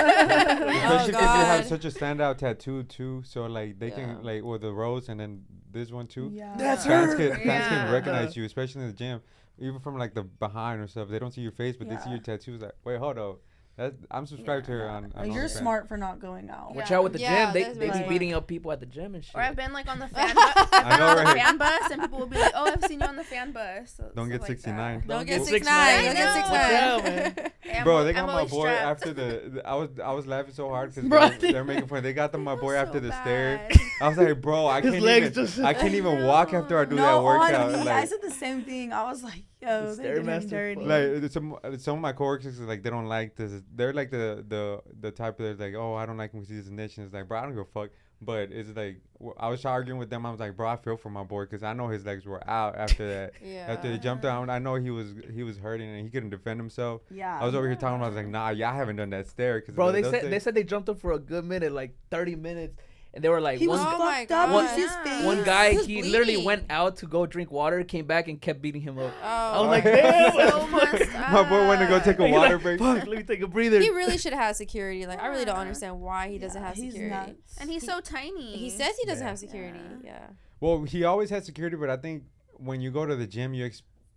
oh, 0.82 1.06
because 1.08 1.14
you 1.14 1.46
have 1.46 1.66
such 1.66 1.86
a 1.86 1.90
standout 1.90 2.38
tattoo 2.38 2.84
too, 2.84 3.22
so 3.26 3.46
like 3.46 3.80
they 3.80 3.90
Yeah. 3.90 3.96
can 3.96 4.24
like 4.24 4.44
or 4.44 4.58
the 4.58 4.72
rows 4.74 5.08
and 5.10 5.20
then 5.20 5.46
this 5.72 5.92
one 5.92 6.08
too. 6.08 6.32
Yeah. 6.34 6.56
That's 6.58 6.86
Fans 6.86 7.12
her. 7.12 7.16
can 7.18 7.30
fans 7.38 7.46
Yeah. 7.46 7.70
can 7.70 7.92
recognize 7.92 8.36
you, 8.36 8.44
especially 8.44 8.82
in 8.82 8.88
the 8.88 8.94
gym, 8.94 9.22
even 9.62 9.80
from 9.80 9.98
like 9.98 10.14
the 10.14 10.24
behind 10.24 10.82
or 10.82 10.88
stuff. 10.88 11.10
They 11.10 11.20
don't 11.20 11.32
see 11.34 11.42
your 11.42 11.52
face, 11.52 11.76
but 11.78 11.88
they 11.90 11.96
see 11.98 12.02
Yeah. 12.08 12.16
your 12.16 12.20
tattoos. 12.24 12.62
Like, 12.62 12.74
wait, 12.84 12.98
hold 13.00 13.18
up, 13.18 13.40
that 13.78 13.94
I'm 14.12 14.26
subscribed 14.26 14.66
to 14.66 14.74
her 14.74 14.90
on. 14.90 15.14
on 15.16 15.32
you're 15.32 15.46
OnlyFans. 15.46 15.50
smart 15.58 15.88
for 15.88 15.96
not 15.98 16.20
going 16.20 16.50
out. 16.50 16.76
Watch 16.76 16.92
out 16.92 17.04
with 17.04 17.14
the 17.14 17.20
Yeah, 17.20 17.46
gym. 17.46 17.54
They 17.54 17.64
that's 17.64 17.78
they 17.78 17.86
be 17.88 17.92
really 17.94 18.10
beating 18.10 18.34
up 18.34 18.46
people 18.48 18.72
at 18.74 18.80
the 18.82 18.86
gym 18.86 19.16
and 19.16 19.24
shit. 19.24 19.34
Or 19.34 19.42
I've 19.42 19.56
been 19.56 19.72
like 19.72 19.88
on 19.88 20.00
the 20.00 20.08
fan, 20.16 20.36
bu- 20.36 20.42
I've 20.42 20.72
been 20.72 20.84
I 20.84 20.98
know, 20.98 21.08
on 21.08 21.26
the 21.26 21.32
fan 21.42 21.58
bus, 21.58 21.92
and 21.92 22.02
people 22.02 22.20
will 22.20 22.26
be 22.28 22.38
like, 22.38 22.52
"Oh, 22.54 22.72
I've 22.74 22.84
seen 22.86 23.00
you 23.00 23.06
on 23.08 23.16
the 23.16 23.24
fan 23.24 23.52
bus." 23.54 23.94
So, 23.98 24.12
Don't 24.16 24.28
get 24.30 24.42
like 24.42 24.48
69. 24.50 25.00
that. 25.00 25.08
Don't 25.08 25.26
get 25.26 25.46
get 25.48 25.62
6'9". 25.62 25.66
nine. 25.66 26.04
Don't 26.06 26.16
get 26.16 26.26
know. 26.26 26.34
six 26.36 26.50
Watch 26.50 26.72
out, 26.74 27.04
nine. 27.06 27.14
man. 27.14 27.84
Bro, 27.86 28.04
they 28.04 28.14
got 28.14 28.28
I'm 28.30 28.36
my 28.36 28.44
boy 28.46 28.60
strapped. 28.74 28.82
after 29.04 29.14
the, 29.14 29.50
the- 29.54 29.68
I 29.68 29.76
was 29.76 29.90
I 30.04 30.12
was 30.12 30.28
laughing 30.28 30.54
so 30.54 30.68
hard 30.70 30.94
because 30.94 31.10
they're, 31.40 31.52
they're 31.54 31.64
making 31.64 31.88
fun. 31.88 32.04
They 32.04 32.12
got 32.14 32.34
them 32.34 32.44
my 32.44 32.56
boy 32.56 32.74
was 32.74 32.76
after 32.76 33.00
so 33.00 33.08
the 33.08 33.12
stair. 33.22 33.70
I 34.02 34.10
was 34.10 34.18
like, 34.18 34.42
bro, 34.42 34.68
I 34.68 34.82
His 34.82 34.92
can't 34.92 35.06
even 35.06 35.66
I 35.66 35.74
can't 35.74 35.94
even 35.94 36.26
walk 36.26 36.54
after 36.54 36.78
I 36.78 36.86
do 36.86 36.98
that 36.98 37.24
workout. 37.24 37.74
on 37.74 37.86
me. 37.86 37.90
I 37.92 38.04
said 38.06 38.20
the 38.22 38.32
same 38.32 38.64
thing. 38.64 38.92
I 38.92 39.04
was 39.04 39.24
like, 39.24 39.44
yo, 39.62 39.96
they 39.96 40.04
did 40.04 40.18
him 40.18 40.26
Stairmaster 40.26 40.50
dirty. 40.50 40.82
fuck. 40.82 41.22
like 41.24 41.32
some 41.32 41.58
some 41.80 41.96
of 41.96 42.02
my 42.02 42.14
coworkers 42.14 42.60
like 42.60 42.84
they 42.84 42.90
don't 42.90 43.06
like 43.08 43.36
this. 43.36 43.62
They're 43.76 43.94
like 43.94 44.12
the 44.12 44.44
the 44.48 44.82
the 45.00 45.12
type 45.12 45.38
that's 45.38 45.60
like, 45.60 45.76
oh, 45.76 45.96
I 45.96 46.06
don't 46.06 46.18
like 46.18 46.34
when 46.34 46.42
we 46.42 46.46
see 46.48 46.58
this 46.58 46.70
niche. 46.70 46.98
And 46.98 47.06
it's 47.06 47.14
like, 47.14 47.28
bro, 47.28 47.40
I 47.40 47.42
don't 47.44 47.52
give 47.52 47.60
a 47.60 47.66
fuck. 47.66 47.90
But 48.24 48.52
it's 48.52 48.70
like 48.76 49.02
I 49.40 49.50
was 49.50 49.66
arguing 49.66 49.98
with 50.00 50.12
them. 50.12 50.28
I 50.28 50.32
was 50.32 50.40
like, 50.40 50.56
bro, 50.56 50.68
I 50.70 50.76
feel 50.76 50.96
for 50.96 51.10
my 51.10 51.24
boy 51.24 51.44
because 51.46 51.64
I 51.64 51.74
know 51.74 51.88
his 51.88 52.06
legs 52.06 52.24
were 52.26 52.48
out 52.48 52.76
after 52.76 53.08
that. 53.08 53.34
Yeah. 53.44 53.66
After 53.68 53.90
they 53.90 53.98
jumped 53.98 54.22
down, 54.22 54.50
I 54.52 54.60
know 54.60 54.76
he 54.76 54.92
was 54.92 55.16
he 55.34 55.42
was 55.42 55.58
hurting 55.58 55.90
and 55.90 56.04
he 56.06 56.10
couldn't 56.12 56.30
defend 56.30 56.60
himself. 56.60 57.02
yeah. 57.10 57.40
I 57.42 57.46
was 57.46 57.56
over 57.56 57.66
here 57.68 57.76
talking 57.76 57.96
about, 57.96 58.06
I 58.06 58.10
was 58.10 58.16
like, 58.18 58.28
nah, 58.28 58.50
yeah, 58.50 58.72
I 58.72 58.76
haven't 58.76 58.98
done 58.98 59.10
that 59.10 59.28
stair. 59.28 59.60
Cause 59.62 59.74
Bro, 59.74 59.94
they 59.94 60.02
those 60.04 60.12
said 60.12 60.32
they 60.32 60.38
said 60.40 60.54
they 60.54 60.64
jumped 60.64 60.88
him 60.88 60.96
for 60.96 61.14
a 61.14 61.20
good 61.20 61.46
minute, 61.46 61.72
like 61.72 61.96
thirty 62.12 62.36
minutes, 62.36 62.78
and 63.14 63.24
they 63.24 63.30
were 63.30 63.42
like 63.42 63.60
he 63.60 63.68
was 63.68 63.80
one 63.80 63.96
Oh 63.96 64.00
my 64.00 64.20
fucked 64.20 64.32
up. 64.32 64.50
God. 64.50 64.56
Look 64.56 64.66
at 64.66 64.78
his 64.78 64.86
Yeah. 64.92 65.04
face. 65.04 65.26
one 65.26 65.44
guy 65.44 65.72
He 65.72 65.78
was 65.78 65.86
he 65.88 66.04
literally 66.04 66.38
went 66.46 66.66
out 66.70 66.96
to 66.98 67.08
go 67.08 67.26
drink 67.26 67.52
water, 67.52 67.84
came 67.84 68.06
back 68.06 68.28
and 68.28 68.40
kept 68.40 68.62
beating 68.62 68.82
him 68.82 68.98
up. 68.98 69.14
Oh. 69.22 69.26
I 69.28 69.60
was 69.60 69.68
oh. 69.68 69.70
like, 69.70 69.86
Oh, 69.86 69.92
damn, 69.92 70.32
So 70.32 70.60
the 70.60 70.68
fuck? 70.68 71.00
messed 71.00 71.12
My 71.34 71.50
boy 71.50 71.68
went 71.68 71.82
to 71.82 71.88
go 71.88 72.00
take 72.00 72.20
a 72.20 72.26
He's 72.28 72.34
water 72.34 72.54
like, 72.56 72.64
break. 72.64 72.80
Fuck, 72.80 73.08
let 73.08 73.18
me 73.18 73.24
take 73.24 73.42
a 73.42 73.48
breather. 73.48 73.80
he 73.80 73.90
really 73.90 74.18
should 74.18 74.34
have 74.34 74.56
security. 74.56 75.06
Like 75.06 75.22
I 75.22 75.28
really 75.28 75.46
don't 75.46 75.58
understand 75.58 76.00
why 76.00 76.30
he 76.30 76.38
doesn't 76.38 76.62
have 76.62 76.76
security. 76.76 77.10
nuts. 77.10 77.58
And 77.60 77.70
he's 77.70 77.86
so 77.86 78.00
tiny. 78.00 78.58
He 78.58 78.70
says 78.70 78.96
he 79.00 79.06
doesn't 79.06 79.24
Yeah. 79.24 79.30
have 79.30 79.40
security. 79.40 79.80
Yeah. 80.04 80.28
Well, 80.60 80.84
he 80.84 81.04
always 81.04 81.30
had 81.30 81.44
security, 81.44 81.76
but 81.76 81.90
I 81.90 81.98
think 81.98 82.24
when 82.58 82.80
you 82.82 82.92
go 82.92 83.06
to 83.06 83.16
the 83.16 83.26
gym, 83.28 83.54
you 83.54 83.66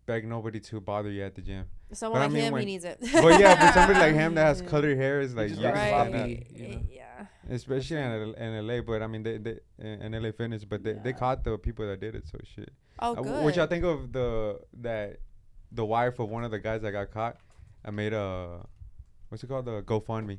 expect 0.05 0.27
nobody 0.27 0.61
to 0.61 0.81
bother 0.81 1.11
you 1.11 1.23
at 1.25 1.35
the 1.35 1.41
gym. 1.41 1.65
Someone 1.93 2.19
But 2.21 2.23
I 2.23 2.27
like 2.27 2.33
mean, 2.35 2.43
him, 2.45 2.53
when- 2.53 2.61
he 2.63 2.67
needs 2.67 2.85
it. 2.85 2.99
But 3.13 3.41
yeah, 3.41 3.67
for 3.67 3.73
somebody 3.73 3.99
like 3.99 4.15
him 4.15 4.35
that 4.35 4.45
has 4.47 4.61
colored 4.73 4.97
hair, 4.99 5.21
is 5.21 5.35
like 5.35 5.51
you 5.51 5.57
got 5.57 5.75
can 5.75 5.89
sloppy. 5.89 6.11
stand 6.11 6.23
Right. 6.25 6.47
you 6.55 6.69
know. 6.69 6.83
Yeah. 6.91 7.27
especially 7.51 7.97
in, 7.97 8.35
in 8.35 8.67
LA. 8.67 8.81
But 8.83 9.03
I 9.03 9.07
mean, 9.07 9.23
they, 9.23 9.39
they 9.39 9.59
in 9.79 10.13
LA 10.13 10.33
Fitness, 10.33 10.65
but 10.65 10.83
they, 10.85 10.95
they 10.95 11.13
caught 11.15 11.43
the 11.45 11.57
people 11.57 11.87
that 11.87 12.01
did 12.01 12.15
it. 12.15 12.27
So 12.29 12.39
shit. 12.55 12.71
Oh, 12.99 13.15
Uh, 13.17 13.23
good. 13.23 13.45
Which 13.47 13.57
I 13.59 13.67
think 13.67 13.85
of 13.85 14.13
the 14.13 14.61
that 14.83 15.21
the 15.73 15.85
wife 15.87 16.19
of 16.19 16.29
one 16.29 16.45
of 16.45 16.51
the 16.51 16.59
guys 16.59 16.83
that 16.83 16.93
got 16.93 17.11
caught. 17.11 17.37
I 17.85 17.91
made 17.91 18.13
a 18.13 18.61
what's 19.31 19.43
it 19.43 19.47
called 19.49 19.65
the 19.65 19.83
GoFundMe. 19.83 20.39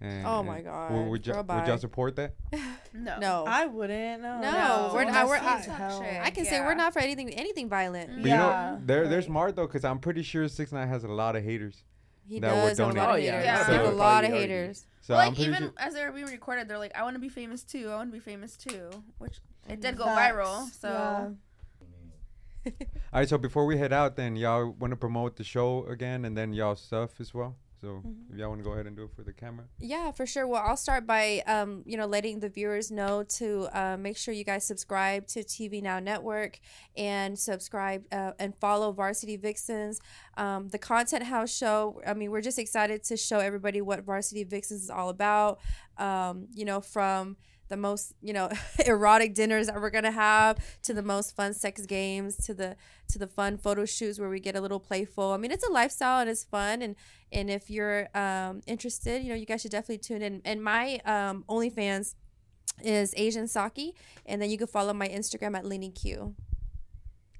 And, 0.00 0.26
Oh 0.26 0.42
my 0.42 0.60
God. 0.60 0.92
Would, 0.92 1.06
would, 1.08 1.22
Girl, 1.24 1.36
y'all, 1.48 1.58
would 1.58 1.66
y'all 1.68 1.78
support 1.78 2.16
that? 2.16 2.34
no. 2.92 3.18
no. 3.18 3.44
I, 3.46 3.62
I 3.62 3.66
wouldn't. 3.66 4.22
No. 4.22 4.40
No, 4.42 4.90
we're 4.92 5.04
not- 5.04 5.26
we're- 5.26 5.40
That's 5.40 5.68
I- 5.68 5.72
hell. 5.72 6.30
can 6.32 6.44
say 6.44 6.60
we're 6.60 6.74
not 6.74 6.92
for 6.92 6.98
anything 6.98 7.30
anything 7.30 7.68
violent. 7.68 8.10
But 8.22 8.28
you 8.28 8.36
know, 8.36 8.78
they're 8.84 9.08
they're 9.08 9.22
smart 9.22 9.56
though, 9.56 9.66
cause 9.66 9.84
I'm 9.84 9.98
pretty 9.98 10.22
sure 10.22 10.46
Six 10.48 10.70
Nine 10.72 10.88
has 10.88 11.04
a 11.04 11.08
lot 11.08 11.34
of 11.34 11.42
haters. 11.44 11.82
He 12.28 12.40
That 12.40 12.50
does 12.50 12.78
have 12.78 12.88
a 12.90 12.92
lot 12.92 13.08
of 13.08 13.14
Oh, 13.14 13.16
yeah. 13.16 13.30
haters. 13.40 13.44
Yeah. 13.44 13.66
He 13.68 13.74
a 13.74 13.86
So- 13.86 13.94
lot 13.94 14.24
of 14.24 14.30
haters. 14.32 14.86
So 15.00 15.14
Well, 15.14 15.28
like 15.28 15.38
even 15.38 15.54
sure. 15.62 15.72
as 15.78 15.94
they 15.94 16.04
were 16.04 16.12
being 16.12 16.26
recorded, 16.26 16.66
they're 16.68 16.78
like, 16.78 16.94
"I 16.96 17.02
want 17.04 17.14
to 17.14 17.20
be 17.20 17.28
famous 17.28 17.62
too. 17.62 17.88
I 17.90 17.94
want 17.94 18.10
to 18.10 18.12
be 18.12 18.18
famous 18.20 18.56
too," 18.56 18.90
which 19.18 19.38
it 19.68 19.80
did 19.80 19.96
go 19.96 20.04
Facts. 20.04 20.36
viral. 20.36 20.68
So 20.72 20.88
Yeah. 20.88 21.28
All 23.12 23.20
right, 23.20 23.28
so 23.28 23.38
before 23.38 23.64
we 23.64 23.78
head 23.78 23.92
out, 23.92 24.16
then 24.16 24.34
y'all 24.34 24.70
want 24.72 24.90
to 24.90 24.96
promote 24.96 25.36
the 25.36 25.44
show 25.44 25.86
again, 25.86 26.24
and 26.24 26.36
then 26.36 26.52
y'all 26.52 26.74
stuff 26.74 27.20
as 27.20 27.32
well. 27.32 27.54
So 27.86 28.02
Mm-hmm. 28.04 28.32
if 28.32 28.38
y'all 28.40 28.48
want 28.48 28.60
to 28.60 28.64
go 28.64 28.72
ahead 28.72 28.86
and 28.88 28.96
do 28.96 29.04
it 29.04 29.10
for 29.14 29.22
the 29.22 29.32
camera. 29.32 29.64
Yeah, 29.78 30.10
for 30.10 30.26
sure. 30.26 30.44
Well, 30.46 30.60
I'll 30.66 30.76
start 30.76 31.06
by 31.06 31.42
um, 31.46 31.84
you 31.86 31.96
know, 31.96 32.06
letting 32.06 32.40
the 32.40 32.48
viewers 32.48 32.90
know 32.90 33.22
to 33.38 33.68
uh, 33.72 33.96
make 33.96 34.16
sure 34.16 34.34
you 34.34 34.42
guys 34.42 34.64
subscribe 34.66 35.28
to 35.28 35.44
TV 35.44 35.80
Now 35.80 36.00
Network 36.00 36.58
and 36.96 37.38
subscribe 37.38 38.02
uh, 38.10 38.32
and 38.40 38.54
follow 38.56 38.90
Varsity 38.90 39.36
Vixens, 39.36 40.00
um, 40.36 40.68
the 40.68 40.78
Content 40.78 41.22
House 41.22 41.56
show. 41.56 42.00
I 42.04 42.14
mean, 42.14 42.32
we're 42.32 42.40
just 42.40 42.58
excited 42.58 43.04
to 43.04 43.16
show 43.16 43.38
everybody 43.38 43.80
what 43.80 44.02
Varsity 44.02 44.42
Vixens 44.42 44.82
is 44.82 44.90
all 44.90 45.08
about. 45.08 45.60
Um, 45.96 46.48
you 46.52 46.64
know, 46.64 46.80
from 46.80 47.36
the 47.68 47.76
most 47.76 48.12
you 48.20 48.32
know 48.32 48.48
erotic 48.86 49.34
dinners 49.34 49.66
that 49.66 49.76
we're 49.76 49.90
gonna 49.90 50.10
have 50.10 50.58
to 50.82 50.94
the 50.94 51.02
most 51.02 51.34
fun 51.34 51.54
sex 51.54 51.86
games 51.86 52.36
to 52.46 52.54
the 52.54 52.76
to 53.08 53.18
the 53.18 53.26
fun 53.26 53.56
photo 53.56 53.84
shoots 53.84 54.18
where 54.18 54.28
we 54.28 54.40
get 54.40 54.56
a 54.56 54.60
little 54.60 54.80
playful. 54.80 55.32
I 55.32 55.36
mean 55.36 55.50
it's 55.50 55.66
a 55.66 55.72
lifestyle 55.72 56.20
and 56.20 56.30
it's 56.30 56.44
fun. 56.44 56.82
And 56.82 56.96
and 57.32 57.50
if 57.50 57.70
you're 57.70 58.08
um, 58.16 58.62
interested 58.66 59.22
you 59.22 59.30
know 59.30 59.34
you 59.34 59.46
guys 59.46 59.62
should 59.62 59.70
definitely 59.70 59.98
tune 59.98 60.22
in. 60.22 60.42
And 60.44 60.62
my 60.62 61.00
um, 61.04 61.44
onlyfans 61.48 62.14
is 62.82 63.14
asian 63.16 63.48
saki. 63.48 63.94
And 64.24 64.40
then 64.40 64.50
you 64.50 64.58
can 64.58 64.66
follow 64.66 64.92
my 64.92 65.08
instagram 65.08 65.56
at 65.56 65.64
leaning 65.64 65.92
q. 65.92 66.34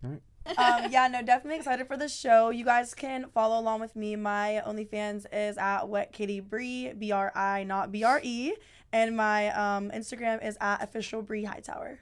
Um, 0.03 0.21
yeah, 0.91 1.09
no, 1.09 1.23
definitely 1.23 1.57
excited 1.57 1.87
for 1.87 1.97
the 1.97 2.09
show. 2.09 2.51
You 2.51 2.65
guys 2.65 2.95
can 2.95 3.27
follow 3.35 3.59
along 3.61 3.81
with 3.81 3.97
me. 3.97 4.17
My 4.17 4.63
OnlyFans 4.67 5.27
is 5.33 5.59
at 5.59 5.89
Wet 5.89 6.13
Kitty 6.13 6.41
Bri, 6.41 6.93
B 6.99 7.13
R 7.13 7.33
I, 7.35 7.65
not 7.65 7.93
B 7.93 8.05
R 8.05 8.21
E, 8.23 8.53
and 8.93 9.17
my 9.17 9.49
um, 9.51 9.91
Instagram 9.91 10.45
is 10.47 10.57
at 10.61 10.83
official 10.83 11.23
Bri 11.23 11.45
Hightower. 11.45 12.01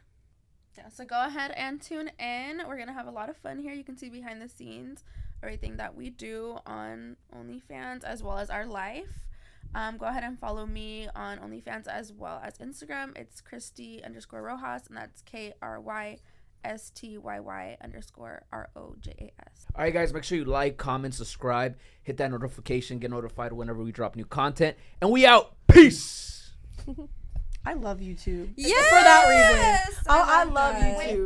yeah, 0.76 0.88
so 0.88 1.04
go 1.04 1.24
ahead 1.24 1.52
and 1.56 1.80
tune 1.80 2.10
in. 2.18 2.62
We're 2.66 2.78
gonna 2.78 2.92
have 2.92 3.06
a 3.06 3.12
lot 3.12 3.28
of 3.28 3.36
fun 3.36 3.58
here. 3.58 3.72
You 3.72 3.84
can 3.84 3.96
see 3.96 4.10
behind 4.10 4.40
the 4.40 4.48
scenes 4.48 5.04
everything 5.42 5.76
that 5.76 5.94
we 5.94 6.08
do 6.08 6.56
on 6.66 7.16
OnlyFans 7.36 8.02
as 8.02 8.22
well 8.22 8.38
as 8.38 8.48
our 8.48 8.64
life. 8.64 9.26
Um, 9.74 9.98
go 9.98 10.06
ahead 10.06 10.22
and 10.22 10.38
follow 10.38 10.66
me 10.66 11.08
on 11.14 11.38
OnlyFans 11.38 11.86
as 11.88 12.12
well 12.12 12.40
as 12.42 12.58
Instagram. 12.58 13.16
It's 13.18 13.40
Christy 13.40 14.02
underscore 14.04 14.42
Rojas, 14.42 14.86
and 14.88 14.96
that's 14.96 15.20
K 15.22 15.52
R 15.60 15.80
Y 15.80 16.18
S 16.64 16.90
T 16.90 17.18
Y 17.18 17.40
Y 17.40 17.76
underscore 17.82 18.44
R 18.52 18.70
O 18.76 18.94
J 19.00 19.12
A 19.18 19.24
S. 19.42 19.66
All 19.74 19.84
right, 19.84 19.92
guys, 19.92 20.14
make 20.14 20.24
sure 20.24 20.38
you 20.38 20.44
like, 20.44 20.76
comment, 20.76 21.14
subscribe, 21.14 21.76
hit 22.02 22.16
that 22.18 22.30
notification, 22.30 22.98
get 22.98 23.10
notified 23.10 23.52
whenever 23.52 23.82
we 23.82 23.92
drop 23.92 24.16
new 24.16 24.24
content, 24.24 24.76
and 25.00 25.10
we 25.10 25.26
out. 25.26 25.54
Peace. 25.66 26.33
I 27.66 27.74
love 27.74 28.00
YouTube. 28.00 28.50
yes 28.56 28.88
For 28.88 29.02
that 29.02 29.26
reason. 29.28 30.02
Oh, 30.08 30.14
oh 30.18 30.24
I, 30.26 30.40
I 30.40 30.44
love 30.44 30.74
that. 30.74 30.98
YouTube. 30.98 31.22